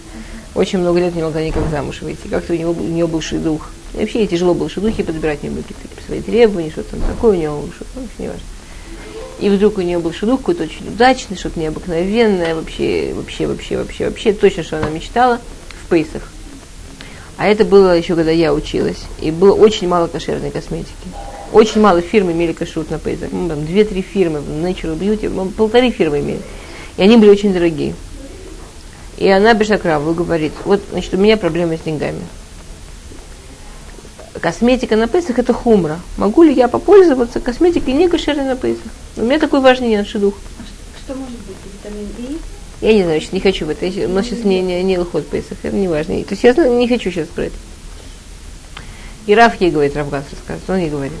очень 0.54 0.78
много 0.78 0.98
лет 0.98 1.14
не 1.14 1.22
могла 1.22 1.42
никак 1.42 1.68
замуж 1.70 2.00
выйти. 2.00 2.26
Как-то 2.28 2.54
у, 2.54 2.56
него, 2.56 2.72
у 2.72 2.88
нее 2.88 3.06
был 3.06 3.20
шедух. 3.20 3.70
И 3.94 3.98
вообще 3.98 4.20
ей 4.20 4.26
тяжело 4.26 4.54
было 4.54 4.68
шедухи 4.68 5.02
подбирать, 5.02 5.44
у 5.44 5.46
были 5.48 5.62
какие-то 5.62 6.02
свои 6.04 6.20
требования, 6.20 6.70
что-то 6.70 6.90
там 6.90 7.02
такое 7.02 7.32
у 7.32 7.34
нее 7.34 7.50
было, 7.50 7.68
что-то, 7.72 7.90
ну, 7.96 8.08
не 8.18 8.28
важно. 8.28 8.42
И 9.40 9.48
вдруг 9.48 9.78
у 9.78 9.80
нее 9.80 9.98
был 9.98 10.12
шедух 10.12 10.40
какой-то 10.40 10.64
очень 10.64 10.86
удачный, 10.88 11.36
что-то 11.36 11.58
необыкновенное, 11.58 12.54
вообще, 12.54 13.14
вообще, 13.14 13.46
вообще, 13.46 13.78
вообще, 13.78 14.04
вообще, 14.06 14.32
точно, 14.34 14.62
что 14.62 14.78
она 14.78 14.90
мечтала 14.90 15.40
в 15.82 15.88
Пейсах. 15.88 16.30
А 17.38 17.46
это 17.46 17.64
было 17.64 17.96
еще, 17.96 18.16
когда 18.16 18.30
я 18.30 18.52
училась. 18.52 18.98
И 19.18 19.30
было 19.30 19.54
очень 19.54 19.88
мало 19.88 20.08
кошерной 20.08 20.50
косметики. 20.50 20.92
Очень 21.52 21.80
мало 21.80 22.02
фирм 22.02 22.30
имели 22.30 22.52
кашрут 22.52 22.90
на 22.90 22.98
Пейсах. 22.98 23.30
Ну, 23.32 23.48
там 23.48 23.64
две-три 23.64 24.02
фирмы, 24.02 24.40
Natural 24.40 24.98
Beauty, 24.98 25.30
ну, 25.30 25.46
полторы 25.46 25.90
фирмы 25.90 26.20
имели. 26.20 26.42
И 26.98 27.02
они 27.02 27.16
были 27.16 27.30
очень 27.30 27.54
дорогие. 27.54 27.94
И 29.16 29.26
она 29.26 29.54
пришла 29.54 29.78
к 29.78 29.86
Раву 29.86 30.12
и 30.12 30.14
говорит, 30.14 30.52
вот, 30.66 30.82
значит, 30.90 31.14
у 31.14 31.16
меня 31.16 31.38
проблемы 31.38 31.78
с 31.78 31.80
деньгами. 31.80 32.20
Косметика 34.38 34.96
на 34.96 35.08
Пейсах 35.08 35.38
это 35.38 35.54
хумра. 35.54 35.98
Могу 36.18 36.42
ли 36.42 36.52
я 36.52 36.68
попользоваться 36.68 37.40
косметикой 37.40 37.94
не 37.94 38.06
кошерной 38.06 38.44
на 38.44 38.56
Пейсах? 38.56 38.92
У 39.20 39.24
меня 39.24 39.38
такой 39.38 39.60
важный 39.60 39.88
нет 39.88 40.06
шедух. 40.06 40.34
А 40.58 40.98
что 41.04 41.14
может 41.14 41.38
быть? 41.40 41.56
Витамин 41.74 42.08
И? 42.18 42.38
Я 42.80 42.94
не 42.94 43.02
знаю, 43.02 43.20
не 43.32 43.40
хочу 43.40 43.66
в 43.66 43.68
это. 43.68 43.84
У 43.84 44.08
нас 44.08 44.24
сейчас 44.24 44.44
не, 44.44 44.62
не, 44.62 44.82
не 44.82 44.96
лохот 44.96 45.26
Пейсах, 45.26 45.58
это 45.62 45.76
не 45.76 45.88
важно. 45.88 46.22
То 46.24 46.30
есть 46.30 46.42
я 46.42 46.54
не 46.54 46.88
хочу 46.88 47.10
сейчас 47.10 47.28
про 47.28 47.44
это. 47.44 47.56
И 49.26 49.34
Раф 49.34 49.60
ей 49.60 49.70
говорит, 49.70 49.94
Рафгас 49.94 50.24
рассказывает, 50.30 50.70
он 50.70 50.78
ей 50.78 50.90
говорит, 50.90 51.12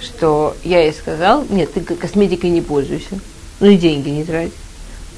что 0.00 0.56
я 0.64 0.80
ей 0.80 0.94
сказал, 0.94 1.44
нет, 1.50 1.72
ты 1.74 1.82
косметикой 1.82 2.48
не 2.48 2.62
пользуйся, 2.62 3.20
ну 3.60 3.66
и 3.66 3.76
деньги 3.76 4.08
не 4.08 4.24
трать. 4.24 4.52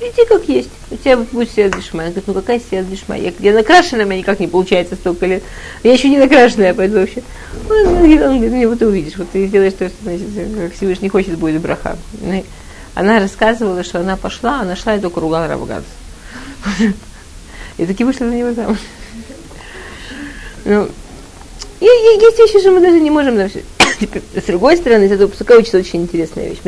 Иди 0.01 0.24
как 0.28 0.49
есть. 0.49 0.70
У 0.90 0.96
тебя 0.96 1.16
будет 1.16 1.51
сиат 1.51 1.76
дешма. 1.76 2.03
Она 2.03 2.11
говорит, 2.11 2.26
ну 2.28 2.34
какая 2.34 2.61
сиат 2.61 2.88
дешма? 2.88 3.16
Я, 3.16 3.32
я 3.40 3.53
накрашена, 3.53 4.05
у 4.05 4.07
меня 4.07 4.18
никак 4.18 4.38
не 4.38 4.46
получается 4.46 4.94
столько 4.94 5.26
лет. 5.26 5.42
Я 5.82 5.92
еще 5.92 6.09
не 6.09 6.18
накрашенная, 6.18 6.72
пойду 6.72 7.01
вообще. 7.01 7.22
Он, 7.68 7.86
он 7.86 8.38
говорит, 8.38 8.53
ну 8.53 8.68
вот 8.68 8.78
ты 8.78 8.86
увидишь, 8.86 9.16
вот 9.16 9.28
ты 9.30 9.46
сделаешь 9.46 9.72
то, 9.72 9.88
что 9.88 9.96
значит, 10.03 10.26
как 10.57 10.74
Всевышний 10.74 11.09
хочет, 11.09 11.36
будет 11.36 11.61
браха. 11.61 11.99
Она 12.94 13.18
рассказывала, 13.18 13.82
что 13.82 14.01
она 14.01 14.16
пошла, 14.16 14.61
она 14.61 14.76
шла 14.76 14.94
и 14.94 15.01
только 15.01 15.20
ругала 15.20 15.49
Равгаз. 15.49 15.84
И 17.76 17.86
таки 17.86 18.05
вышла 18.05 18.28
за 18.28 18.34
него 18.34 18.53
замуж. 18.53 18.78
Ну, 20.64 20.88
есть 21.80 22.38
вещи, 22.38 22.61
что 22.61 22.72
мы 22.72 22.80
даже 22.80 23.01
не 23.01 23.11
можем 23.11 23.36
на. 23.36 23.49
С 24.01 24.44
другой 24.46 24.76
стороны, 24.76 25.05
из 25.05 25.12
этого 25.12 25.28
пуска 25.28 25.57
учится 25.57 25.78
очень 25.78 26.03
интересная 26.03 26.49
вещь. 26.49 26.59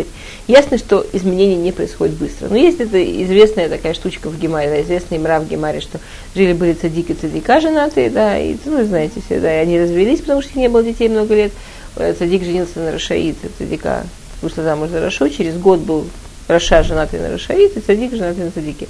Ясно, 0.49 0.79
что 0.79 1.07
изменения 1.13 1.57
не 1.57 1.73
происходят 1.73 2.17
быстро. 2.17 2.49
Но 2.49 2.57
есть 2.57 2.81
эта 2.81 3.03
известная 3.25 3.69
такая 3.69 3.95
штучка 3.95 4.29
в 4.29 4.39
Гемаре, 4.39 4.71
да, 4.71 4.83
известная 4.83 5.19
имра 5.19 5.41
в 5.41 5.49
Гемаре, 5.49 5.81
что 5.81 6.01
жили-были 6.35 6.73
цадик 6.73 7.11
и 7.11 7.15
цадика 7.15 7.61
женатые, 7.61 8.11
да, 8.11 8.39
и, 8.39 8.57
ну, 8.65 8.85
знаете 8.85 9.21
все, 9.25 9.39
да, 9.39 9.55
и 9.55 9.63
они 9.63 9.81
развелись, 9.81 10.21
потому 10.21 10.43
что 10.43 10.59
не 10.59 10.69
было 10.69 10.83
детей 10.83 11.09
много 11.09 11.35
лет. 11.35 11.53
Э, 11.97 12.15
цадик 12.15 12.43
женился 12.43 12.81
на 12.81 12.93
Рашаид, 12.93 13.37
цадика 13.59 14.05
вышла 14.43 14.65
замуж 14.65 14.91
за 14.91 15.01
Рашу, 15.01 15.29
через 15.29 15.57
год 15.57 15.81
был 15.81 16.07
Раша 16.49 16.83
женатый 16.83 17.21
на 17.21 17.31
Рашаид, 17.31 17.77
и 17.77 17.81
цадик 17.81 18.13
женатый 18.13 18.45
на 18.45 18.51
цадике. 18.51 18.89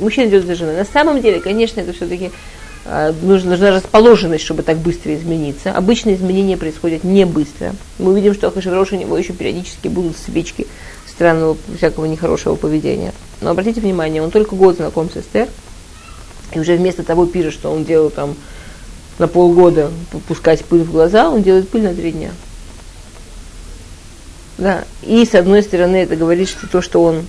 Мужчина 0.00 0.28
идет 0.28 0.46
за 0.46 0.54
женой. 0.54 0.76
На 0.76 0.84
самом 0.84 1.20
деле, 1.20 1.40
конечно, 1.40 1.80
это 1.80 1.92
все-таки 1.92 2.30
нужна, 3.22 3.50
нужна 3.50 3.70
расположенность, 3.70 4.44
чтобы 4.44 4.62
так 4.62 4.78
быстро 4.78 5.14
измениться. 5.14 5.72
Обычно 5.72 6.14
изменения 6.14 6.56
происходят 6.56 7.04
не 7.04 7.24
быстро. 7.24 7.74
Мы 7.98 8.12
увидим, 8.12 8.34
что 8.34 8.48
Ахашвирош 8.48 8.92
у 8.92 8.96
него 8.96 9.16
еще 9.16 9.32
периодически 9.32 9.88
будут 9.88 10.16
свечки 10.16 10.66
странного, 11.08 11.56
всякого 11.76 12.04
нехорошего 12.06 12.54
поведения. 12.56 13.12
Но 13.40 13.50
обратите 13.50 13.80
внимание, 13.80 14.22
он 14.22 14.30
только 14.30 14.54
год 14.54 14.76
знаком 14.76 15.10
с 15.10 15.16
Эстер, 15.16 15.48
и 16.52 16.60
уже 16.60 16.76
вместо 16.76 17.02
того 17.02 17.26
пира, 17.26 17.50
что 17.50 17.70
он 17.72 17.84
делал 17.84 18.10
там 18.10 18.34
на 19.18 19.28
полгода 19.28 19.90
пускать 20.28 20.64
пыль 20.64 20.82
в 20.82 20.92
глаза, 20.92 21.30
он 21.30 21.42
делает 21.42 21.68
пыль 21.68 21.82
на 21.82 21.94
три 21.94 22.12
дня. 22.12 22.30
Да. 24.58 24.84
И 25.02 25.24
с 25.24 25.34
одной 25.34 25.62
стороны 25.62 25.96
это 25.96 26.16
говорит, 26.16 26.48
что 26.48 26.66
то, 26.66 26.80
что 26.80 27.02
он 27.02 27.26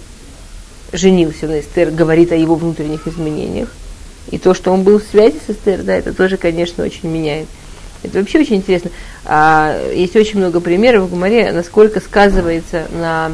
женился 0.93 1.47
на 1.47 1.59
Эстер, 1.59 1.91
говорит 1.91 2.31
о 2.31 2.35
его 2.35 2.55
внутренних 2.55 3.07
изменениях. 3.07 3.69
И 4.31 4.37
то, 4.37 4.53
что 4.53 4.71
он 4.71 4.83
был 4.83 4.99
в 4.99 5.03
связи 5.03 5.37
с 5.45 5.49
Эстер, 5.49 5.83
да, 5.83 5.95
это 5.95 6.13
тоже, 6.13 6.37
конечно, 6.37 6.83
очень 6.83 7.09
меняет. 7.09 7.47
Это 8.03 8.19
вообще 8.19 8.39
очень 8.39 8.57
интересно. 8.57 8.91
А, 9.25 9.91
есть 9.91 10.15
очень 10.15 10.39
много 10.39 10.59
примеров 10.59 11.05
в 11.05 11.09
Гумаре, 11.09 11.51
насколько 11.51 11.99
сказывается 11.99 12.87
на, 12.91 13.31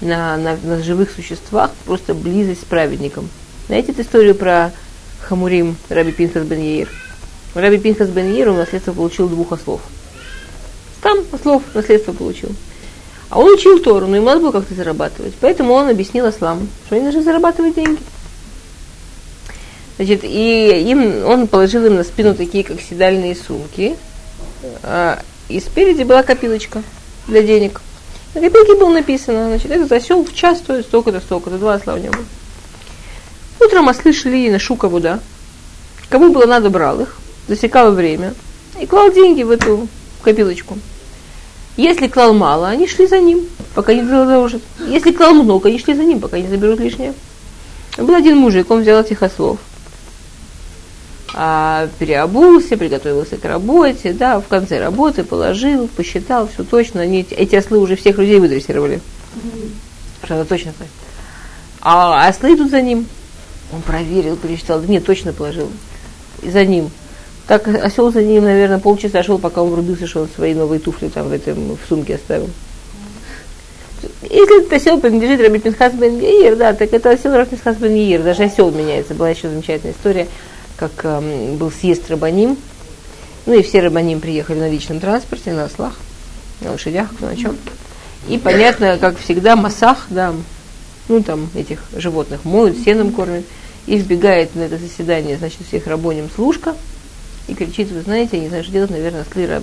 на, 0.00 0.36
на, 0.36 0.56
на 0.62 0.82
живых 0.82 1.10
существах 1.10 1.70
просто 1.84 2.14
близость 2.14 2.62
с 2.62 2.64
праведником. 2.64 3.28
Знаете 3.68 3.92
эту 3.92 4.02
историю 4.02 4.34
про 4.34 4.72
Хамурим 5.20 5.76
Раби 5.88 6.12
Пинхас 6.12 6.44
бен 6.44 6.60
Яир? 6.60 6.88
Раби 7.54 7.78
Пинхас 7.78 8.08
бен 8.08 8.32
Яир 8.32 8.48
у 8.48 8.54
наследство 8.54 8.92
получил 8.92 9.28
двух 9.28 9.52
ослов. 9.52 9.80
Там 11.00 11.18
ослов 11.32 11.62
наследство 11.74 12.12
получил. 12.12 12.50
А 13.28 13.38
он 13.38 13.50
учил 13.50 13.78
Тору, 13.78 14.06
но 14.06 14.16
ему 14.16 14.26
надо 14.26 14.40
было 14.40 14.52
как-то 14.52 14.74
зарабатывать. 14.74 15.34
Поэтому 15.40 15.72
он 15.72 15.88
объяснил 15.88 16.26
Асламу, 16.26 16.66
что 16.86 16.96
они 16.96 17.04
должны 17.04 17.22
зарабатывать 17.22 17.74
деньги. 17.74 17.98
Значит, 20.02 20.24
и 20.24 20.84
им, 20.90 21.24
он 21.24 21.46
положил 21.46 21.86
им 21.86 21.94
на 21.94 22.02
спину 22.02 22.34
такие, 22.34 22.64
как 22.64 22.80
седальные 22.80 23.36
сумки. 23.36 23.94
А, 24.82 25.22
и 25.48 25.60
спереди 25.60 26.02
была 26.02 26.24
копилочка 26.24 26.82
для 27.28 27.44
денег. 27.44 27.80
На 28.34 28.40
копилке 28.40 28.74
было 28.74 28.92
написано, 28.92 29.46
значит, 29.46 29.70
этот 29.70 29.92
осел 29.92 30.24
в 30.24 30.34
час 30.34 30.58
стоит 30.58 30.86
столько-то, 30.86 31.20
столько-то, 31.20 31.56
два 31.56 31.74
осла 31.74 31.94
у 31.94 31.98
него. 31.98 32.14
Утром 33.60 33.88
ослы 33.90 34.12
шли 34.12 34.50
на 34.50 34.58
Шукову, 34.58 34.98
да. 34.98 35.20
Кому 36.08 36.32
было 36.32 36.46
надо, 36.46 36.68
брал 36.68 37.00
их, 37.00 37.16
засекал 37.46 37.92
время 37.92 38.34
и 38.80 38.86
клал 38.86 39.12
деньги 39.12 39.44
в 39.44 39.52
эту 39.52 39.86
копилочку. 40.24 40.78
Если 41.76 42.08
клал 42.08 42.34
мало, 42.34 42.70
они 42.70 42.88
шли 42.88 43.06
за 43.06 43.20
ним, 43.20 43.46
пока 43.76 43.94
не 43.94 44.02
заложат. 44.02 44.62
Если 44.88 45.12
клал 45.12 45.32
много, 45.32 45.68
они 45.68 45.78
шли 45.78 45.94
за 45.94 46.02
ним, 46.02 46.18
пока 46.18 46.40
не 46.40 46.48
заберут 46.48 46.80
лишнее. 46.80 47.14
Был 47.98 48.16
один 48.16 48.36
мужик, 48.38 48.68
он 48.68 48.80
взял 48.80 49.00
этих 49.00 49.22
ослов, 49.22 49.60
а, 51.34 51.88
переобулся, 51.98 52.76
приготовился 52.76 53.36
к 53.36 53.44
работе, 53.44 54.12
да, 54.12 54.40
в 54.40 54.48
конце 54.48 54.78
работы 54.78 55.24
положил, 55.24 55.88
посчитал, 55.88 56.48
все 56.48 56.62
точно. 56.62 57.00
Они, 57.00 57.26
эти 57.30 57.56
ослы 57.56 57.78
уже 57.78 57.96
всех 57.96 58.18
людей 58.18 58.38
выдрессировали. 58.38 59.00
Это 60.22 60.44
точно 60.44 60.72
так. 60.78 60.88
А 61.80 62.28
ослы 62.28 62.54
идут 62.54 62.70
за 62.70 62.82
ним. 62.82 63.06
Он 63.72 63.80
проверил, 63.80 64.36
пересчитал, 64.36 64.82
нет, 64.82 65.06
точно 65.06 65.32
положил. 65.32 65.70
И 66.42 66.50
за 66.50 66.64
ним. 66.64 66.90
Так 67.46 67.66
осел 67.66 68.12
за 68.12 68.22
ним, 68.22 68.44
наверное, 68.44 68.78
полчаса 68.78 69.22
шел, 69.22 69.38
пока 69.38 69.62
он 69.62 69.70
врубился, 69.70 70.06
что 70.06 70.22
он 70.22 70.28
свои 70.34 70.54
новые 70.54 70.80
туфли 70.80 71.08
там 71.08 71.28
в, 71.28 71.32
этом, 71.32 71.76
в 71.76 71.88
сумке 71.88 72.16
оставил. 72.16 72.50
Если 74.22 74.60
этот 74.60 74.72
осел 74.72 75.00
принадлежит 75.00 75.40
Раби 75.40 75.58
Пинхас 75.58 75.92
бен 75.94 76.20
Яир, 76.20 76.56
да, 76.56 76.72
так 76.74 76.92
это 76.92 77.10
осел 77.10 77.32
Раби 77.32 77.50
Пинхас 77.56 77.76
бен 77.76 77.94
Яир, 77.94 78.22
даже 78.22 78.44
осел 78.44 78.70
меняется. 78.70 79.14
Была 79.14 79.30
еще 79.30 79.48
замечательная 79.48 79.94
история 79.94 80.28
как 80.76 80.92
э, 81.04 81.54
был 81.54 81.70
съезд 81.70 82.10
Рабаним. 82.10 82.56
Ну 83.46 83.54
и 83.54 83.62
все 83.62 83.80
Рабаним 83.80 84.20
приехали 84.20 84.58
на 84.58 84.68
личном 84.68 85.00
транспорте, 85.00 85.52
на 85.52 85.64
ослах, 85.64 85.98
на 86.60 86.72
лошадях, 86.72 87.10
кто 87.14 87.26
на 87.26 87.36
чем. 87.36 87.56
И 88.28 88.38
понятно, 88.38 88.98
как 88.98 89.18
всегда, 89.18 89.56
массах, 89.56 90.06
да, 90.10 90.32
ну 91.08 91.22
там 91.22 91.50
этих 91.54 91.82
животных 91.96 92.44
моют, 92.44 92.78
сеном 92.78 93.12
кормят. 93.12 93.44
И 93.86 93.96
вбегает 93.96 94.54
на 94.54 94.60
это 94.60 94.78
заседание, 94.78 95.36
значит, 95.36 95.58
всех 95.66 95.88
рабоним 95.88 96.30
служка 96.32 96.76
и 97.48 97.54
кричит, 97.54 97.90
вы 97.90 98.02
знаете, 98.02 98.36
я 98.36 98.42
не 98.42 98.48
знаю, 98.48 98.62
что 98.62 98.72
делать, 98.72 98.90
наверное, 98.90 99.22
ослы, 99.22 99.46
раб, 99.46 99.62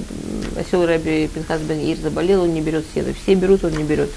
осел 0.59 0.85
Раби 0.85 1.29
Пинхас 1.33 1.61
бен 1.61 1.79
Ир 1.79 1.97
заболел, 1.97 2.43
он 2.43 2.53
не 2.53 2.61
берет 2.61 2.85
сено. 2.93 3.13
Все 3.13 3.35
берут, 3.35 3.63
он 3.63 3.71
не 3.71 3.83
берет. 3.83 4.09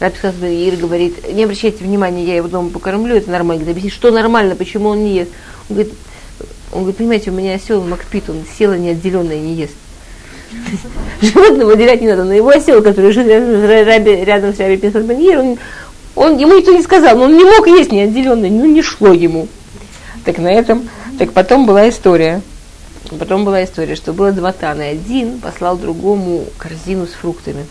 Раби 0.00 0.14
Пинхас 0.14 0.34
бен 0.36 0.50
Ир 0.50 0.76
говорит, 0.76 1.32
не 1.32 1.44
обращайте 1.44 1.84
внимания, 1.84 2.24
я 2.24 2.36
его 2.36 2.48
дома 2.48 2.70
покормлю, 2.70 3.14
это 3.14 3.30
нормально. 3.30 3.64
Говорит, 3.64 3.78
объясни, 3.78 3.90
что 3.90 4.10
нормально, 4.10 4.56
почему 4.56 4.88
он 4.90 5.04
не 5.04 5.16
ест. 5.16 5.30
Он 5.68 5.76
говорит, 5.76 5.94
он 6.72 6.80
говорит, 6.80 6.96
понимаете, 6.98 7.30
у 7.30 7.34
меня 7.34 7.54
осел 7.54 7.82
Макпит, 7.82 8.28
он 8.28 8.44
села 8.58 8.74
неотделенное 8.74 9.38
не 9.38 9.54
ест. 9.54 9.74
Животного 11.20 11.70
выделять 11.70 12.00
не 12.00 12.08
надо, 12.08 12.24
но 12.24 12.32
его 12.32 12.50
осел, 12.50 12.82
который 12.82 13.12
жил 13.12 13.26
рядом, 13.26 14.54
с 14.54 14.58
Раби 14.58 14.76
Пинхас 14.76 15.04
он, 15.04 15.58
он, 16.14 16.38
ему 16.38 16.56
никто 16.56 16.72
не 16.72 16.82
сказал, 16.82 17.16
но 17.16 17.24
он 17.24 17.36
не 17.36 17.44
мог 17.44 17.66
есть 17.66 17.92
неотделенное, 17.92 18.50
ну 18.50 18.66
не 18.66 18.82
шло 18.82 19.12
ему. 19.12 19.48
Так 20.24 20.38
на 20.38 20.48
этом, 20.48 20.88
так 21.18 21.32
потом 21.32 21.66
была 21.66 21.88
история. 21.88 22.42
Потом 23.18 23.44
была 23.44 23.62
история, 23.62 23.94
что 23.94 24.12
было 24.12 24.32
два 24.32 24.52
тана. 24.52 24.84
Один 24.88 25.38
послал 25.40 25.76
другому 25.76 26.44
корзину 26.58 27.06
с 27.06 27.12
фруктами. 27.12 27.64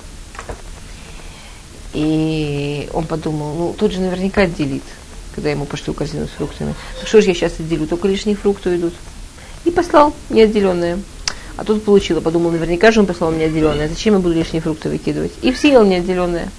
И 1.93 2.89
он 2.93 3.05
подумал, 3.05 3.53
ну 3.55 3.75
тот 3.77 3.91
же 3.91 3.99
наверняка 3.99 4.43
отделит 4.43 4.83
когда 5.35 5.51
ему 5.51 5.65
пошлю 5.65 5.93
корзину 5.93 6.27
с 6.27 6.31
фруктами. 6.31 6.73
Так 6.99 7.07
что 7.07 7.21
же 7.21 7.27
я 7.27 7.33
сейчас 7.33 7.59
отделю? 7.59 7.85
Только 7.85 8.07
лишние 8.07 8.37
фрукты 8.37 8.75
идут. 8.75 8.93
И 9.65 9.71
послал 9.71 10.13
неотделенные. 10.29 10.99
А 11.57 11.63
тут 11.63 11.83
получила, 11.83 12.21
подумал, 12.21 12.51
наверняка 12.51 12.91
же 12.91 13.01
он 13.01 13.05
послал 13.05 13.31
мне 13.31 13.45
отделенное. 13.45 13.87
Зачем 13.89 14.15
я 14.15 14.19
буду 14.19 14.33
лишние 14.33 14.61
фрукты 14.61 14.89
выкидывать? 14.89 15.33
И 15.41 15.53
съел 15.53 15.85
неотделенное. 15.85 16.49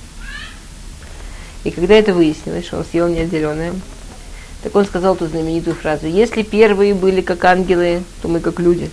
И 1.64 1.70
когда 1.70 1.94
это 1.94 2.14
выяснилось, 2.14 2.66
что 2.66 2.78
он 2.78 2.84
съел 2.84 3.08
неотделенное, 3.08 3.72
так 4.62 4.74
он 4.74 4.84
сказал 4.84 5.16
ту 5.16 5.26
знаменитую 5.26 5.74
фразу, 5.74 6.06
если 6.06 6.42
первые 6.42 6.94
были 6.94 7.20
как 7.20 7.44
ангелы, 7.44 8.02
то 8.22 8.28
мы 8.28 8.40
как 8.40 8.60
люди. 8.60 8.90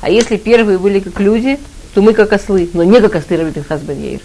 А 0.00 0.10
если 0.10 0.36
первые 0.36 0.78
были 0.78 1.00
как 1.00 1.20
люди, 1.20 1.58
то 1.94 2.02
мы 2.02 2.12
как 2.12 2.32
ослы, 2.32 2.68
но 2.74 2.84
не 2.84 3.00
как 3.00 3.14
ослы 3.14 3.36
Раби 3.36 3.52
Пинхас 3.52 3.80
Бен 3.80 4.20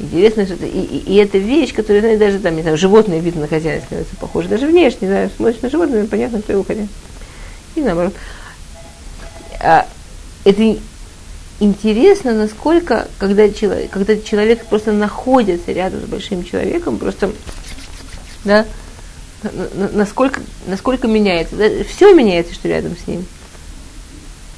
Интересно, 0.00 0.44
что 0.44 0.54
это, 0.54 0.66
и, 0.66 0.80
и, 0.80 0.98
и 0.98 1.14
это 1.16 1.38
вещь, 1.38 1.72
которая, 1.72 2.00
знаете, 2.00 2.24
даже 2.24 2.38
там, 2.40 2.56
не 2.56 2.62
знаю, 2.62 2.76
животное 2.76 3.20
видно 3.20 3.42
на 3.42 3.48
хозяина 3.48 3.82
становится 3.82 4.16
похоже. 4.16 4.48
Даже 4.48 4.66
внешне, 4.66 5.08
да, 5.08 5.30
смотришь 5.36 5.62
на 5.62 5.70
животное, 5.70 6.06
понятно, 6.06 6.42
кто 6.42 6.52
его 6.52 6.64
хозяин. 6.64 6.88
И 7.76 7.80
наоборот. 7.80 8.12
А, 9.60 9.86
это 10.44 10.76
интересно, 11.60 12.34
насколько, 12.34 13.06
когда 13.18 13.48
человек, 13.48 13.90
когда 13.90 14.16
человек 14.16 14.66
просто 14.66 14.90
находится 14.90 15.70
рядом 15.70 16.00
с 16.00 16.04
большим 16.04 16.44
человеком, 16.44 16.98
просто, 16.98 17.30
да, 18.42 18.66
насколько, 19.92 20.40
насколько 20.66 21.06
меняется. 21.06 21.54
Да, 21.54 21.68
все 21.88 22.12
меняется, 22.14 22.52
что 22.52 22.66
рядом 22.66 22.96
с 22.96 23.06
ним. 23.06 23.24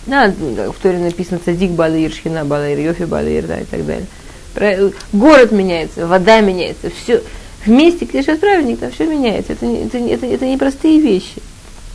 Да, 0.07 0.33
в 0.33 0.81
Торе 0.81 0.99
написано 0.99 1.41
Цадик 1.45 1.73
Балаир, 1.73 2.11
Шхина 2.11 2.47
Балаир, 2.47 2.79
Йофи 2.79 3.05
Балаир, 3.05 3.47
да, 3.47 3.61
и 3.61 3.65
так 3.65 3.85
далее 3.85 4.07
город 5.13 5.53
меняется, 5.53 6.07
вода 6.07 6.41
меняется, 6.41 6.91
все 6.91 7.23
вместе, 7.67 8.05
где 8.05 8.23
сейчас 8.23 8.39
праведник, 8.39 8.79
там 8.79 8.91
все 8.93 9.07
меняется. 9.07 9.53
Это, 9.53 9.67
это, 9.67 9.99
это, 9.99 10.27
это 10.27 10.47
непростые 10.47 11.01
вещи. 11.01 11.43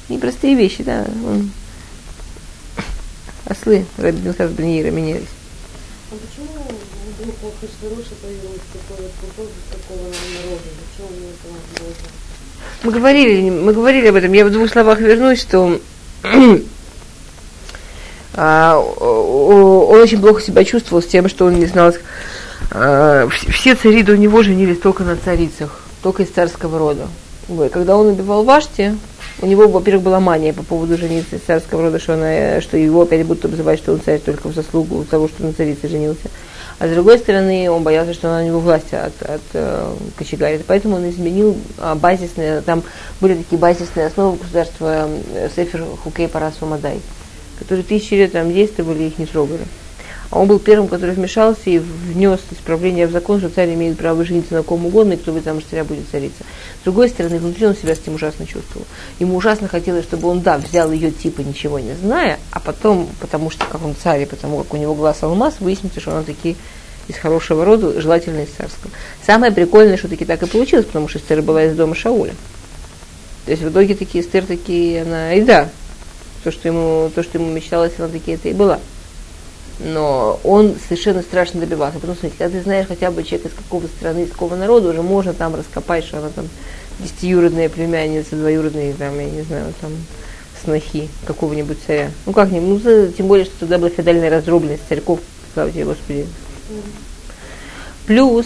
Непростые 0.09 0.55
вещи, 0.55 0.83
да. 0.83 1.05
Он... 1.25 1.51
Ослы 3.45 3.85
Раби 3.97 4.19
Бенхас 4.19 4.51
Беньера 4.51 4.91
менялись. 4.91 5.27
А 6.11 6.15
почему 6.15 6.51
вдруг 7.17 7.35
Хашвируша 7.61 8.15
появилась 8.21 8.61
такой 8.73 9.05
вот 9.05 9.11
приход 9.13 9.49
такого 9.71 10.03
народа? 10.03 10.67
Зачем 10.91 11.07
он 11.07 11.13
это 11.31 11.83
нужно? 11.83 12.07
Мы 12.83 12.91
говорили, 12.91 13.49
мы 13.49 13.73
говорили 13.73 14.07
об 14.07 14.15
этом. 14.15 14.33
Я 14.33 14.45
в 14.45 14.51
двух 14.51 14.69
словах 14.69 14.99
вернусь, 14.99 15.41
что 15.41 15.79
а, 18.33 18.77
он 18.77 19.99
очень 19.99 20.19
плохо 20.19 20.41
себя 20.41 20.63
чувствовал 20.65 21.01
с 21.01 21.07
тем, 21.07 21.29
что 21.29 21.45
он 21.45 21.55
не 21.59 21.65
знал, 21.65 21.93
все 23.49 23.75
цари 23.75 24.03
до 24.03 24.17
него 24.17 24.43
женились 24.43 24.79
только 24.79 25.03
на 25.03 25.15
царицах, 25.15 25.81
только 26.01 26.23
из 26.23 26.29
царского 26.29 26.79
рода. 26.79 27.07
Когда 27.71 27.97
он 27.97 28.07
убивал 28.07 28.43
Вашти, 28.43 28.95
у 29.41 29.45
него, 29.47 29.67
во-первых, 29.67 30.03
была 30.03 30.19
мания 30.19 30.53
по 30.53 30.63
поводу 30.63 30.97
жениться 30.97 31.35
из 31.35 31.41
царского 31.41 31.83
рода, 31.83 31.99
что, 31.99 32.13
она, 32.13 32.61
что 32.61 32.77
его 32.77 33.01
опять 33.01 33.25
будут 33.25 33.45
обзывать, 33.45 33.79
что 33.79 33.93
он 33.93 34.01
царь 34.01 34.19
только 34.19 34.47
в 34.47 34.53
заслугу 34.53 35.03
того, 35.03 35.27
что 35.27 35.43
на 35.43 35.53
царице 35.53 35.87
женился. 35.87 36.29
А 36.79 36.87
с 36.87 36.91
другой 36.91 37.19
стороны, 37.19 37.69
он 37.69 37.83
боялся, 37.83 38.13
что 38.13 38.29
она 38.29 38.39
на 38.39 38.45
него 38.45 38.59
власть 38.59 38.93
от, 38.93 39.21
от 39.21 39.41
э, 39.53 39.93
кочегарит. 40.15 40.63
Поэтому 40.65 40.95
он 40.95 41.09
изменил 41.09 41.55
э, 41.77 41.95
базисные, 41.95 42.61
там 42.61 42.83
были 43.19 43.35
такие 43.35 43.59
базисные 43.59 44.07
основы 44.07 44.37
государства 44.37 45.07
э, 45.33 45.49
Сефер 45.55 45.83
Хукей 46.03 46.27
Парасу 46.27 46.67
которые 47.59 47.83
тысячи 47.83 48.15
лет 48.15 48.31
там 48.31 48.51
действовали, 48.51 49.03
их 49.03 49.19
не 49.19 49.27
трогали. 49.27 49.61
Он 50.31 50.47
был 50.47 50.59
первым, 50.59 50.87
который 50.87 51.13
вмешался 51.13 51.61
и 51.65 51.77
внес 51.77 52.39
исправление 52.51 53.05
в 53.05 53.11
закон, 53.11 53.39
что 53.39 53.49
царь 53.49 53.73
имеет 53.73 53.97
право 53.97 54.23
жениться 54.23 54.53
на 54.53 54.63
ком 54.63 54.85
угодно, 54.85 55.13
и 55.13 55.17
кто 55.17 55.33
бы 55.33 55.41
замуж 55.41 55.63
царя 55.69 55.83
будет 55.83 56.05
царица. 56.09 56.43
С 56.79 56.83
другой 56.85 57.09
стороны, 57.09 57.37
внутри 57.37 57.67
он 57.67 57.75
себя 57.75 57.95
с 57.95 57.99
этим 57.99 58.15
ужасно 58.15 58.47
чувствовал. 58.47 58.87
Ему 59.19 59.35
ужасно 59.35 59.67
хотелось, 59.67 60.05
чтобы 60.05 60.29
он, 60.29 60.41
да, 60.41 60.57
взял 60.57 60.89
ее 60.89 61.11
типа 61.11 61.41
ничего 61.41 61.79
не 61.79 61.93
зная, 61.95 62.39
а 62.51 62.61
потом, 62.61 63.09
потому 63.19 63.49
что 63.49 63.65
как 63.65 63.83
он 63.83 63.93
царь, 64.01 64.21
и 64.21 64.25
потому 64.25 64.59
как 64.59 64.73
у 64.73 64.77
него 64.77 64.95
глаз 64.95 65.21
алмаз, 65.21 65.55
выяснится, 65.59 65.99
что 65.99 66.11
она 66.11 66.23
таки 66.23 66.55
из 67.09 67.17
хорошего 67.17 67.65
рода, 67.65 67.99
желательно 67.99 68.41
из 68.43 68.49
царского. 68.49 68.91
Самое 69.25 69.51
прикольное, 69.51 69.97
что 69.97 70.07
таки 70.07 70.23
так 70.23 70.41
и 70.43 70.45
получилось, 70.45 70.85
потому 70.85 71.09
что 71.09 71.19
Эстер 71.19 71.41
была 71.41 71.65
из 71.65 71.75
дома 71.75 71.93
Шауля. 71.93 72.35
То 73.45 73.51
есть 73.51 73.63
в 73.63 73.69
итоге 73.69 73.95
такие 73.95 74.23
Эстер 74.23 74.45
такие, 74.45 75.01
она, 75.01 75.33
и 75.33 75.41
да, 75.41 75.69
то, 76.45 76.51
что 76.51 76.69
ему, 76.69 77.11
то, 77.13 77.21
что 77.21 77.37
ему 77.37 77.51
мечталось, 77.51 77.93
она 77.97 78.07
такие 78.07 78.35
это 78.37 78.47
и 78.47 78.53
была 78.53 78.79
но 79.83 80.39
он 80.43 80.75
совершенно 80.87 81.21
страшно 81.21 81.59
добивался. 81.59 81.99
Потому 81.99 82.15
что 82.15 82.29
когда 82.29 82.49
ты 82.49 82.61
знаешь 82.61 82.87
хотя 82.87 83.11
бы 83.11 83.23
человек 83.23 83.47
из 83.47 83.53
какого 83.53 83.87
страны, 83.87 84.23
из 84.23 84.31
какого 84.31 84.55
народа, 84.55 84.89
уже 84.89 85.01
можно 85.01 85.33
там 85.33 85.55
раскопать, 85.55 86.05
что 86.05 86.19
она 86.19 86.29
там 86.29 86.47
десятиюродная 86.99 87.69
племянница, 87.69 88.35
двоюродные, 88.35 88.93
там, 88.93 89.17
я 89.19 89.29
не 89.29 89.41
знаю, 89.41 89.73
там, 89.81 89.91
снохи 90.63 91.09
какого-нибудь 91.25 91.77
царя. 91.85 92.11
Ну 92.25 92.33
как-нибудь, 92.33 92.83
ну, 92.83 93.07
тем 93.07 93.27
более, 93.27 93.45
что 93.45 93.61
тогда 93.61 93.77
была 93.77 93.89
феодальная 93.89 94.29
раздробленность 94.29 94.83
царьков, 94.87 95.19
слава 95.53 95.71
тебе, 95.71 95.85
Господи. 95.85 96.27
Плюс 98.05 98.45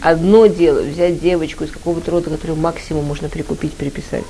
одно 0.00 0.46
дело 0.46 0.80
взять 0.82 1.20
девочку 1.20 1.64
из 1.64 1.70
какого-то 1.70 2.10
рода, 2.10 2.30
которую 2.30 2.58
максимум 2.58 3.04
можно 3.04 3.28
прикупить, 3.28 3.72
переписать. 3.72 4.24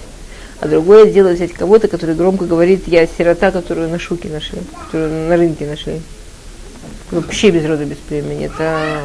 А 0.61 0.69
другое 0.69 1.07
дело 1.07 1.31
взять 1.31 1.53
кого-то, 1.53 1.89
который 1.89 2.15
громко 2.15 2.45
говорит, 2.47 2.87
я 2.87 3.07
сирота, 3.07 3.51
которую 3.51 3.89
на 3.89 3.99
шуке 3.99 4.29
нашли, 4.29 4.61
которую 4.87 5.29
на 5.29 5.37
рынке 5.37 5.67
нашли. 5.67 6.01
Вообще 7.11 7.51
без 7.51 7.65
рода, 7.67 7.85
без 7.85 7.97
племени. 7.97 8.47
Это, 8.47 9.01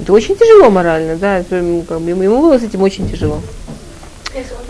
это 0.00 0.12
очень 0.12 0.36
тяжело 0.36 0.70
морально, 0.70 1.16
да. 1.16 1.38
Это, 1.38 1.62
как 1.88 2.00
бы, 2.00 2.10
ему 2.10 2.40
было 2.40 2.58
с 2.58 2.62
этим 2.62 2.82
очень 2.82 3.10
тяжело. 3.10 3.40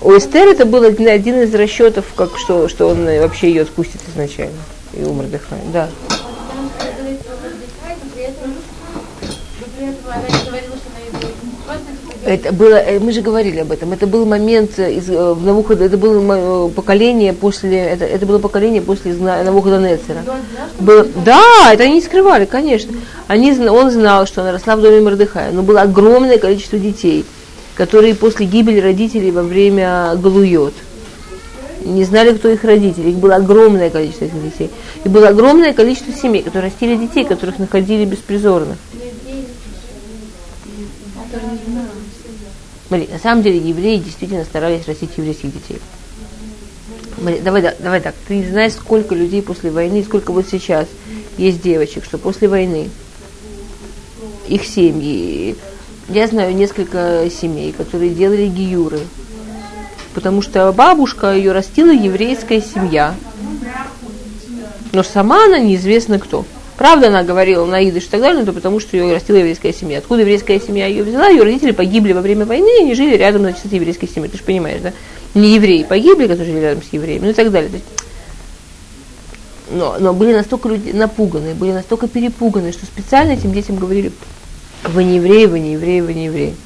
У 0.01 0.11
Эстер 0.17 0.49
это 0.49 0.65
был 0.67 0.83
один, 0.83 1.09
один 1.09 1.41
из 1.41 1.55
расчетов, 1.55 2.07
как 2.17 2.37
что, 2.37 2.69
что 2.69 2.89
он 2.89 3.05
вообще 3.05 3.49
ее 3.49 3.63
отпустит 3.63 4.01
изначально. 4.09 4.59
И 4.93 5.03
умер 5.03 5.25
Мордыхая, 5.25 5.61
да. 5.73 5.89
Это 12.33 12.51
было, 12.51 12.77
э, 12.77 12.99
мы 12.99 13.13
же 13.13 13.21
говорили 13.21 13.59
об 13.61 13.73
этом. 13.73 13.93
Это 13.93 14.07
был 14.07 14.25
момент 14.25 14.79
из 14.79 15.11
э, 15.11 15.35
Навухода, 15.35 15.85
это 15.85 15.99
было 15.99 16.69
поколение 16.69 17.35
после, 17.35 17.79
это, 17.79 18.07
это 18.07 18.25
было 18.25 18.39
поколение 18.39 18.81
после 18.81 19.13
Навуходонецера. 19.13 20.23
Было, 20.81 21.07
да, 21.27 21.71
это 21.71 21.83
они 21.83 21.95
не 21.97 22.01
скрывали, 22.01 22.47
конечно. 22.47 22.95
Они, 23.27 23.53
он 23.53 23.91
знал, 23.91 24.27
что 24.27 24.41
она 24.41 24.53
росла 24.53 24.77
в 24.77 24.81
доме 24.81 25.03
Мордыхая, 25.03 25.53
но 25.53 25.63
было 25.63 25.83
огромное 25.83 26.39
количество 26.39 26.79
детей, 26.79 27.27
которые 27.75 28.15
после 28.15 28.47
гибели 28.47 28.81
родителей 28.81 29.31
во 29.31 29.43
время 29.43 30.15
Галуйот 30.17 30.73
не 31.85 32.05
знали, 32.05 32.33
кто 32.33 32.49
их 32.49 32.65
родители. 32.65 33.11
Их 33.11 33.17
было 33.17 33.37
огромное 33.37 33.91
количество 33.91 34.25
этих 34.25 34.43
детей. 34.43 34.71
И 35.05 35.09
было 35.09 35.29
огромное 35.29 35.73
количество 35.73 36.15
семей, 36.15 36.43
которые 36.43 36.71
растили 36.71 36.97
детей, 36.97 37.25
которых 37.25 37.59
находили 37.59 38.05
беспризорных. 38.05 38.79
Смотри, 42.93 43.09
на 43.11 43.19
самом 43.19 43.43
деле 43.43 43.57
евреи 43.57 43.97
действительно 43.97 44.45
старались 44.45 44.87
растить 44.87 45.13
еврейских 45.17 45.51
детей. 45.51 45.79
Смотри, 47.19 47.41
давай, 47.41 47.63
давай 47.79 48.03
так, 48.03 48.15
ты 48.29 48.37
не 48.37 48.47
знаешь, 48.47 48.75
сколько 48.75 49.15
людей 49.15 49.41
после 49.41 49.71
войны, 49.71 50.05
сколько 50.05 50.31
вот 50.31 50.45
сейчас 50.47 50.89
есть 51.39 51.63
девочек, 51.63 52.05
что 52.05 52.19
после 52.19 52.49
войны 52.49 52.91
их 54.47 54.67
семьи, 54.67 55.57
я 56.11 56.27
знаю 56.27 56.55
несколько 56.55 57.31
семей, 57.31 57.73
которые 57.73 58.11
делали 58.11 58.47
гиюры, 58.47 59.01
потому 60.13 60.43
что 60.43 60.71
бабушка 60.71 61.33
ее 61.35 61.53
растила 61.53 61.93
еврейская 61.93 62.61
семья, 62.61 63.15
но 64.93 65.03
сама 65.03 65.47
она 65.47 65.59
неизвестно 65.61 66.19
кто. 66.19 66.45
Правда, 66.83 67.07
она 67.07 67.23
говорила 67.23 67.65
на 67.65 67.89
идыш 67.89 68.07
и 68.07 68.09
так 68.09 68.21
далее, 68.21 68.39
но 68.39 68.43
это 68.43 68.53
потому, 68.53 68.81
что 68.81 68.97
ее 68.97 69.15
растила 69.15 69.37
еврейская 69.37 69.73
семья. 69.73 69.99
Откуда 69.99 70.23
еврейская 70.23 70.59
семья 70.59 70.89
ее 70.89 71.05
взяла? 71.05 71.29
Ее 71.29 71.45
родители 71.45 71.71
погибли 71.71 72.13
во 72.13 72.21
время 72.21 72.45
войны, 72.45 72.91
и 72.91 72.95
жили 72.97 73.15
рядом, 73.15 73.43
значит, 73.43 73.61
с 73.71 73.73
еврейской 73.73 74.09
семьей. 74.09 74.29
Ты 74.29 74.39
же 74.39 74.43
понимаешь, 74.43 74.81
да? 74.81 74.93
Не 75.35 75.55
евреи 75.55 75.85
погибли, 75.85 76.27
которые 76.27 76.53
жили 76.53 76.61
рядом 76.61 76.83
с 76.83 76.93
евреями, 76.93 77.27
ну 77.27 77.31
и 77.31 77.35
так 77.35 77.53
далее. 77.53 77.71
Но, 79.71 79.95
но 80.01 80.13
были 80.13 80.35
настолько 80.35 80.71
люди 80.71 80.91
напуганы, 80.91 81.55
были 81.55 81.71
настолько 81.71 82.09
перепуганы, 82.09 82.73
что 82.73 82.85
специально 82.85 83.31
этим 83.31 83.53
детям 83.53 83.77
говорили, 83.77 84.11
вы 84.83 85.05
не 85.05 85.19
евреи, 85.19 85.47
вы 85.47 85.61
не 85.61 85.75
евреи, 85.75 86.01
вы 86.01 86.15
не 86.15 86.25
евреи. 86.25 86.57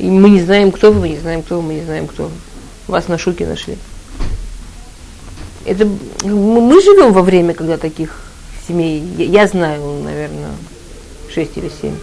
И 0.00 0.10
мы 0.10 0.30
не 0.30 0.40
знаем, 0.40 0.72
кто 0.72 0.90
вы, 0.90 0.98
мы 0.98 1.08
не 1.10 1.18
знаем, 1.18 1.44
кто 1.44 1.60
вы, 1.60 1.62
мы 1.62 1.74
не 1.74 1.84
знаем, 1.84 2.08
кто 2.08 2.24
вы. 2.24 2.32
Вас 2.88 3.06
на 3.06 3.18
шуке 3.18 3.46
нашли. 3.46 3.78
Это, 5.64 5.86
мы 6.24 6.82
живем 6.82 7.12
во 7.12 7.22
время, 7.22 7.54
когда 7.54 7.76
таких 7.76 8.21
семей, 8.72 9.02
я, 9.18 9.42
я 9.42 9.46
знаю, 9.46 10.02
наверное, 10.02 10.50
шесть 11.32 11.56
или 11.56 11.70
семь. 11.80 11.94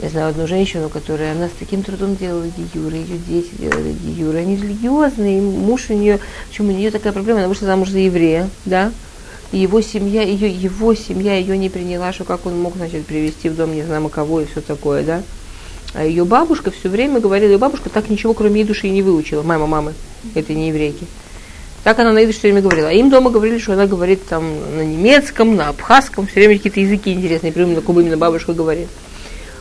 Я 0.00 0.08
знаю 0.10 0.30
одну 0.30 0.46
женщину, 0.46 0.88
которая, 0.88 1.32
она 1.32 1.48
с 1.48 1.52
таким 1.58 1.82
трудом 1.82 2.14
делала 2.16 2.46
гиюры, 2.46 2.96
ее 2.96 3.18
дети 3.18 3.50
делали 3.58 3.92
гиюры, 3.92 4.38
они 4.38 4.56
религиозные, 4.56 5.42
муж 5.42 5.86
у 5.90 5.94
нее, 5.94 6.20
почему 6.48 6.72
у 6.72 6.76
нее 6.76 6.92
такая 6.92 7.12
проблема, 7.12 7.40
она 7.40 7.48
вышла 7.48 7.66
замуж 7.66 7.90
за 7.90 7.98
еврея, 7.98 8.48
да, 8.64 8.92
и 9.50 9.58
его 9.58 9.80
семья, 9.80 10.22
ее, 10.22 10.50
его 10.50 10.94
семья 10.94 11.36
ее 11.36 11.58
не 11.58 11.68
приняла, 11.68 12.12
что 12.12 12.22
как 12.24 12.46
он 12.46 12.60
мог, 12.60 12.76
значит, 12.76 13.06
привести 13.06 13.48
в 13.48 13.56
дом 13.56 13.74
не 13.74 13.82
знаю 13.82 14.08
кого 14.08 14.40
и 14.40 14.46
все 14.46 14.60
такое, 14.60 15.02
да. 15.02 15.22
А 15.94 16.04
ее 16.04 16.24
бабушка 16.24 16.70
все 16.70 16.88
время 16.88 17.18
говорила, 17.18 17.50
ее 17.50 17.58
бабушка 17.58 17.90
так 17.90 18.08
ничего, 18.08 18.34
кроме 18.34 18.64
души 18.64 18.86
и 18.86 18.90
не 18.90 19.02
выучила, 19.02 19.42
мама 19.42 19.66
мамы 19.66 19.94
этой 20.34 20.54
не 20.54 20.68
еврейки. 20.68 21.06
Так 21.84 21.98
она 21.98 22.12
на 22.12 22.24
идыше 22.24 22.38
все 22.38 22.48
время 22.48 22.62
говорила. 22.62 22.88
А 22.88 22.92
им 22.92 23.10
дома 23.10 23.30
говорили, 23.30 23.58
что 23.58 23.72
она 23.72 23.86
говорит 23.86 24.26
там 24.26 24.76
на 24.76 24.82
немецком, 24.82 25.56
на 25.56 25.68
абхазском, 25.68 26.26
все 26.26 26.40
время 26.40 26.56
какие-то 26.56 26.80
языки 26.80 27.12
интересные, 27.12 27.52
прямо 27.52 27.74
на 27.74 27.80
кубы 27.80 28.02
именно 28.02 28.16
бабушка 28.16 28.52
говорит. 28.52 28.88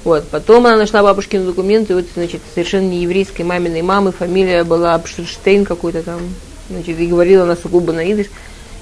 Вот. 0.03 0.27
Потом 0.29 0.65
она 0.65 0.77
нашла 0.77 1.03
бабушкины 1.03 1.45
документы, 1.45 1.95
вот, 1.95 2.05
значит, 2.15 2.41
совершенно 2.53 2.87
не 2.87 3.03
еврейской 3.03 3.43
маминой 3.43 3.81
мамы, 3.81 4.11
фамилия 4.11 4.63
была 4.63 4.95
Абштейн 4.95 5.65
какой-то 5.65 6.01
там, 6.01 6.19
значит, 6.69 6.99
и 6.99 7.07
говорила 7.07 7.45
на 7.45 7.55
сугубо 7.55 7.93
на 7.93 8.11
идыш. 8.11 8.27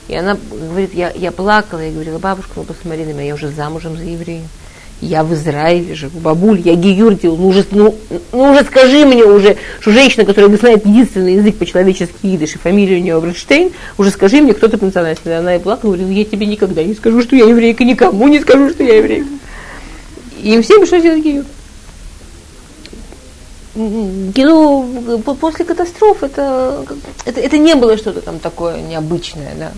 И 0.08 0.16
она 0.16 0.38
говорит, 0.52 0.94
я, 0.94 1.12
я 1.12 1.32
плакала, 1.32 1.80
я 1.80 1.92
говорила, 1.92 2.20
бабушка, 2.20 2.52
ну 2.58 2.64
посмотри 2.64 3.06
на 3.06 3.10
меня, 3.10 3.24
я 3.24 3.34
уже 3.34 3.50
замужем 3.50 3.98
за 3.98 4.04
евреем 4.04 4.48
я 5.02 5.24
в 5.24 5.34
Израиле 5.34 5.94
живу, 5.94 6.20
бабуль, 6.20 6.62
я 6.62 6.76
гиюр 6.76 7.16
делал, 7.16 7.38
ну 7.38 7.48
уже, 7.50 7.66
ну, 7.72 7.96
ну 8.32 8.52
уже 8.52 8.64
скажи 8.64 9.06
мне 9.06 9.24
уже, 9.24 9.58
что 9.80 9.92
женщина, 9.92 10.26
которая 10.26 10.56
знает 10.58 10.86
единственный 10.86 11.36
язык 11.36 11.58
по-человечески 11.58 12.14
идыш, 12.24 12.56
и 12.56 12.58
фамилия 12.58 12.98
у 12.98 13.02
нее 13.02 13.20
Брэдштейн, 13.20 13.72
уже 13.98 14.12
скажи 14.12 14.42
мне, 14.42 14.54
кто 14.54 14.68
ты 14.68 14.78
по 14.78 14.86
национальности. 14.86 15.28
Она 15.28 15.56
и 15.56 15.60
плакала, 15.60 15.92
говорила, 15.92 16.10
я 16.10 16.26
тебе 16.26 16.46
никогда 16.46 16.84
не 16.84 16.94
скажу, 16.94 17.22
что 17.22 17.36
я 17.36 17.46
еврейка, 17.46 17.84
никому 17.84 18.28
не 18.28 18.40
скажу, 18.40 18.70
что 18.70 18.84
я 18.84 18.98
еврейка. 18.98 19.28
И 20.42 20.62
всем 20.62 20.80
пришлось 20.80 21.04
делать 21.04 21.24
гиюр. 21.24 21.46
Ну, 23.76 25.22
после 25.40 25.66
катастроф 25.66 26.24
это, 26.24 26.86
это, 27.26 27.42
это 27.42 27.58
не 27.58 27.76
было 27.76 27.98
что-то 27.98 28.22
там 28.22 28.40
такое 28.40 28.80
необычное, 28.80 29.54
да. 29.60 29.72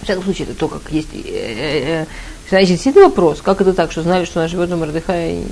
В 0.00 0.04
всяком 0.04 0.24
случае, 0.24 0.48
это 0.48 0.58
то, 0.58 0.66
как 0.68 0.82
есть 0.90 1.08
э, 1.14 1.18
э, 1.18 2.02
э, 2.02 2.06
Значит, 2.48 2.68
действительно 2.68 3.06
вопрос, 3.06 3.40
как 3.42 3.60
это 3.60 3.72
так, 3.72 3.90
что 3.90 4.02
знали, 4.02 4.24
что 4.24 4.40
она 4.40 4.48
живет 4.48 4.70
у 4.70 4.76
Мордыхая. 4.76 5.42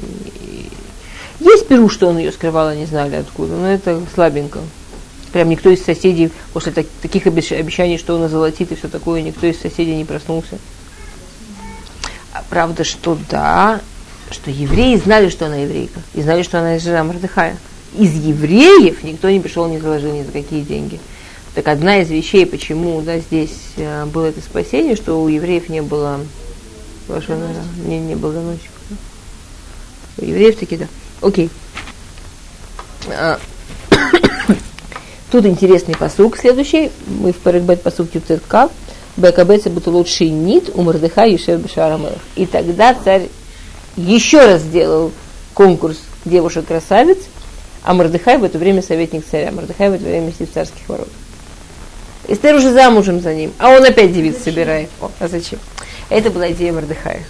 Есть 1.41 1.67
Перу, 1.67 1.89
что 1.89 2.09
он 2.09 2.19
ее 2.19 2.31
скрывал, 2.33 2.69
а 2.69 2.77
не 2.77 2.87
знали 2.87 3.17
откуда, 3.17 3.55
но 3.55 3.73
это 3.73 4.01
слабенько. 4.15 4.61
Прям 5.33 5.49
никто 5.49 5.71
из 5.71 5.83
соседей, 5.83 6.31
после 6.53 6.73
так, 6.73 6.87
таких 7.01 7.27
обещаний, 7.27 7.97
что 7.97 8.15
он 8.15 8.23
озолотит 8.25 8.71
и 8.71 8.75
все 8.75 8.89
такое, 8.89 9.23
никто 9.23 9.47
из 9.47 9.59
соседей 9.59 9.97
не 9.97 10.05
проснулся. 10.05 10.59
А 12.35 12.45
правда, 12.51 12.85
что 12.85 13.17
да, 13.31 13.81
что 14.31 14.51
евреи 14.51 14.97
знали, 14.97 15.31
что 15.31 15.47
она 15.47 15.57
еврейка, 15.57 16.01
и 16.15 16.21
знали, 16.21 16.43
что 16.43 16.61
она 16.61 16.79
жена 16.79 17.03
Мордыхая. 17.03 17.57
Из 17.99 18.15
евреев 18.15 19.03
никто 19.03 19.31
не 19.31 19.41
пришел, 19.41 19.67
не 19.69 19.79
заложил 19.79 20.13
ни 20.13 20.23
за 20.23 20.33
какие 20.33 20.61
деньги. 20.61 21.01
Так 21.55 21.69
одна 21.69 21.99
из 22.01 22.11
вещей, 22.11 22.47
почему 22.47 23.01
да, 23.03 23.19
здесь 23.19 23.73
э, 23.77 24.07
было 24.07 24.27
это 24.27 24.41
спасение, 24.41 24.97
что 24.97 25.23
у 25.23 25.29
евреев 25.29 25.69
не 25.69 25.83
было 25.83 26.21
Лошона, 27.13 27.49
не, 27.87 28.01
не 28.01 28.15
был 28.15 28.33
доносчик. 28.33 28.71
У 30.19 30.25
евреев 30.25 30.59
таки 30.59 30.77
да. 30.77 30.87
Окей. 31.21 31.51
А, 33.09 33.39
тут 35.31 35.47
интересный 35.47 35.97
посук 35.97 36.37
следующий. 36.37 36.91
Мы 37.07 37.33
в 37.33 37.37
Парагбет 37.37 37.83
посук 37.83 38.11
Тюцетка. 38.11 38.69
Бекабеца 39.17 39.69
бутулот 39.69 40.09
шинит 40.09 40.71
у 40.75 40.83
Мордыха 40.83 41.27
Юшев 41.27 41.61
Бешарамелах. 41.61 42.19
И 42.35 42.47
тогда 42.47 42.95
царь 42.95 43.29
еще 43.97 44.45
раз 44.45 44.63
сделал 44.63 45.13
конкурс 45.55 45.99
девушек-красавиц, 46.25 47.19
а 47.83 47.95
Мордыхай 47.95 48.39
в 48.39 48.45
это 48.45 48.59
время 48.59 48.83
советник 48.83 49.25
царя. 49.29 49.51
Мордыхай 49.53 49.91
в 49.91 49.95
это 49.95 50.05
время 50.05 50.33
сидит 50.33 50.51
в 50.51 50.55
царских 50.55 50.89
ворот. 50.89 51.09
Эстер 52.29 52.55
уже 52.55 52.73
замужем 52.73 53.21
за 53.21 53.35
ним, 53.35 53.53
а 53.59 53.71
он 53.71 53.85
опять 53.85 54.13
девиц 54.13 54.43
собирает. 54.43 54.89
О, 55.01 55.11
а 55.19 55.29
зачем? 55.29 55.59
Это 56.09 56.31
была 56.31 56.53
идея 56.53 56.73
Мордыхая. 56.73 57.25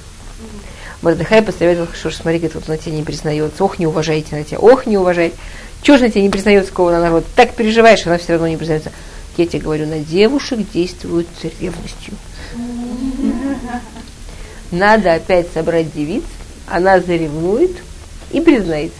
Мордыхай 1.02 1.42
посоветовал, 1.42 1.88
что 1.92 2.10
смотри, 2.10 2.38
говорит, 2.38 2.54
вот 2.54 2.68
на 2.68 2.78
тебя 2.78 2.94
не 2.94 3.02
признается, 3.02 3.64
ох, 3.64 3.78
не 3.78 3.86
уважаете 3.86 4.36
на 4.36 4.44
тебя, 4.44 4.58
ох, 4.58 4.86
не 4.86 4.96
уважаете. 4.96 5.34
Чего 5.82 5.96
же 5.96 6.04
на 6.04 6.10
тебя 6.10 6.22
не 6.22 6.30
признается 6.30 6.72
кого 6.72 6.92
на 6.92 7.00
народ? 7.00 7.24
Так 7.34 7.54
переживаешь, 7.54 8.06
она 8.06 8.18
все 8.18 8.34
равно 8.34 8.46
не 8.46 8.56
признается. 8.56 8.92
Я 9.36 9.46
тебе 9.46 9.62
говорю, 9.62 9.86
на 9.86 9.98
девушек 9.98 10.60
действуют 10.72 11.26
ревностью. 11.60 12.14
Надо 14.70 15.14
опять 15.14 15.48
собрать 15.52 15.92
девиц, 15.92 16.22
она 16.66 17.00
заревнует 17.00 17.72
и 18.30 18.40
признается. 18.40 18.98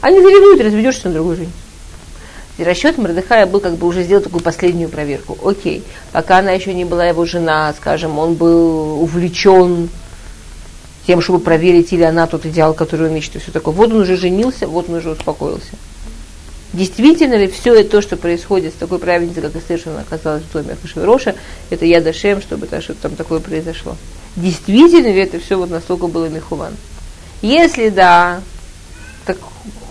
А 0.00 0.10
не 0.10 0.20
заревнует, 0.20 0.60
разведешься 0.60 1.08
на 1.08 1.14
другую 1.14 1.36
жизнь. 1.36 1.52
И 2.58 2.64
расчет 2.64 2.96
Мордыхая 2.96 3.46
был 3.46 3.60
как 3.60 3.74
бы 3.76 3.86
уже 3.86 4.02
сделать 4.02 4.24
такую 4.24 4.42
последнюю 4.42 4.88
проверку. 4.88 5.36
Окей, 5.46 5.82
пока 6.12 6.38
она 6.38 6.52
еще 6.52 6.72
не 6.72 6.84
была 6.84 7.04
его 7.04 7.26
жена, 7.26 7.74
скажем, 7.74 8.18
он 8.18 8.34
был 8.34 9.02
увлечен 9.02 9.90
тем, 11.06 11.20
чтобы 11.20 11.38
проверить, 11.38 11.92
или 11.92 12.02
она 12.02 12.26
тот 12.26 12.46
идеал, 12.46 12.74
который 12.74 13.08
он 13.10 13.16
и 13.16 13.20
все 13.20 13.52
такое. 13.52 13.74
Вот 13.74 13.92
он 13.92 14.00
уже 14.00 14.16
женился, 14.16 14.66
вот 14.66 14.88
он 14.88 14.96
уже 14.96 15.10
успокоился. 15.10 15.76
Действительно 16.72 17.34
ли 17.34 17.48
все 17.48 17.84
то, 17.84 18.02
что 18.02 18.16
происходит 18.16 18.74
с 18.74 18.76
такой 18.76 18.98
праведницей, 18.98 19.42
как 19.42 19.56
Эстер, 19.56 19.78
что 19.78 19.90
она 19.90 20.00
оказалась 20.00 20.42
в 20.42 20.52
доме 20.52 20.72
Ахашвироша, 20.72 21.34
это 21.70 21.84
я 21.86 22.00
дошем, 22.00 22.42
чтобы 22.42 22.66
-то, 22.66 22.80
что-то 22.80 23.02
там 23.02 23.16
такое 23.16 23.40
произошло? 23.40 23.96
Действительно 24.34 25.06
ли 25.06 25.20
это 25.20 25.38
все 25.38 25.56
вот 25.56 25.70
настолько 25.70 26.06
было 26.08 26.28
Михуван? 26.28 26.74
Если 27.40 27.88
да, 27.88 28.40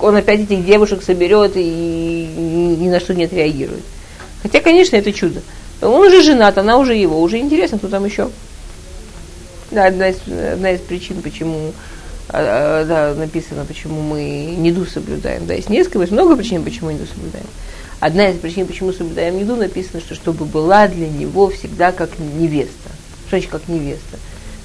он 0.05 0.15
опять 0.15 0.41
этих 0.41 0.65
девушек 0.65 1.01
соберет 1.03 1.53
и 1.55 2.77
ни 2.79 2.87
на 2.89 2.99
что 2.99 3.13
не 3.13 3.25
отреагирует. 3.25 3.83
Хотя, 4.43 4.61
конечно, 4.61 4.95
это 4.95 5.11
чудо. 5.11 5.41
Он 5.81 6.05
уже 6.05 6.21
женат, 6.21 6.57
она 6.57 6.77
уже 6.77 6.95
его, 6.95 7.21
уже 7.21 7.39
интересно, 7.39 7.79
кто 7.79 7.87
там 7.87 8.05
еще. 8.05 8.29
Да, 9.71 9.87
одна 9.87 10.09
из, 10.09 10.17
одна 10.27 10.71
из 10.71 10.81
причин, 10.81 11.21
почему 11.21 11.73
а, 12.29 12.81
а, 12.81 12.85
да, 12.85 13.19
написано, 13.19 13.65
почему 13.65 14.01
мы 14.01 14.55
неду 14.57 14.85
соблюдаем. 14.85 15.47
Да, 15.47 15.55
есть 15.55 15.69
несколько, 15.69 15.99
есть 15.99 16.11
много 16.11 16.35
причин, 16.35 16.63
почему 16.63 16.91
неду 16.91 17.05
соблюдаем. 17.07 17.47
Одна 17.99 18.29
из 18.29 18.37
причин, 18.37 18.67
почему 18.67 18.93
соблюдаем 18.93 19.37
неду, 19.37 19.55
написано, 19.55 20.01
что 20.01 20.13
чтобы 20.13 20.45
была 20.45 20.87
для 20.87 21.07
него 21.07 21.49
всегда 21.49 21.91
как 21.91 22.19
невеста. 22.19 22.89
Что 23.27 23.37
значит 23.37 23.49
как 23.49 23.67
невеста? 23.67 24.19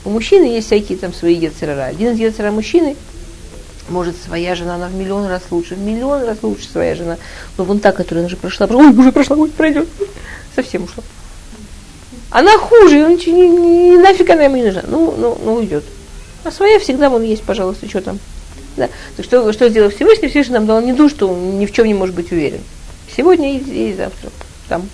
У 0.05 0.11
мужчины 0.11 0.45
есть 0.45 0.67
всякие 0.67 0.99
там 0.99 1.15
свои 1.15 1.35
яцерара. 1.35 1.85
Один 1.85 2.13
из 2.13 2.19
яцера 2.19 2.51
мужчины 2.51 2.97
может 3.91 4.17
своя 4.17 4.55
жена, 4.55 4.77
она 4.77 4.89
в 4.89 4.95
миллион 4.95 5.27
раз 5.27 5.43
лучше, 5.51 5.75
в 5.75 5.79
миллион 5.81 6.25
раз 6.25 6.39
лучше 6.43 6.69
своя 6.69 6.95
жена. 6.95 7.19
Но 7.59 7.65
вон 7.65 7.81
та, 7.81 7.93
которая 7.93 8.27
уже 8.27 8.37
прошла, 8.37 8.67
ой, 8.71 8.91
уже 8.91 9.13
прошла, 9.13 9.37
ой, 9.37 9.51
пройдет, 9.51 9.89
совсем 10.55 10.85
ушла. 10.85 11.03
Она 12.31 12.57
хуже, 12.59 13.05
он, 13.05 13.17
не, 13.17 13.49
не, 13.49 13.99
нафиг 13.99 14.31
она 14.31 14.45
ему 14.45 14.57
не 14.57 14.65
нужна. 14.65 14.85
Ну, 14.87 15.15
ну, 15.17 15.39
ну 15.43 15.55
уйдет. 15.55 15.85
А 16.45 16.51
своя 16.51 16.79
всегда 16.79 17.11
вон 17.11 17.23
есть, 17.23 17.43
пожалуйста, 17.43 17.89
что 17.89 18.01
там. 18.01 18.19
Да. 18.77 18.89
Так 19.17 19.25
что, 19.25 19.53
что 19.53 19.69
сделал 19.69 19.91
Всевышний? 19.91 20.29
Всевышний 20.29 20.55
нам 20.55 20.67
дал 20.67 20.81
не 20.81 20.93
душ, 20.93 21.11
что 21.11 21.29
он 21.29 21.59
ни 21.59 21.67
в 21.67 21.73
чем 21.73 21.87
не 21.87 21.95
может 21.95 22.15
быть 22.15 22.31
уверен. 22.31 22.61
Сегодня 23.15 23.57
и, 23.57 23.91
и 23.91 23.95
завтра. 23.95 24.31
Там. 24.69 24.89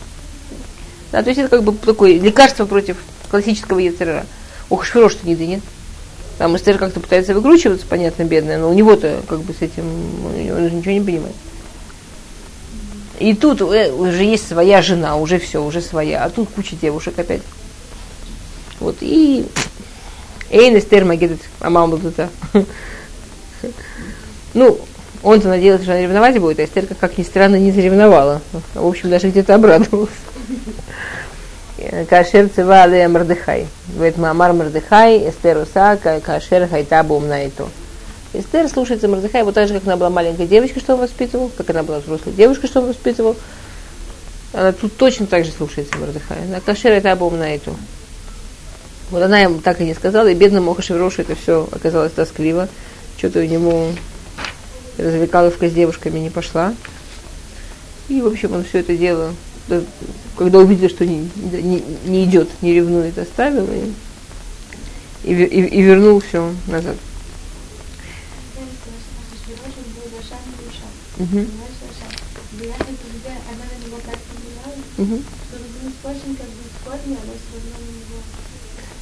Да, 1.12 1.22
то 1.22 1.28
есть 1.28 1.38
это 1.38 1.51
как 1.51 1.62
бы 1.62 1.72
такое 1.72 2.18
лекарство 2.18 2.64
против 2.64 2.97
классического 3.30 3.78
яцерара. 3.78 4.26
Ох, 4.70 4.84
Швирош-то 4.84 5.26
не 5.26 5.36
дынет. 5.36 5.62
Там 6.39 6.57
Эстер 6.57 6.78
как-то 6.78 7.01
пытается 7.01 7.34
выкручиваться, 7.34 7.87
понятно, 7.89 8.24
бедная, 8.24 8.59
но 8.59 8.70
у 8.70 8.74
него-то 8.74 9.22
как 9.26 9.41
бы 9.41 9.55
с 9.55 9.62
этим, 9.62 9.84
он 10.26 10.76
ничего 10.76 10.93
не 10.93 11.01
понимает. 11.01 11.34
И 13.18 13.34
тут 13.34 13.62
э, 13.62 13.91
уже 13.91 14.24
есть 14.24 14.47
своя 14.47 14.82
жена, 14.82 15.16
уже 15.16 15.39
все, 15.39 15.64
уже 15.64 15.80
своя, 15.80 16.24
а 16.24 16.30
тут 16.30 16.51
куча 16.51 16.76
девушек 16.76 17.18
опять. 17.18 17.41
Вот, 18.80 18.97
и 19.01 19.47
Эйн 20.51 20.78
Эстер 20.78 21.07
Магедет 21.07 21.41
Амам 21.61 21.99
Ну, 24.55 24.78
он-то 25.22 25.49
надеялся, 25.49 25.84
что 25.84 25.93
она 25.93 26.03
ревновать 26.03 26.39
будет, 26.39 26.61
а 26.61 26.64
Эстер, 26.64 26.87
как 27.01 27.16
ни 27.16 27.22
странно, 27.22 27.57
не 27.57 27.72
заревновала. 27.72 28.43
В 28.74 28.87
общем, 28.87 29.09
даже 29.09 29.30
где-то 29.30 29.55
обрадовался. 29.55 30.12
Кашер 32.09 32.49
цива 32.49 32.82
алея 32.82 33.09
Мардыхай. 33.09 33.66
Говорит, 33.95 34.16
Маамар 34.16 34.53
Мардыхай, 34.53 35.28
Эстер 35.28 35.59
Уса, 35.59 35.99
Кашер 36.24 36.68
Хайта 36.68 37.03
Бумнайту. 37.03 37.68
Эстер 38.32 38.68
слушается 38.68 39.09
Мардыхай 39.09 39.43
вот 39.43 39.55
так 39.55 39.68
же, 39.68 39.74
как 39.74 39.84
она 39.84 39.97
была 39.97 40.11
маленькой 40.11 40.47
девочкой, 40.47 40.82
что 40.82 40.95
он 40.95 41.01
воспитывал, 41.01 41.51
как 41.57 41.70
она 41.70 41.82
была 41.82 42.01
взрослой 42.01 42.32
девушкой, 42.32 42.66
что 42.66 42.80
он 42.80 42.89
воспитывал. 42.89 43.37
Она 44.53 44.72
тут 44.72 44.97
точно 44.97 45.26
так 45.26 45.45
же 45.45 45.53
слушается 45.53 45.97
Мардыхай. 45.99 46.47
На 46.49 46.61
Кашер 46.61 46.93
Хайта 46.93 47.16
Бумнайту. 47.16 47.76
Вот 49.11 49.22
она 49.22 49.39
ему 49.41 49.61
так 49.61 49.80
и 49.80 49.84
не 49.84 49.95
сказала, 49.95 50.26
и 50.28 50.34
бедному 50.34 50.74
Хашеврошу 50.74 51.22
это 51.22 51.34
все 51.37 51.68
оказалось 51.70 52.12
тоскливо. 52.12 52.68
Что-то 53.18 53.41
у 53.41 53.45
него 53.45 53.91
развлекаловка 54.99 55.68
с 55.68 55.72
девушками 55.72 56.18
не 56.18 56.30
пошла. 56.30 56.74
И, 58.09 58.20
в 58.20 58.26
общем, 58.26 58.55
он 58.55 58.64
все 58.64 58.80
это 58.80 58.97
дело 58.97 59.32
когда 60.37 60.59
увидел, 60.59 60.89
что 60.89 61.05
не, 61.05 61.29
не, 61.37 61.83
не 62.05 62.25
идет, 62.25 62.49
не 62.62 62.75
ревнует, 62.75 63.19
оставил 63.19 63.67
и, 63.67 63.93
и, 65.25 65.33
и, 65.33 65.67
и 65.67 65.83
вернул 65.83 66.21
все 66.21 66.53
назад. 66.67 66.97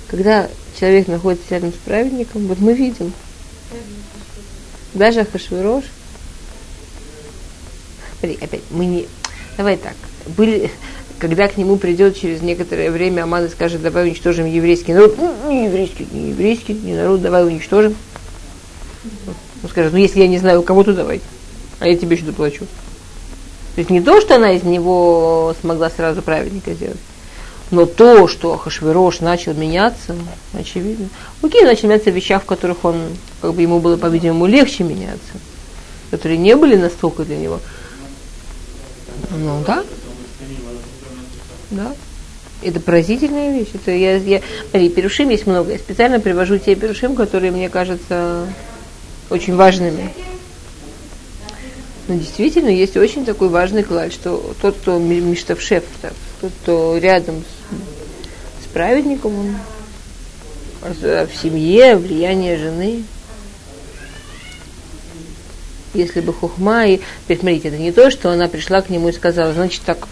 Когда 0.09 0.49
человек 0.79 1.09
находится 1.09 1.47
рядом 1.51 1.73
с 1.73 1.77
праведником, 1.85 2.47
вот 2.47 2.59
мы 2.61 2.73
видим, 2.75 3.13
даже 4.95 5.21
Ахашвирош, 5.21 5.85
смотри, 8.21 8.39
опять, 8.41 8.63
мы 8.71 8.87
не, 8.87 9.09
давай 9.57 9.77
так, 9.77 9.97
были, 10.27 10.71
когда 11.19 11.49
к 11.49 11.57
нему 11.57 11.77
придет 11.77 12.17
через 12.19 12.43
некоторое 12.43 12.91
время 12.91 13.23
Аман 13.23 13.47
и 13.47 13.49
скажет, 13.49 13.83
давай 13.83 14.05
уничтожим 14.05 14.47
еврейский 14.47 14.95
народ, 14.95 15.17
ну, 15.19 15.51
не 15.51 15.67
еврейский, 15.67 16.07
не 16.13 16.31
еврейский, 16.31 16.75
не 16.75 16.95
народ, 16.95 17.23
давай 17.23 17.47
уничтожим. 17.47 17.95
Он 19.63 19.69
скажет, 19.69 19.93
ну 19.93 19.99
если 19.99 20.21
я 20.21 20.29
не 20.29 20.39
знаю, 20.39 20.61
у 20.61 20.63
кого, 20.63 20.83
то 20.83 20.93
давай, 20.93 21.21
а 21.81 21.89
я 21.89 21.97
тебе 21.97 22.17
еще 22.17 22.27
доплачу. 22.27 22.67
То 23.75 23.81
есть 23.81 23.91
не 23.91 24.01
то, 24.01 24.21
что 24.21 24.37
она 24.37 24.53
из 24.53 24.63
него 24.63 25.55
смогла 25.61 25.91
сразу 25.91 26.23
праведника 26.23 26.75
сделать, 26.75 26.99
но 27.71 27.87
то, 27.87 28.29
что 28.29 28.57
Хашвирош 28.57 29.21
начал 29.21 29.55
меняться, 29.55 30.15
очевидно. 30.53 31.09
Окей, 31.43 31.63
начал 31.65 31.89
меняться 31.89 32.11
в 32.11 32.15
вещах, 32.15 32.43
в 32.43 32.47
которых 32.47 32.85
он, 32.85 33.03
как 33.41 33.55
бы 33.55 33.63
ему 33.63 33.81
было, 33.81 33.97
по-видимому, 33.97 34.47
легче 34.47 34.85
меняться, 34.85 35.33
которые 36.11 36.39
не 36.39 36.55
были 36.55 36.77
настолько 36.77 37.25
для 37.25 37.37
него. 37.37 37.61
Ну 39.31 39.63
да, 39.67 39.83
да. 41.75 41.95
Это 42.63 42.81
поразительная 42.81 43.53
вещь. 43.53 43.69
Это 43.75 43.91
я, 43.91 44.17
я, 44.17 44.41
смотри, 44.71 44.89
перушим 44.89 45.29
есть 45.29 45.47
много. 45.47 45.73
Я 45.73 45.79
специально 45.79 46.21
привожу 46.21 46.59
те 46.59 46.75
перушим, 46.75 47.15
которые 47.15 47.51
мне 47.51 47.69
кажутся 47.69 48.47
очень 49.29 49.55
важными. 49.55 50.11
Но 52.09 52.15
действительно 52.17 52.69
есть 52.69 52.97
очень 52.97 53.25
такой 53.25 53.49
важный 53.49 53.83
клад, 53.83 54.13
что 54.13 54.55
тот, 54.61 54.77
кто 54.77 54.99
миштавшеф, 54.99 55.85
тот, 56.41 56.53
кто 56.63 56.99
рядом 56.99 57.43
с, 57.43 58.65
с 58.65 58.73
праведником, 58.73 59.39
он 59.39 59.57
в 60.83 61.29
семье, 61.43 61.97
влияние 61.97 62.59
жены. 62.59 63.05
Если 65.95 66.21
бы 66.21 66.33
хухма 66.33 66.87
и... 66.87 67.01
Смотрите, 67.27 67.69
это 67.69 67.79
не 67.79 67.93
то, 67.93 68.11
что 68.11 68.31
она 68.31 68.49
пришла 68.49 68.83
к 68.83 68.91
нему 68.91 69.09
и 69.09 69.13
сказала, 69.13 69.55
значит 69.55 69.83
так, 69.87 70.07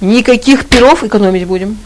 Никаких 0.00 0.68
перов 0.68 1.04
экономить 1.04 1.46
будем. 1.46 1.78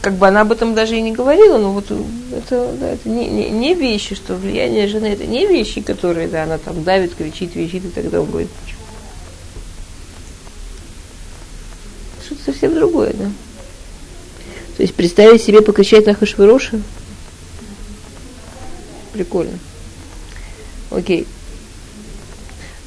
Как 0.00 0.14
бы 0.14 0.28
она 0.28 0.42
об 0.42 0.52
этом 0.52 0.74
даже 0.74 0.96
и 0.96 1.02
не 1.02 1.12
говорила, 1.12 1.58
но 1.58 1.72
вот 1.72 1.90
это, 2.32 2.72
да, 2.80 2.90
это 2.90 3.08
не, 3.08 3.26
не, 3.26 3.50
не 3.50 3.74
вещи, 3.74 4.14
что 4.14 4.36
влияние 4.36 4.86
жены, 4.86 5.06
это 5.06 5.26
не 5.26 5.46
вещи, 5.46 5.80
которые, 5.80 6.28
да, 6.28 6.44
она 6.44 6.56
там 6.56 6.84
давит, 6.84 7.14
кричит, 7.16 7.56
вещит, 7.56 7.82
и 7.96 8.16
он 8.16 8.26
говорит, 8.26 8.48
что-то 12.24 12.44
совсем 12.44 12.74
другое, 12.74 13.12
да. 13.12 13.30
То 14.76 14.82
есть 14.82 14.94
представить 14.94 15.42
себе 15.42 15.62
покричать 15.62 16.06
на 16.06 16.14
Хашвироша, 16.14 16.80
прикольно. 19.12 19.58
Окей. 20.90 21.26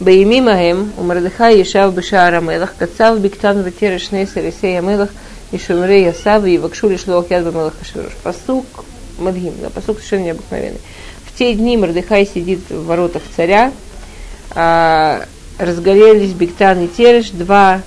בימים 0.01 0.49
ההם, 0.49 0.91
ומרדכי 0.99 1.51
ישב 1.51 1.91
בשער 1.95 2.35
המלך, 2.35 2.71
קצב 2.79 3.17
בקטן 3.23 3.63
ותרא 3.65 3.99
שני 3.99 4.27
סריסי 4.27 4.67
המלך 4.67 5.09
ושומרי 5.53 5.95
יסע 5.95 6.39
ויבקשו 6.43 6.89
לשלוח 6.89 7.25
יד 7.31 7.45
במלך 7.45 7.73
אשוורוש. 7.83 8.13
Посук 8.25 8.85
Мадхим, 9.19 9.55
да, 9.63 9.71
посук 9.71 9.99
совершенно 9.99 10.25
необыкновенный. 10.25 10.81
В 11.25 11.39
те 11.39 11.55
дни 11.55 11.77
Мордыхай 11.77 12.27
сидит 12.27 12.61
в 12.69 12.85
воротах 12.87 13.23
царя, 13.35 13.73
а, 14.55 15.25
разгорелись 15.59 16.33
Бектан 16.33 16.85
и 16.85 16.89
Тереш, 16.89 17.31
два 17.31 17.81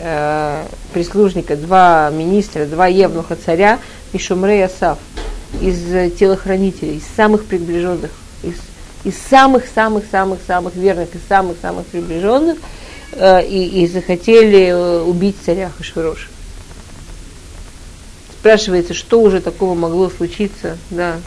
а, 0.00 0.66
прислужника, 0.92 1.56
два 1.56 2.10
министра, 2.10 2.64
два 2.64 2.88
евнуха 2.88 3.36
царя 3.36 3.78
и 4.12 4.18
Шумрей 4.18 4.64
Асав 4.64 4.98
из 5.60 6.16
телохранителей, 6.18 6.96
из 6.96 7.04
самых 7.16 7.44
приближенных, 7.44 8.10
из 8.42 8.54
из 9.05 9.15
самых-самых-самых-самых 9.29 10.75
верных, 10.75 11.15
из 11.15 11.21
самых-самых 11.29 11.85
приближенных, 11.85 12.57
э, 13.13 13.45
и, 13.47 13.83
и 13.83 13.87
захотели 13.87 14.67
э, 14.67 15.01
убить 15.03 15.37
царя 15.45 15.69
Хашвироша. 15.69 16.27
Спрашивается, 18.39 18.93
что 18.93 19.21
уже 19.21 19.41
такого 19.41 19.75
могло 19.75 20.09
случиться, 20.09 20.77
да, 20.89 21.17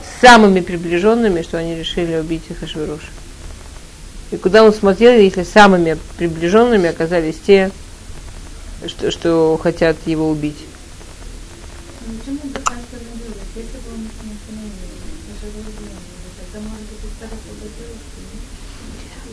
с 0.00 0.20
самыми 0.20 0.60
приближенными, 0.60 1.42
что 1.42 1.58
они 1.58 1.74
решили 1.74 2.16
убить 2.16 2.44
Хашвироша. 2.58 3.10
И 4.30 4.36
куда 4.36 4.64
он 4.64 4.72
смотрел, 4.72 5.12
если 5.12 5.42
самыми 5.42 5.98
приближенными 6.16 6.88
оказались 6.88 7.36
те, 7.44 7.70
что, 8.86 9.10
что 9.10 9.60
хотят 9.62 9.96
его 10.06 10.30
убить? 10.30 10.56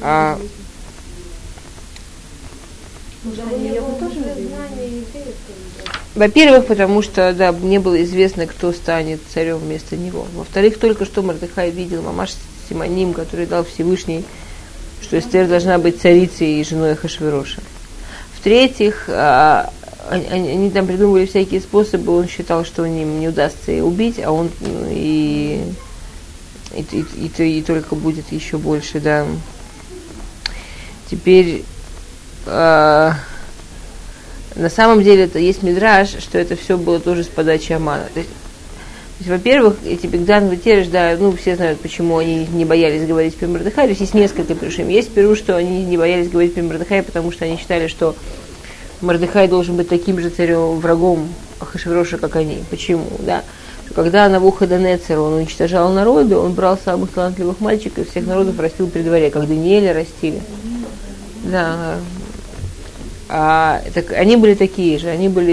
А, 0.02 0.40
во-первых, 6.16 6.66
потому 6.66 7.02
что, 7.02 7.34
да, 7.34 7.52
не 7.52 7.80
было 7.80 8.02
известно, 8.04 8.48
кто 8.48 8.72
станет 8.72 9.20
царем 9.34 9.58
вместо 9.58 9.98
него. 9.98 10.26
Во-вторых, 10.36 10.80
только 10.80 11.06
что 11.06 11.22
Мордыхай 11.22 11.72
видел 11.72 12.02
мамаш 12.02 12.32
Симоним, 12.70 13.14
который 13.14 13.46
дал 13.46 13.64
Всевышний 13.64 14.26
что 15.02 15.18
Эстер 15.18 15.48
должна 15.48 15.78
быть 15.78 16.02
царицей 16.02 16.60
и 16.60 16.64
женой 16.64 16.96
Хашвироша. 16.96 17.62
В-третьих, 18.38 19.06
а, 19.08 19.72
они, 20.10 20.50
они 20.50 20.70
там 20.70 20.88
придумывали 20.88 21.26
всякие 21.26 21.62
способы, 21.62 22.16
он 22.16 22.28
считал, 22.28 22.66
что 22.66 22.86
им 22.86 23.20
не 23.20 23.28
удастся 23.28 23.72
ее 23.72 23.84
убить, 23.84 24.20
а 24.20 24.32
он 24.32 24.50
ну, 24.62 24.88
и, 24.90 25.64
и, 26.76 26.82
и, 26.82 27.32
и, 27.38 27.60
и 27.60 27.62
только 27.62 27.96
будет 27.96 28.32
еще 28.32 28.58
больше, 28.58 29.00
да. 29.00 29.26
Теперь 31.10 31.64
э, 32.46 33.12
на 34.56 34.70
самом 34.70 35.04
деле 35.04 35.24
это 35.24 35.40
есть 35.40 35.64
мидраж, 35.64 36.10
что 36.20 36.38
это 36.38 36.56
все 36.56 36.78
было 36.78 37.00
тоже 37.00 37.24
с 37.24 37.28
подачи 37.28 37.72
Амана. 37.72 38.06
То 38.14 38.20
есть, 38.20 38.30
есть 39.20 39.30
во-первых, 39.30 39.78
эти 39.86 40.08
Бигдан 40.08 40.50
Ватереш, 40.50 40.88
да, 40.88 41.16
ну, 41.20 41.36
все 41.36 41.56
знают, 41.56 41.80
почему 41.80 42.18
они 42.18 42.46
не 42.46 42.66
боялись 42.66 43.08
говорить 43.08 43.36
при 43.36 43.48
Мордыхае. 43.48 43.90
Есть 43.90 44.02
есть 44.02 44.14
несколько 44.14 44.56
перушим. 44.56 44.88
Есть 44.88 45.12
перу, 45.12 45.36
что 45.36 45.56
они 45.56 45.84
не 45.84 45.98
боялись 45.98 46.30
говорить 46.30 46.54
при 46.54 46.62
Мордыхае, 46.62 47.04
потому 47.04 47.32
что 47.32 47.46
они 47.46 47.58
считали, 47.58 47.88
что 47.88 48.16
Мордыхай 49.02 49.48
должен 49.48 49.76
быть 49.78 49.90
таким 49.90 50.20
же 50.20 50.30
царем, 50.30 50.80
врагом 50.80 51.30
Ахашвироша, 51.60 52.18
как 52.18 52.36
они. 52.36 52.64
Почему? 52.70 53.08
Да? 53.20 53.44
Когда 53.96 54.30
Навуходонецер, 54.30 55.20
он 55.20 55.34
уничтожал 55.34 55.92
народы, 55.92 56.38
он 56.38 56.54
брал 56.54 56.78
самых 56.78 57.12
талантливых 57.12 57.60
мальчиков, 57.60 58.10
всех 58.10 58.28
народов 58.28 58.60
растил 58.60 58.88
при 58.88 59.02
дворе, 59.02 59.32
как 59.32 59.48
Даниэля 59.48 59.94
растили. 59.94 60.42
Да. 61.44 62.00
А, 63.32 63.84
так, 63.94 64.12
они 64.14 64.38
были 64.38 64.56
такие 64.56 64.98
же, 64.98 65.08
они 65.08 65.30
были 65.30 65.52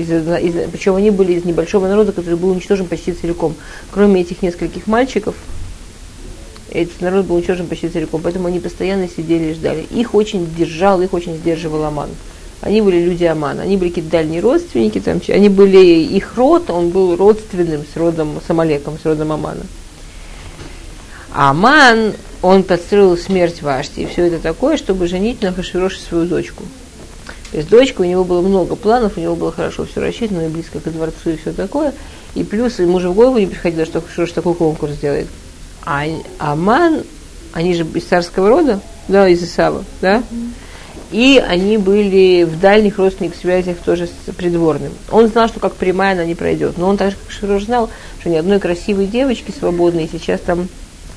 из, 0.00 0.10
из, 0.10 0.70
причем 0.70 0.94
они 0.94 1.10
были 1.10 1.32
из 1.32 1.44
небольшого 1.44 1.88
народа, 1.88 2.12
который 2.12 2.36
был 2.36 2.50
уничтожен 2.50 2.86
почти 2.86 3.12
целиком. 3.12 3.54
Кроме 3.90 4.20
этих 4.20 4.42
нескольких 4.42 4.86
мальчиков, 4.86 5.34
этот 6.70 7.00
народ 7.00 7.26
был 7.26 7.36
уничтожен 7.36 7.66
почти 7.66 7.88
целиком, 7.88 8.20
поэтому 8.22 8.46
они 8.46 8.60
постоянно 8.60 9.08
сидели 9.08 9.50
и 9.50 9.54
ждали. 9.54 9.86
Их 9.90 10.14
очень 10.14 10.46
держал, 10.56 11.02
их 11.02 11.12
очень 11.14 11.36
сдерживал 11.36 11.84
Аман. 11.84 12.10
Они 12.60 12.80
были 12.80 13.00
люди 13.00 13.24
Амана, 13.24 13.62
они 13.62 13.76
были 13.76 13.88
какие-то 13.88 14.10
дальние 14.10 14.40
родственники, 14.40 15.00
там, 15.00 15.20
они 15.28 15.48
были, 15.48 15.78
их 15.78 16.36
род, 16.36 16.70
он 16.70 16.90
был 16.90 17.16
родственным 17.16 17.82
с 17.92 17.96
родом 17.96 18.40
Самалеком, 18.46 18.98
с 19.02 19.04
родом 19.04 19.32
Амана. 19.32 19.62
Аман, 21.36 22.14
он 22.40 22.62
подстроил 22.62 23.14
смерть 23.18 23.60
Вашти 23.60 24.00
и 24.00 24.06
все 24.06 24.28
это 24.28 24.38
такое, 24.38 24.78
чтобы 24.78 25.06
женить 25.06 25.42
на 25.42 25.52
Хашвироше 25.52 26.00
свою 26.00 26.24
дочку. 26.24 26.64
То 27.50 27.58
есть 27.58 27.68
дочка, 27.68 28.00
у 28.00 28.04
него 28.04 28.24
было 28.24 28.40
много 28.40 28.74
планов, 28.74 29.18
у 29.18 29.20
него 29.20 29.36
было 29.36 29.52
хорошо 29.52 29.84
все 29.84 30.00
рассчитано, 30.00 30.46
и 30.46 30.48
близко 30.48 30.80
к 30.80 30.84
дворцу 30.84 31.30
и 31.30 31.36
все 31.36 31.52
такое. 31.52 31.92
И 32.34 32.42
плюс 32.42 32.78
ему 32.78 33.00
же 33.00 33.10
в 33.10 33.14
голову 33.14 33.36
не 33.36 33.46
приходило, 33.46 33.84
что 33.84 34.00
Хашвирош 34.00 34.32
такой 34.32 34.54
конкурс 34.54 34.94
сделает. 34.94 35.26
А 35.84 36.06
Аман, 36.38 37.02
они 37.52 37.74
же 37.74 37.84
из 37.84 38.04
царского 38.04 38.48
рода, 38.48 38.80
да, 39.06 39.28
из 39.28 39.44
Исава, 39.44 39.84
да? 40.00 40.22
И 41.12 41.42
они 41.46 41.76
были 41.76 42.44
в 42.44 42.58
дальних 42.58 42.98
родственных 42.98 43.36
связях 43.36 43.76
тоже 43.84 44.06
с 44.06 44.34
придворным. 44.34 44.92
Он 45.10 45.28
знал, 45.28 45.48
что 45.48 45.60
как 45.60 45.74
прямая 45.74 46.14
она 46.14 46.24
не 46.24 46.34
пройдет, 46.34 46.78
но 46.78 46.88
он 46.88 46.96
также, 46.96 47.16
как 47.18 47.30
Широш 47.30 47.64
знал, 47.64 47.90
что 48.20 48.30
ни 48.30 48.36
одной 48.36 48.58
красивой 48.58 49.06
девочки 49.06 49.52
свободной 49.56 50.08
сейчас 50.10 50.40
там 50.40 50.66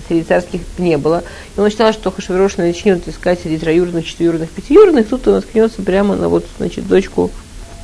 среди 0.09 0.23
царских 0.23 0.61
не 0.77 0.97
было. 0.97 1.23
И 1.55 1.59
он 1.59 1.69
считал, 1.69 1.93
что 1.93 2.11
Хашвирош 2.11 2.57
начнет 2.57 3.07
искать 3.07 3.39
среди 3.39 3.57
троюродных, 3.57 4.05
четверных, 4.05 4.49
пятиюродных, 4.49 5.07
тут 5.07 5.25
он 5.27 5.35
наткнется 5.35 5.81
прямо 5.81 6.17
на 6.17 6.27
вот, 6.27 6.45
значит, 6.57 6.85
дочку 6.85 7.31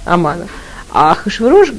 Амана. 0.04 0.48
А 0.92 1.16
Хашвирош, 1.16 1.72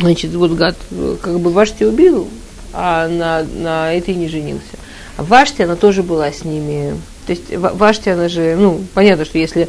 значит, 0.00 0.32
вот 0.34 0.52
гад, 0.52 0.76
как 1.20 1.38
бы 1.40 1.50
Вашти 1.50 1.84
убил, 1.84 2.28
а 2.72 3.08
на, 3.08 3.42
на 3.42 3.92
этой 3.92 4.14
не 4.14 4.28
женился. 4.28 4.78
А 5.18 5.22
Вашти, 5.22 5.62
она 5.62 5.76
тоже 5.76 6.02
была 6.02 6.32
с 6.32 6.44
ними 6.44 6.94
то 7.26 7.32
есть 7.32 7.54
Вашти, 7.56 8.08
она 8.08 8.28
же, 8.28 8.54
ну, 8.56 8.80
понятно, 8.94 9.24
что 9.24 9.38
если, 9.38 9.68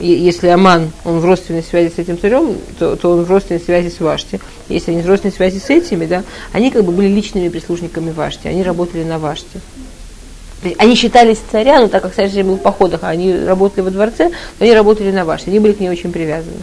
если 0.00 0.48
Аман, 0.48 0.90
он 1.04 1.20
в 1.20 1.24
родственной 1.24 1.62
связи 1.62 1.92
с 1.94 1.98
этим 1.98 2.18
царем, 2.18 2.56
то, 2.78 2.96
то 2.96 3.10
он 3.10 3.24
в 3.24 3.30
родственной 3.30 3.60
связи 3.60 3.88
с 3.88 4.00
Вашти. 4.00 4.40
Если 4.68 4.92
они 4.92 5.02
в 5.02 5.06
родственной 5.06 5.32
связи 5.32 5.58
с 5.58 5.70
этими, 5.70 6.06
да, 6.06 6.24
они 6.52 6.70
как 6.70 6.84
бы 6.84 6.92
были 6.92 7.08
личными 7.08 7.48
прислужниками 7.48 8.10
Вашти, 8.10 8.46
они 8.46 8.62
работали 8.62 9.04
на 9.04 9.18
Вашти. 9.18 9.60
Они 10.78 10.94
считались 10.94 11.38
царя, 11.50 11.80
но 11.80 11.88
так 11.88 12.02
как 12.02 12.14
царь 12.14 12.42
был 12.42 12.56
в 12.56 12.60
походах, 12.60 13.00
а 13.02 13.08
они 13.08 13.34
работали 13.34 13.82
во 13.82 13.90
дворце, 13.90 14.30
то 14.30 14.64
они 14.64 14.74
работали 14.74 15.10
на 15.10 15.24
Вашти, 15.24 15.48
они 15.48 15.58
были 15.58 15.72
к 15.72 15.80
ней 15.80 15.88
очень 15.88 16.12
привязаны. 16.12 16.56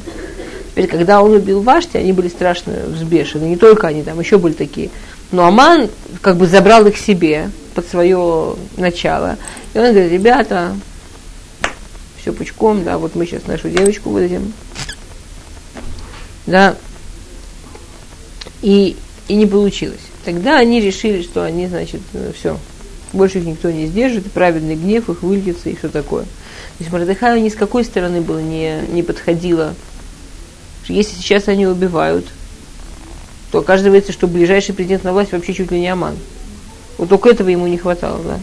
Теперь, 0.72 0.88
когда 0.88 1.24
он 1.24 1.34
убил 1.34 1.62
Вашти, 1.62 1.98
они 1.98 2.14
были 2.14 2.28
страшно 2.28 2.74
взбешены. 2.88 3.46
Не 3.46 3.58
только 3.58 3.88
они, 3.88 4.04
там 4.04 4.20
еще 4.20 4.38
были 4.38 4.54
такие. 4.54 4.92
Но 5.32 5.46
Аман 5.46 5.90
как 6.22 6.38
бы 6.38 6.46
забрал 6.46 6.86
их 6.86 6.98
себе, 6.98 7.50
под 7.78 7.88
свое 7.88 8.56
начало. 8.76 9.38
И 9.76 9.78
он 9.78 9.92
говорит, 9.92 10.12
ребята, 10.12 10.76
все 12.28 12.34
пучком, 12.34 12.84
да, 12.84 12.98
вот 12.98 13.16
мы 13.16 13.26
сейчас 13.26 13.48
нашу 13.48 13.70
девочку 13.70 14.10
выдадим. 14.10 14.52
Да. 16.46 16.76
И, 18.62 18.98
и 19.30 19.36
не 19.36 19.46
получилось. 19.46 20.02
Тогда 20.26 20.58
они 20.58 20.82
решили, 20.82 21.22
что 21.22 21.44
они, 21.44 21.68
значит, 21.68 22.02
ну, 22.12 22.34
все, 22.38 22.60
больше 23.14 23.40
их 23.40 23.46
никто 23.46 23.72
не 23.72 23.88
сдержит, 23.88 24.30
праведный 24.32 24.76
гнев 24.76 25.10
их 25.10 25.24
выльется, 25.24 25.70
и 25.70 25.76
все 25.76 25.88
такое. 25.88 26.24
То 26.24 26.80
есть 26.80 26.92
Мордыхаю 26.92 27.42
ни 27.42 27.48
с 27.48 27.56
какой 27.56 27.86
стороны 27.86 28.20
было 28.20 28.40
не, 28.40 28.82
не 28.90 29.04
подходило. 29.04 29.74
Если 30.88 31.16
сейчас 31.16 31.48
они 31.48 31.66
убивают, 31.66 32.26
то 33.52 33.60
оказывается, 33.60 34.12
что 34.12 34.28
ближайший 34.28 34.76
президент 34.76 35.06
на 35.06 35.14
власть 35.14 35.32
вообще 35.32 35.54
чуть 35.54 35.72
ли 35.72 35.80
не 35.80 35.88
Аман. 35.88 36.18
Вот 36.98 37.08
только 37.08 37.30
этого 37.30 37.48
ему 37.48 37.68
не 37.68 37.78
хватало, 37.78 38.22
да. 38.22 38.40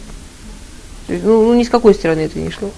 То 1.06 1.12
есть, 1.12 1.24
ну, 1.24 1.42
ну, 1.42 1.54
ни 1.54 1.64
с 1.64 1.68
какой 1.68 1.94
стороны 1.94 2.20
это 2.20 2.38
не 2.38 2.50
шло. 2.50 2.70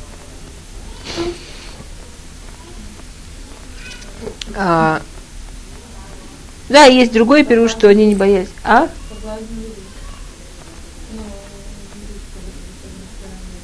А, 4.54 5.02
да, 6.68 6.84
есть 6.86 7.12
другой 7.12 7.44
перу, 7.44 7.68
что 7.68 7.88
они 7.88 8.06
не 8.06 8.14
боялись. 8.14 8.48
А? 8.64 8.88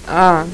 А. 0.07 0.47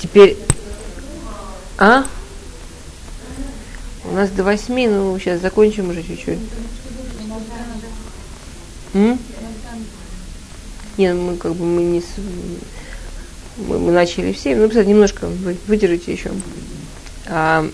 Теперь, 0.00 0.36
а? 1.78 2.04
У 4.04 4.12
нас 4.12 4.30
до 4.30 4.42
восьми, 4.42 4.88
ну 4.88 5.18
сейчас 5.18 5.40
закончим 5.40 5.90
уже 5.90 6.02
чуть-чуть. 6.02 6.38
М? 8.94 9.18
Нет, 10.96 11.16
мы 11.16 11.36
как 11.36 11.54
бы 11.54 11.64
мы 11.64 11.82
не 11.82 12.02
мы, 13.56 13.78
мы 13.78 13.92
начали 13.92 14.32
все, 14.32 14.56
ну, 14.56 14.68
кстати, 14.68 14.88
немножко 14.88 15.26
вы, 15.26 15.56
выдержите 15.66 16.12
еще. 16.12 16.30
А, 17.26 17.68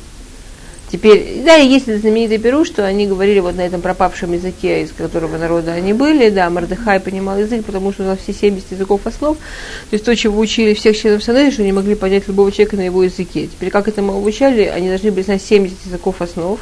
Теперь, 0.91 1.43
да, 1.45 1.57
есть 1.57 1.87
знаменитый 1.87 2.39
Перу, 2.39 2.65
что 2.65 2.87
они 2.87 3.09
говорили 3.09 3.41
вот 3.41 3.57
на 3.57 3.63
этом 3.63 3.81
пропавшем 3.81 4.33
языке, 4.33 4.83
из 4.83 4.93
которого 4.93 5.37
народа 5.37 5.73
они 5.73 5.93
были, 5.93 6.31
да, 6.31 6.49
Мардыхай 6.49 7.01
понимал 7.01 7.39
язык, 7.39 7.65
потому 7.65 7.93
что 7.93 8.05
у 8.05 8.07
нас 8.07 8.21
все 8.21 8.33
70 8.33 8.71
языков 8.71 9.01
основ, 9.05 9.37
то 9.37 9.95
есть 9.95 10.05
то, 10.05 10.15
чего 10.15 10.39
учили 10.39 10.75
всех 10.75 10.97
членов 10.97 11.25
Санеда, 11.25 11.51
что 11.51 11.63
они 11.63 11.73
могли 11.73 11.97
понять 11.97 12.29
любого 12.29 12.53
человека 12.53 12.77
на 12.77 12.83
его 12.83 13.03
языке. 13.03 13.49
Теперь, 13.49 13.71
как 13.71 13.89
это 13.89 14.01
мы 14.01 14.17
обучали, 14.17 14.63
они 14.63 14.89
должны 14.89 15.11
были 15.11 15.25
знать 15.25 15.43
70 15.43 15.77
языков 15.87 16.23
основ, 16.23 16.61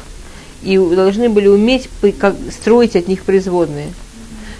и 0.63 0.75
должны 0.75 1.29
были 1.29 1.47
уметь 1.47 1.87
строить 2.51 2.95
от 2.95 3.07
них 3.07 3.21
производные. 3.21 3.89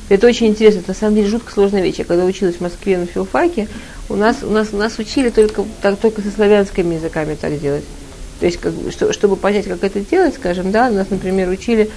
Это 0.07 0.27
очень 0.27 0.47
интересно, 0.47 0.79
это 0.79 0.89
на 0.89 0.95
самом 0.95 1.15
деле 1.15 1.27
жутко 1.27 1.51
сложная 1.51 1.81
вещь. 1.81 1.95
Я 1.97 2.05
когда 2.05 2.25
училась 2.25 2.55
в 2.55 2.61
Москве 2.61 2.97
на 2.97 3.07
филфаке, 3.07 3.67
у 4.07 4.15
нас, 4.15 4.37
у 4.43 4.49
нас, 4.49 4.69
у 4.71 4.77
нас 4.77 4.99
учили 4.99 5.29
только, 5.29 5.65
так, 5.81 5.97
только 5.97 6.21
со 6.21 6.29
славянскими 6.29 6.95
языками 6.95 7.35
так 7.39 7.59
делать. 7.59 7.83
То 8.39 8.45
есть, 8.45 8.57
как, 8.57 8.73
что, 8.91 9.13
чтобы 9.13 9.35
понять, 9.35 9.65
как 9.65 9.83
это 9.83 10.01
делать, 10.01 10.35
скажем, 10.35 10.71
да, 10.71 10.89
нас, 10.91 11.09
например, 11.09 11.49
учили 11.49 11.89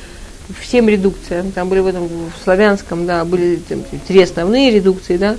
всем 0.61 0.89
редукциям. 0.89 1.53
Там 1.53 1.69
были 1.69 1.81
в 1.81 1.87
этом 1.87 2.07
в 2.07 2.45
славянском, 2.45 3.07
да, 3.07 3.25
были 3.25 3.57
там, 3.57 3.83
три 4.07 4.23
основные 4.23 4.71
редукции, 4.71 5.17
да. 5.17 5.37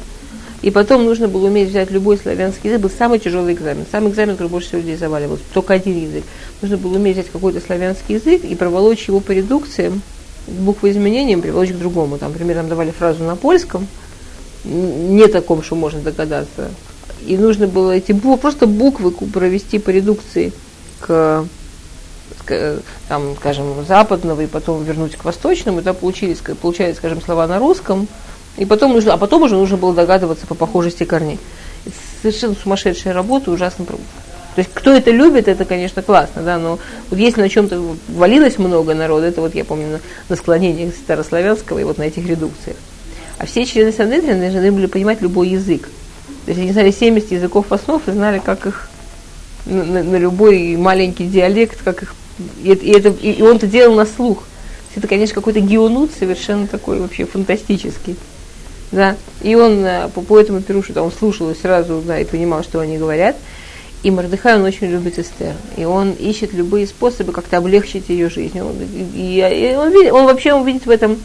И 0.61 0.71
потом 0.71 1.05
нужно 1.05 1.29
было 1.29 1.47
уметь 1.47 1.69
взять 1.69 1.89
любой 1.89 2.17
славянский 2.17 2.69
язык. 2.69 2.81
Был 2.81 2.89
самый 2.89 3.17
тяжелый 3.17 3.53
экзамен. 3.53 3.85
Самый 3.89 4.11
экзамен, 4.11 4.35
который 4.35 4.49
больше 4.49 4.67
всего 4.67 4.81
людей 4.81 4.97
заваливался. 4.97 5.43
Только 5.53 5.73
один 5.73 6.03
язык. 6.03 6.25
Нужно 6.61 6.77
было 6.77 6.97
уметь 6.97 7.15
взять 7.15 7.31
какой-то 7.31 7.61
славянский 7.61 8.15
язык 8.15 8.43
и 8.43 8.55
проволочь 8.55 9.07
его 9.07 9.21
по 9.21 9.31
редукциям, 9.31 10.01
буквоизменениям, 10.49 11.41
приволочь 11.41 11.71
к 11.71 11.77
другому. 11.77 12.17
Там, 12.17 12.31
например, 12.31 12.57
нам 12.57 12.69
давали 12.69 12.91
фразу 12.91 13.23
на 13.23 13.35
польском, 13.35 13.87
не 14.63 15.27
таком, 15.27 15.63
что 15.63 15.75
можно 15.75 16.01
догадаться. 16.01 16.69
И 17.25 17.37
нужно 17.37 17.67
было 17.67 17.91
эти 17.91 18.11
буквы, 18.11 18.37
просто 18.37 18.67
буквы 18.67 19.11
провести 19.11 19.79
по 19.79 19.89
редукции– 19.89 20.53
к, 20.99 21.45
к 22.45 22.81
там, 23.07 23.35
скажем, 23.37 23.85
западного 23.85 24.41
и 24.41 24.47
потом 24.47 24.83
вернуть 24.83 25.15
к 25.15 25.25
восточному, 25.25 25.77
тогда 25.77 25.93
получились, 25.93 26.39
получались, 26.61 26.97
скажем, 26.97 27.21
слова 27.21 27.47
на 27.47 27.59
русском, 27.59 28.07
и 28.57 28.65
потом 28.65 28.93
нужно, 28.93 29.13
а 29.13 29.17
потом 29.17 29.43
уже 29.43 29.55
нужно 29.55 29.77
было 29.77 29.93
догадываться 29.93 30.45
по 30.45 30.55
похожести 30.55 31.05
корней. 31.05 31.39
Это 31.85 31.95
совершенно 32.21 32.55
сумасшедшая 32.55 33.13
работа, 33.13 33.51
ужасно. 33.51 33.85
То 34.59 34.63
есть, 34.63 34.73
кто 34.73 34.91
это 34.91 35.09
любит, 35.09 35.47
это, 35.47 35.63
конечно, 35.63 36.01
классно, 36.01 36.41
да, 36.41 36.57
но 36.57 36.79
вот 37.09 37.17
если 37.17 37.39
на 37.39 37.47
чем-то 37.47 37.81
валилось 38.09 38.57
много 38.57 38.93
народа, 38.93 39.27
это 39.27 39.39
вот 39.39 39.55
я 39.55 39.63
помню 39.63 39.87
на, 39.87 39.99
на 40.27 40.35
склонениях 40.35 40.93
Старославянского 40.95 41.79
и 41.79 41.85
вот 41.85 41.97
на 41.97 42.03
этих 42.03 42.27
редукциях. 42.27 42.75
А 43.37 43.45
все 43.45 43.65
члены 43.65 43.93
Санедрина 43.93 44.37
должны 44.37 44.69
были 44.73 44.87
понимать 44.87 45.21
любой 45.21 45.47
язык. 45.47 45.83
То 46.43 46.51
есть 46.51 46.59
они 46.59 46.73
знали 46.73 46.91
70 46.91 47.31
языков 47.31 47.71
основ 47.71 48.05
и 48.05 48.11
знали, 48.11 48.41
как 48.43 48.65
их 48.65 48.89
на, 49.65 50.03
на, 50.03 50.17
любой 50.17 50.75
маленький 50.75 51.27
диалект, 51.27 51.81
как 51.81 52.03
их 52.03 52.13
и, 52.61 52.91
это, 52.91 53.11
и 53.11 53.41
он 53.41 53.55
это 53.55 53.67
делал 53.67 53.95
на 53.95 54.05
слух. 54.05 54.43
Это, 54.93 55.07
конечно, 55.07 55.35
какой-то 55.35 55.61
геонут 55.61 56.11
совершенно 56.19 56.67
такой 56.67 56.99
вообще 56.99 57.23
фантастический. 57.23 58.17
Да. 58.91 59.15
И 59.41 59.55
он 59.55 59.85
э, 59.85 60.09
по, 60.13 60.19
по 60.19 60.37
этому 60.37 60.61
пирушу, 60.61 60.91
да, 60.91 61.01
он 61.01 61.13
слушал 61.13 61.49
и 61.49 61.55
сразу 61.55 62.03
да, 62.05 62.19
и 62.19 62.25
понимал, 62.25 62.61
что 62.63 62.81
они 62.81 62.97
говорят. 62.97 63.37
И 64.01 64.11
Мордыхай, 64.11 64.55
он 64.55 64.63
очень 64.63 64.87
любит 64.87 65.19
Эстер. 65.19 65.53
И 65.75 65.83
он 65.83 66.13
ищет 66.13 66.53
любые 66.53 66.87
способы 66.87 67.33
как-то 67.33 67.57
облегчить 67.57 68.07
ее 68.07 68.29
жизнь. 68.29 68.59
Он, 68.61 68.73
и, 69.13 69.71
и 69.71 69.75
он, 69.75 69.91
видит, 69.91 70.13
он 70.13 70.25
вообще 70.25 70.53
он 70.53 70.65
видит 70.65 70.85
в 70.85 70.89
этом, 70.89 71.17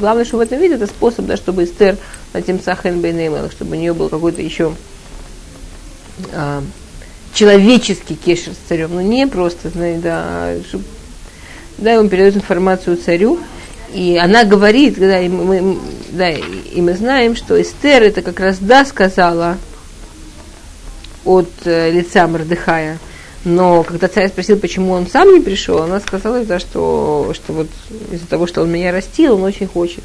главное, 0.00 0.26
что 0.26 0.36
в 0.36 0.40
этом 0.40 0.58
видит, 0.58 0.82
это 0.82 0.86
способ, 0.86 1.24
да, 1.24 1.38
чтобы 1.38 1.64
Эстер 1.64 1.96
на 2.34 2.42
тем 2.42 2.60
Сахен 2.60 3.00
чтобы 3.50 3.76
у 3.76 3.78
нее 3.78 3.94
был 3.94 4.10
какой-то 4.10 4.42
еще 4.42 4.74
а, 6.34 6.62
человеческий 7.32 8.14
кешер 8.14 8.52
с 8.52 8.68
царем. 8.68 8.90
Ну, 8.92 9.00
не 9.00 9.26
просто, 9.26 9.70
знаете, 9.70 10.00
да, 10.02 10.54
чтобы, 10.68 10.84
да, 11.78 11.98
он 11.98 12.10
передает 12.10 12.36
информацию 12.36 12.98
царю, 12.98 13.38
и 13.94 14.18
она 14.22 14.44
говорит, 14.44 14.98
да, 14.98 15.20
и 15.20 15.28
мы, 15.28 15.78
да, 16.10 16.30
и 16.30 16.80
мы 16.82 16.94
знаем, 16.94 17.36
что 17.36 17.60
Эстер 17.60 18.02
это 18.02 18.20
как 18.20 18.38
раз 18.40 18.58
да 18.60 18.84
сказала, 18.84 19.56
от 21.26 21.50
э, 21.64 21.90
лица 21.90 22.26
Мордыхая. 22.26 22.98
Но 23.44 23.82
когда 23.82 24.08
царь 24.08 24.28
спросил, 24.28 24.58
почему 24.58 24.92
он 24.92 25.06
сам 25.06 25.32
не 25.32 25.40
пришел, 25.40 25.82
она 25.82 26.00
сказала, 26.00 26.44
да, 26.44 26.58
что, 26.58 27.32
что 27.34 27.52
вот 27.52 27.68
из-за 28.10 28.26
того, 28.26 28.46
что 28.46 28.62
он 28.62 28.72
меня 28.72 28.90
растил, 28.90 29.34
он 29.34 29.44
очень 29.44 29.68
хочет. 29.68 30.02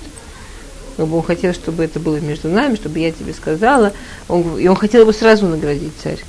Но 0.97 1.05
он 1.05 1.23
хотел, 1.23 1.53
чтобы 1.53 1.83
это 1.83 1.99
было 1.99 2.17
между 2.17 2.49
нами, 2.49 2.75
чтобы 2.75 2.99
я 2.99 3.11
тебе 3.11 3.33
сказала. 3.33 3.93
Он, 4.27 4.59
и 4.59 4.67
он 4.67 4.75
хотел 4.75 5.01
его 5.01 5.11
сразу 5.11 5.47
наградить, 5.47 5.93
царь. 6.03 6.19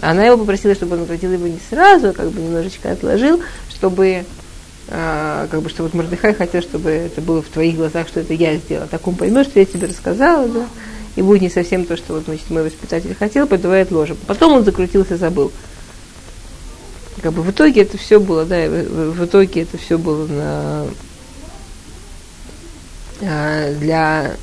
Она 0.00 0.24
его 0.24 0.38
попросила, 0.38 0.74
чтобы 0.74 0.94
он 0.94 1.00
наградил 1.00 1.32
его 1.32 1.46
не 1.46 1.60
сразу, 1.68 2.08
а 2.08 2.12
как 2.12 2.30
бы 2.30 2.40
немножечко 2.40 2.90
отложил, 2.90 3.42
чтобы 3.68 4.24
а, 4.88 5.46
как 5.50 5.60
бы, 5.60 5.68
что 5.68 5.82
вот 5.82 5.92
Мордыхай 5.92 6.34
хотел, 6.34 6.62
чтобы 6.62 6.90
это 6.90 7.20
было 7.20 7.42
в 7.42 7.48
твоих 7.48 7.76
глазах, 7.76 8.08
что 8.08 8.20
это 8.20 8.32
я 8.32 8.56
сделала. 8.56 8.88
Так 8.88 9.06
он 9.06 9.14
поймет, 9.14 9.46
что 9.46 9.60
я 9.60 9.66
тебе 9.66 9.88
рассказала, 9.88 10.48
да 10.48 10.66
и 11.16 11.22
будет 11.22 11.42
не 11.42 11.50
совсем 11.50 11.84
то, 11.84 11.96
что 11.96 12.14
вот, 12.14 12.24
значит, 12.24 12.48
мой 12.50 12.64
воспитатель 12.64 13.14
хотел, 13.14 13.46
подавает 13.46 13.90
ложем. 13.90 14.16
Потом 14.26 14.52
он 14.52 14.64
закрутился, 14.64 15.16
забыл. 15.16 15.52
Как 17.20 17.32
бы 17.32 17.42
в 17.42 17.50
итоге 17.50 17.82
это 17.82 17.98
все 17.98 18.18
было, 18.18 18.44
да, 18.44 18.66
в, 18.68 19.12
в 19.12 19.24
итоге 19.24 19.62
это 19.62 19.78
все 19.78 19.98
было 19.98 20.26
на, 20.26 20.86
а, 23.24 23.72
для 23.74 24.36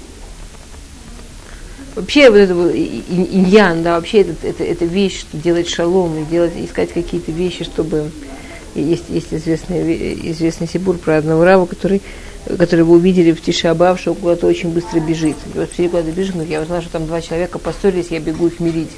вообще 1.96 2.30
вот 2.30 2.38
это 2.38 2.54
иньян, 2.54 3.84
да, 3.84 3.96
вообще 3.96 4.22
это, 4.22 4.48
это, 4.48 4.64
это 4.64 4.86
вещь, 4.86 5.20
что 5.20 5.38
делать 5.38 5.68
шалом 5.68 6.18
и 6.18 6.26
делать, 6.26 6.54
искать 6.56 6.94
какие-то 6.94 7.32
вещи, 7.32 7.66
чтобы 7.66 8.12
есть, 8.76 9.06
есть 9.10 9.34
известный, 9.34 10.32
известный 10.32 10.68
сибур 10.68 10.98
про 10.98 11.18
одного 11.18 11.44
рава, 11.44 11.66
который 11.66 12.02
который 12.58 12.84
вы 12.84 12.96
увидели 12.96 13.32
в 13.32 13.42
Тишабав, 13.42 14.00
что 14.00 14.14
куда-то 14.14 14.48
очень 14.48 14.70
быстро 14.70 15.00
бежит. 15.00 15.38
И 15.54 15.58
вот 15.58 15.72
все 15.72 15.88
куда-то 15.88 16.12
бежит, 16.12 16.34
говорит, 16.34 16.52
я 16.52 16.62
узнала, 16.62 16.82
что 16.82 16.92
там 16.92 17.06
два 17.06 17.22
человека 17.22 17.60
поссорились, 17.60 18.08
я 18.10 18.20
бегу 18.20 18.48
их 18.48 18.60
мирить. 18.60 18.92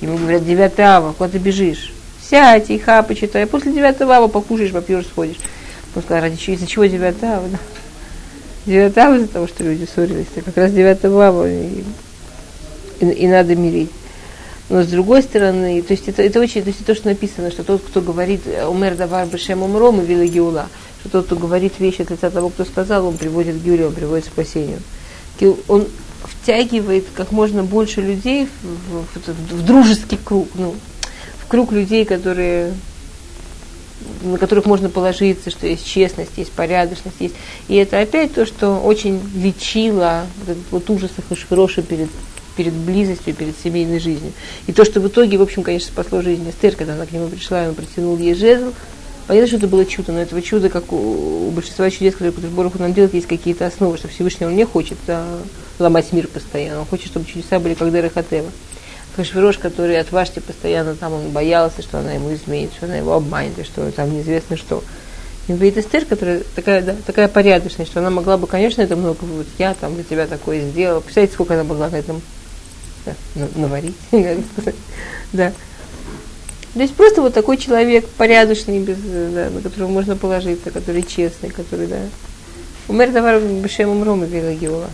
Ему 0.00 0.18
говорят, 0.18 0.44
девятого 0.44 0.88
ава, 0.88 1.12
куда 1.12 1.30
ты 1.30 1.38
бежишь? 1.38 1.92
Сядь, 2.28 2.70
и 2.70 2.78
ха, 2.78 3.02
почитай. 3.02 3.44
А 3.44 3.46
после 3.46 3.72
девятого 3.72 4.16
ава 4.16 4.28
покушаешь, 4.28 4.72
попьешь, 4.72 5.06
сходишь. 5.06 5.38
Он 5.94 6.02
сказал, 6.02 6.22
ради 6.22 6.36
чего, 6.36 6.56
из-за 6.56 6.66
чего 6.66 6.84
девятого 6.84 7.32
ава? 7.32 7.48
Да? 7.48 7.58
Девятого 8.66 9.06
ава 9.06 9.16
из-за 9.16 9.28
того, 9.28 9.46
что 9.46 9.64
люди 9.64 9.88
ссорились. 9.92 10.26
А 10.36 10.42
как 10.42 10.56
раз 10.56 10.72
девятого 10.72 11.28
ава 11.28 11.50
и, 11.50 11.82
и, 13.00 13.06
и 13.06 13.28
надо 13.28 13.56
мирить. 13.56 13.90
Но 14.68 14.82
с 14.82 14.86
другой 14.86 15.22
стороны, 15.22 15.80
то 15.82 15.92
есть 15.92 16.08
это, 16.08 16.22
это 16.22 16.40
очень, 16.40 16.62
то 16.62 16.68
есть 16.68 16.84
то, 16.84 16.94
что 16.94 17.08
написано, 17.08 17.50
что 17.50 17.62
тот, 17.62 17.82
кто 17.82 18.00
говорит 18.00 18.42
умер 18.68 18.96
давар 18.96 19.26
бешем 19.26 19.62
умром 19.62 20.00
и 20.00 20.04
вилла 20.04 20.26
геула, 20.26 20.68
что 21.00 21.10
тот, 21.10 21.26
кто 21.26 21.36
говорит 21.36 21.74
вещи 21.78 22.02
от 22.02 22.10
лица 22.10 22.30
того, 22.30 22.48
кто 22.48 22.64
сказал, 22.64 23.06
он 23.06 23.16
приводит 23.16 23.56
к 23.56 23.64
геуле, 23.64 23.86
он 23.86 23.94
приводит 23.94 24.24
к 24.24 24.28
спасению. 24.28 24.80
Он 25.68 25.86
втягивает 26.22 27.04
как 27.14 27.30
можно 27.30 27.62
больше 27.62 28.00
людей 28.00 28.48
в, 28.62 29.18
в, 29.18 29.26
в, 29.26 29.52
в 29.52 29.64
дружеский 29.64 30.16
круг, 30.16 30.48
ну, 30.54 30.74
в 31.38 31.46
круг 31.46 31.70
людей, 31.70 32.04
которые 32.04 32.72
на 34.22 34.38
которых 34.38 34.66
можно 34.66 34.90
положиться, 34.90 35.50
что 35.50 35.66
есть 35.66 35.86
честность, 35.86 36.32
есть 36.36 36.52
порядочность, 36.52 37.16
есть. 37.18 37.34
И 37.68 37.76
это 37.76 38.00
опять 38.00 38.34
то, 38.34 38.44
что 38.44 38.78
очень 38.78 39.20
лечило 39.34 40.26
вот 40.40 40.48
этот 40.48 40.64
вот 40.70 40.90
ужас 40.90 41.10
Ахашвироша 41.16 41.82
перед 41.82 42.10
перед 42.56 42.72
близостью, 42.72 43.34
перед 43.34 43.54
семейной 43.58 44.00
жизнью. 44.00 44.32
И 44.66 44.72
то, 44.72 44.84
что 44.84 45.00
в 45.00 45.08
итоге, 45.08 45.38
в 45.38 45.42
общем, 45.42 45.62
конечно, 45.62 45.88
спасло 45.88 46.22
жизнь 46.22 46.48
Эстер, 46.48 46.74
когда 46.76 46.94
она 46.94 47.06
к 47.06 47.12
нему 47.12 47.28
пришла, 47.28 47.64
и 47.64 47.68
он 47.68 47.74
протянул 47.74 48.16
ей 48.16 48.34
жезл, 48.34 48.72
Понятно, 49.26 49.48
что 49.48 49.56
это 49.56 49.66
было 49.66 49.84
чудо, 49.84 50.12
но 50.12 50.20
этого 50.20 50.40
чуда, 50.40 50.68
как 50.68 50.92
у, 50.92 51.48
у 51.48 51.50
большинства 51.50 51.90
чудес, 51.90 52.12
которые 52.12 52.32
Кудышбороху 52.32 52.78
нам 52.78 52.94
делает, 52.94 53.12
есть 53.12 53.26
какие-то 53.26 53.66
основы, 53.66 53.98
что 53.98 54.06
Всевышний 54.06 54.46
он 54.46 54.54
не 54.54 54.64
хочет 54.64 54.98
а, 55.08 55.40
ломать 55.80 56.12
мир 56.12 56.28
постоянно, 56.28 56.80
он 56.80 56.86
хочет, 56.86 57.08
чтобы 57.08 57.26
чудеса 57.26 57.58
были 57.58 57.74
как 57.74 57.90
Дера 57.90 58.08
Хатева. 58.08 58.50
Хашвирош, 59.16 59.58
который 59.58 59.98
от 59.98 60.12
Вашти 60.12 60.38
постоянно 60.40 60.94
там, 60.94 61.14
он 61.14 61.30
боялся, 61.30 61.82
что 61.82 61.98
она 61.98 62.12
ему 62.12 62.32
изменит, 62.34 62.70
что 62.76 62.86
она 62.86 62.98
его 62.98 63.14
обманет, 63.14 63.58
и 63.58 63.64
что 63.64 63.90
там 63.90 64.12
неизвестно 64.14 64.56
что. 64.56 64.84
И 65.48 65.52
говорит 65.52 65.78
Эстер, 65.78 66.04
которая 66.04 66.42
такая, 66.54 66.82
да, 66.82 66.94
такая 67.04 67.26
порядочная, 67.26 67.86
что 67.86 68.00
она 68.00 68.10
могла 68.10 68.36
бы, 68.36 68.46
конечно, 68.46 68.82
это 68.82 68.94
много, 68.94 69.18
вот 69.22 69.46
я 69.58 69.74
там 69.74 69.94
для 69.94 70.04
тебя 70.04 70.26
такое 70.26 70.60
сделала. 70.60 71.00
Представляете, 71.00 71.34
сколько 71.34 71.54
она 71.54 71.64
могла 71.64 71.88
на 71.88 71.96
этом 71.96 72.20
да, 73.34 73.46
наварить, 73.54 73.96
да. 75.32 75.52
То 76.74 76.82
есть 76.82 76.94
просто 76.94 77.22
вот 77.22 77.32
такой 77.32 77.56
человек 77.56 78.06
порядочный, 78.06 78.80
без, 78.80 78.98
да, 78.98 79.48
на 79.48 79.62
которого 79.62 79.88
можно 79.88 80.14
положиться, 80.14 80.70
который 80.70 81.02
честный, 81.02 81.48
который, 81.48 81.86
да. 81.86 82.00
Умер 82.88 83.12
давар 83.12 83.40
бешем 83.40 83.90
умром 83.90 84.22
и 84.24 84.26
вела 84.28 84.88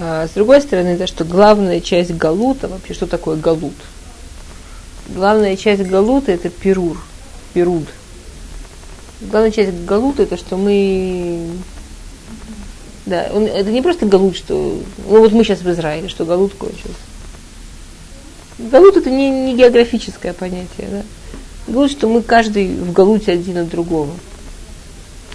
а, 0.00 0.26
С 0.26 0.32
другой 0.32 0.60
стороны, 0.60 0.96
да, 0.96 1.06
что 1.06 1.24
главная 1.24 1.80
часть 1.80 2.12
галута, 2.14 2.66
вообще, 2.68 2.94
что 2.94 3.06
такое 3.06 3.36
галут? 3.36 3.74
Главная 5.08 5.56
часть 5.56 5.82
галута 5.82 6.32
это 6.32 6.48
перур, 6.48 7.00
перуд. 7.52 7.86
Главная 9.20 9.52
часть 9.52 9.84
галута 9.84 10.24
это 10.24 10.36
что 10.36 10.56
мы 10.56 11.48
да, 13.06 13.28
он, 13.32 13.44
это 13.44 13.70
не 13.70 13.82
просто 13.82 14.06
галут, 14.06 14.36
что... 14.36 14.80
Ну 15.06 15.18
вот 15.18 15.32
мы 15.32 15.44
сейчас 15.44 15.60
в 15.60 15.70
Израиле, 15.70 16.08
что 16.08 16.24
галут 16.24 16.54
кончился. 16.54 16.94
Галут 18.58 18.96
это 18.96 19.10
не, 19.10 19.28
не 19.30 19.54
географическое 19.54 20.32
понятие, 20.32 20.88
да. 20.90 21.02
Галут, 21.68 21.90
что 21.90 22.08
мы 22.08 22.22
каждый 22.22 22.68
в 22.68 22.92
галуте 22.92 23.32
один 23.32 23.58
от 23.58 23.68
другого. 23.68 24.12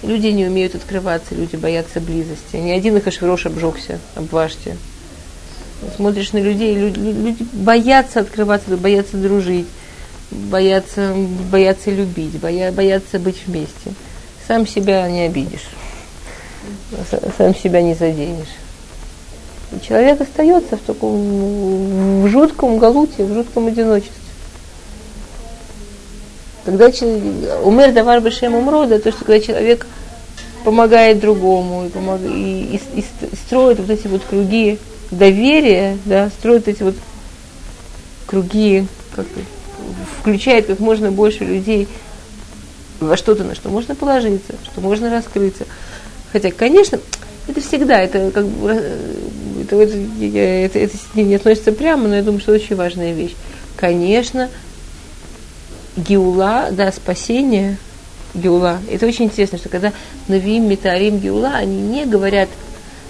Люди 0.02 0.28
не 0.28 0.46
умеют 0.46 0.74
открываться, 0.74 1.34
люди 1.34 1.56
боятся 1.56 2.00
близости. 2.00 2.56
Ни 2.56 2.70
один 2.70 2.96
их 2.96 3.06
Ашвирош 3.06 3.46
обжегся 3.46 4.00
об 4.16 4.30
ваште. 4.30 4.76
Смотришь 5.96 6.32
на 6.32 6.38
людей, 6.38 6.74
люди, 6.74 6.98
люди 6.98 7.46
боятся 7.52 8.20
открываться, 8.20 8.76
боятся 8.76 9.16
дружить, 9.16 9.66
боятся, 10.30 11.14
боятся 11.50 11.90
любить, 11.90 12.38
боя, 12.40 12.72
боятся 12.72 13.18
быть 13.18 13.46
вместе. 13.46 13.94
Сам 14.48 14.66
себя 14.66 15.08
не 15.08 15.22
обидишь 15.22 15.68
сам 17.36 17.54
себя 17.54 17.82
не 17.82 17.94
заденешь. 17.94 18.46
И 19.72 19.80
человек 19.86 20.20
остается 20.20 20.76
в 20.76 20.80
таком 20.80 22.22
в 22.22 22.28
жутком 22.28 22.78
галуте, 22.78 23.24
в 23.24 23.32
жутком 23.32 23.68
одиночестве. 23.68 24.14
Когда 26.64 26.86
умер 26.86 27.92
давар 27.92 28.20
бешем 28.20 28.54
умрода, 28.54 28.98
то, 28.98 29.10
что 29.10 29.24
когда 29.24 29.40
человек 29.40 29.86
помогает 30.64 31.20
другому 31.20 31.86
и, 31.86 31.88
помог, 31.88 32.20
и, 32.22 32.80
и, 32.94 33.00
и 33.00 33.04
строит 33.34 33.78
вот 33.78 33.88
эти 33.88 34.06
вот 34.08 34.22
круги 34.28 34.78
доверия, 35.10 35.96
да, 36.04 36.30
строит 36.30 36.68
эти 36.68 36.82
вот 36.82 36.94
круги, 38.26 38.86
как, 39.14 39.26
включает 40.20 40.66
как 40.66 40.78
можно 40.80 41.10
больше 41.10 41.44
людей 41.44 41.88
во 43.00 43.16
что-то, 43.16 43.44
на 43.44 43.54
что 43.54 43.70
можно 43.70 43.94
положиться, 43.94 44.54
что 44.64 44.80
можно 44.80 45.10
раскрыться. 45.10 45.64
Хотя, 46.32 46.50
конечно, 46.50 46.98
это 47.48 47.60
всегда, 47.60 48.00
это 48.00 48.30
как 48.30 48.46
бы, 48.46 48.70
это, 49.60 49.76
это, 49.76 50.38
это, 50.38 50.78
это 50.78 50.96
не 51.14 51.34
относится 51.34 51.72
прямо, 51.72 52.08
но 52.08 52.16
я 52.16 52.22
думаю, 52.22 52.40
что 52.40 52.54
это 52.54 52.64
очень 52.64 52.76
важная 52.76 53.12
вещь. 53.12 53.34
Конечно, 53.76 54.48
Геула, 55.96 56.68
да, 56.70 56.92
спасение, 56.92 57.76
Геула, 58.34 58.78
это 58.90 59.06
очень 59.06 59.26
интересно, 59.26 59.58
что 59.58 59.68
когда 59.68 59.92
Навиим, 60.28 60.68
Метарим, 60.68 61.18
Геула, 61.18 61.54
они 61.56 61.80
не 61.80 62.06
говорят, 62.06 62.48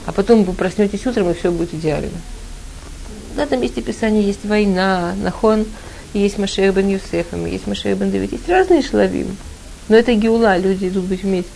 а 0.07 0.13
потом 0.13 0.45
вы 0.45 0.55
проснетесь 0.55 1.07
утром, 1.07 1.31
и 1.31 1.35
все 1.35 1.51
будет 1.51 1.75
идеально. 1.75 2.11
В 3.35 3.39
этом 3.39 3.61
месте 3.61 3.83
Писания 3.83 4.23
есть 4.23 4.45
война, 4.45 5.15
нахон, 5.23 5.67
есть 6.15 6.39
Машех 6.39 6.75
бен 6.75 6.89
Юсеф, 6.89 7.27
есть 7.47 7.67
Машех 7.67 7.97
бен 7.97 8.11
Давид. 8.11 8.33
Есть 8.33 8.49
разные 8.49 8.83
шлавим. 8.83 9.37
Но 9.89 9.97
это 9.97 10.13
геула, 10.15 10.57
люди 10.57 10.89
идут 10.89 11.05
быть 11.05 11.23
вместе. 11.23 11.51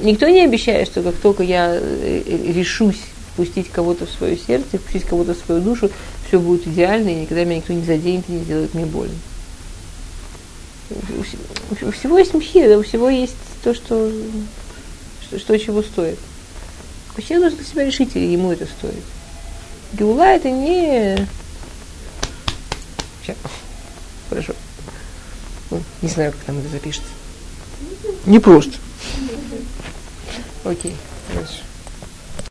Никто 0.00 0.28
не 0.28 0.44
обещает, 0.44 0.88
что 0.88 1.02
как 1.02 1.16
только 1.16 1.42
я 1.42 1.74
э, 1.74 2.22
решусь 2.26 3.00
впустить 3.32 3.70
кого-то 3.70 4.06
в 4.06 4.10
свое 4.10 4.36
сердце, 4.36 4.78
впустить 4.78 5.04
кого-то 5.04 5.34
в 5.34 5.38
свою 5.38 5.62
душу, 5.62 5.90
все 6.28 6.38
будет 6.38 6.66
идеально, 6.66 7.08
и 7.08 7.14
никогда 7.22 7.44
меня 7.44 7.56
никто 7.56 7.72
не 7.72 7.84
заденет 7.84 8.24
и 8.28 8.32
не 8.32 8.44
сделает 8.44 8.74
мне 8.74 8.84
больно. 8.84 9.14
У 11.80 11.90
всего 11.90 12.18
есть 12.18 12.34
мхир, 12.34 12.76
у 12.78 12.82
всего 12.82 13.08
есть 13.08 13.34
то, 13.64 13.74
что, 13.74 14.12
что, 15.22 15.38
что 15.38 15.58
чего 15.58 15.82
стоит. 15.82 16.18
Человек 17.16 17.40
должен 17.40 17.58
для 17.58 17.66
себя 17.66 17.84
решить, 17.84 18.10
или 18.14 18.26
ему 18.26 18.52
это 18.52 18.66
стоит. 18.66 19.02
Геула 19.92 20.24
это 20.24 20.50
не... 20.50 21.26
Сейчас. 23.22 23.36
Хорошо. 24.28 24.54
Не 26.02 26.08
знаю, 26.08 26.32
как 26.32 26.40
там 26.42 26.58
это 26.58 26.68
запишется. 26.68 27.08
Не 28.26 28.38
просто. 28.38 28.72
Окей, 30.64 30.96
хорошо. 31.28 31.62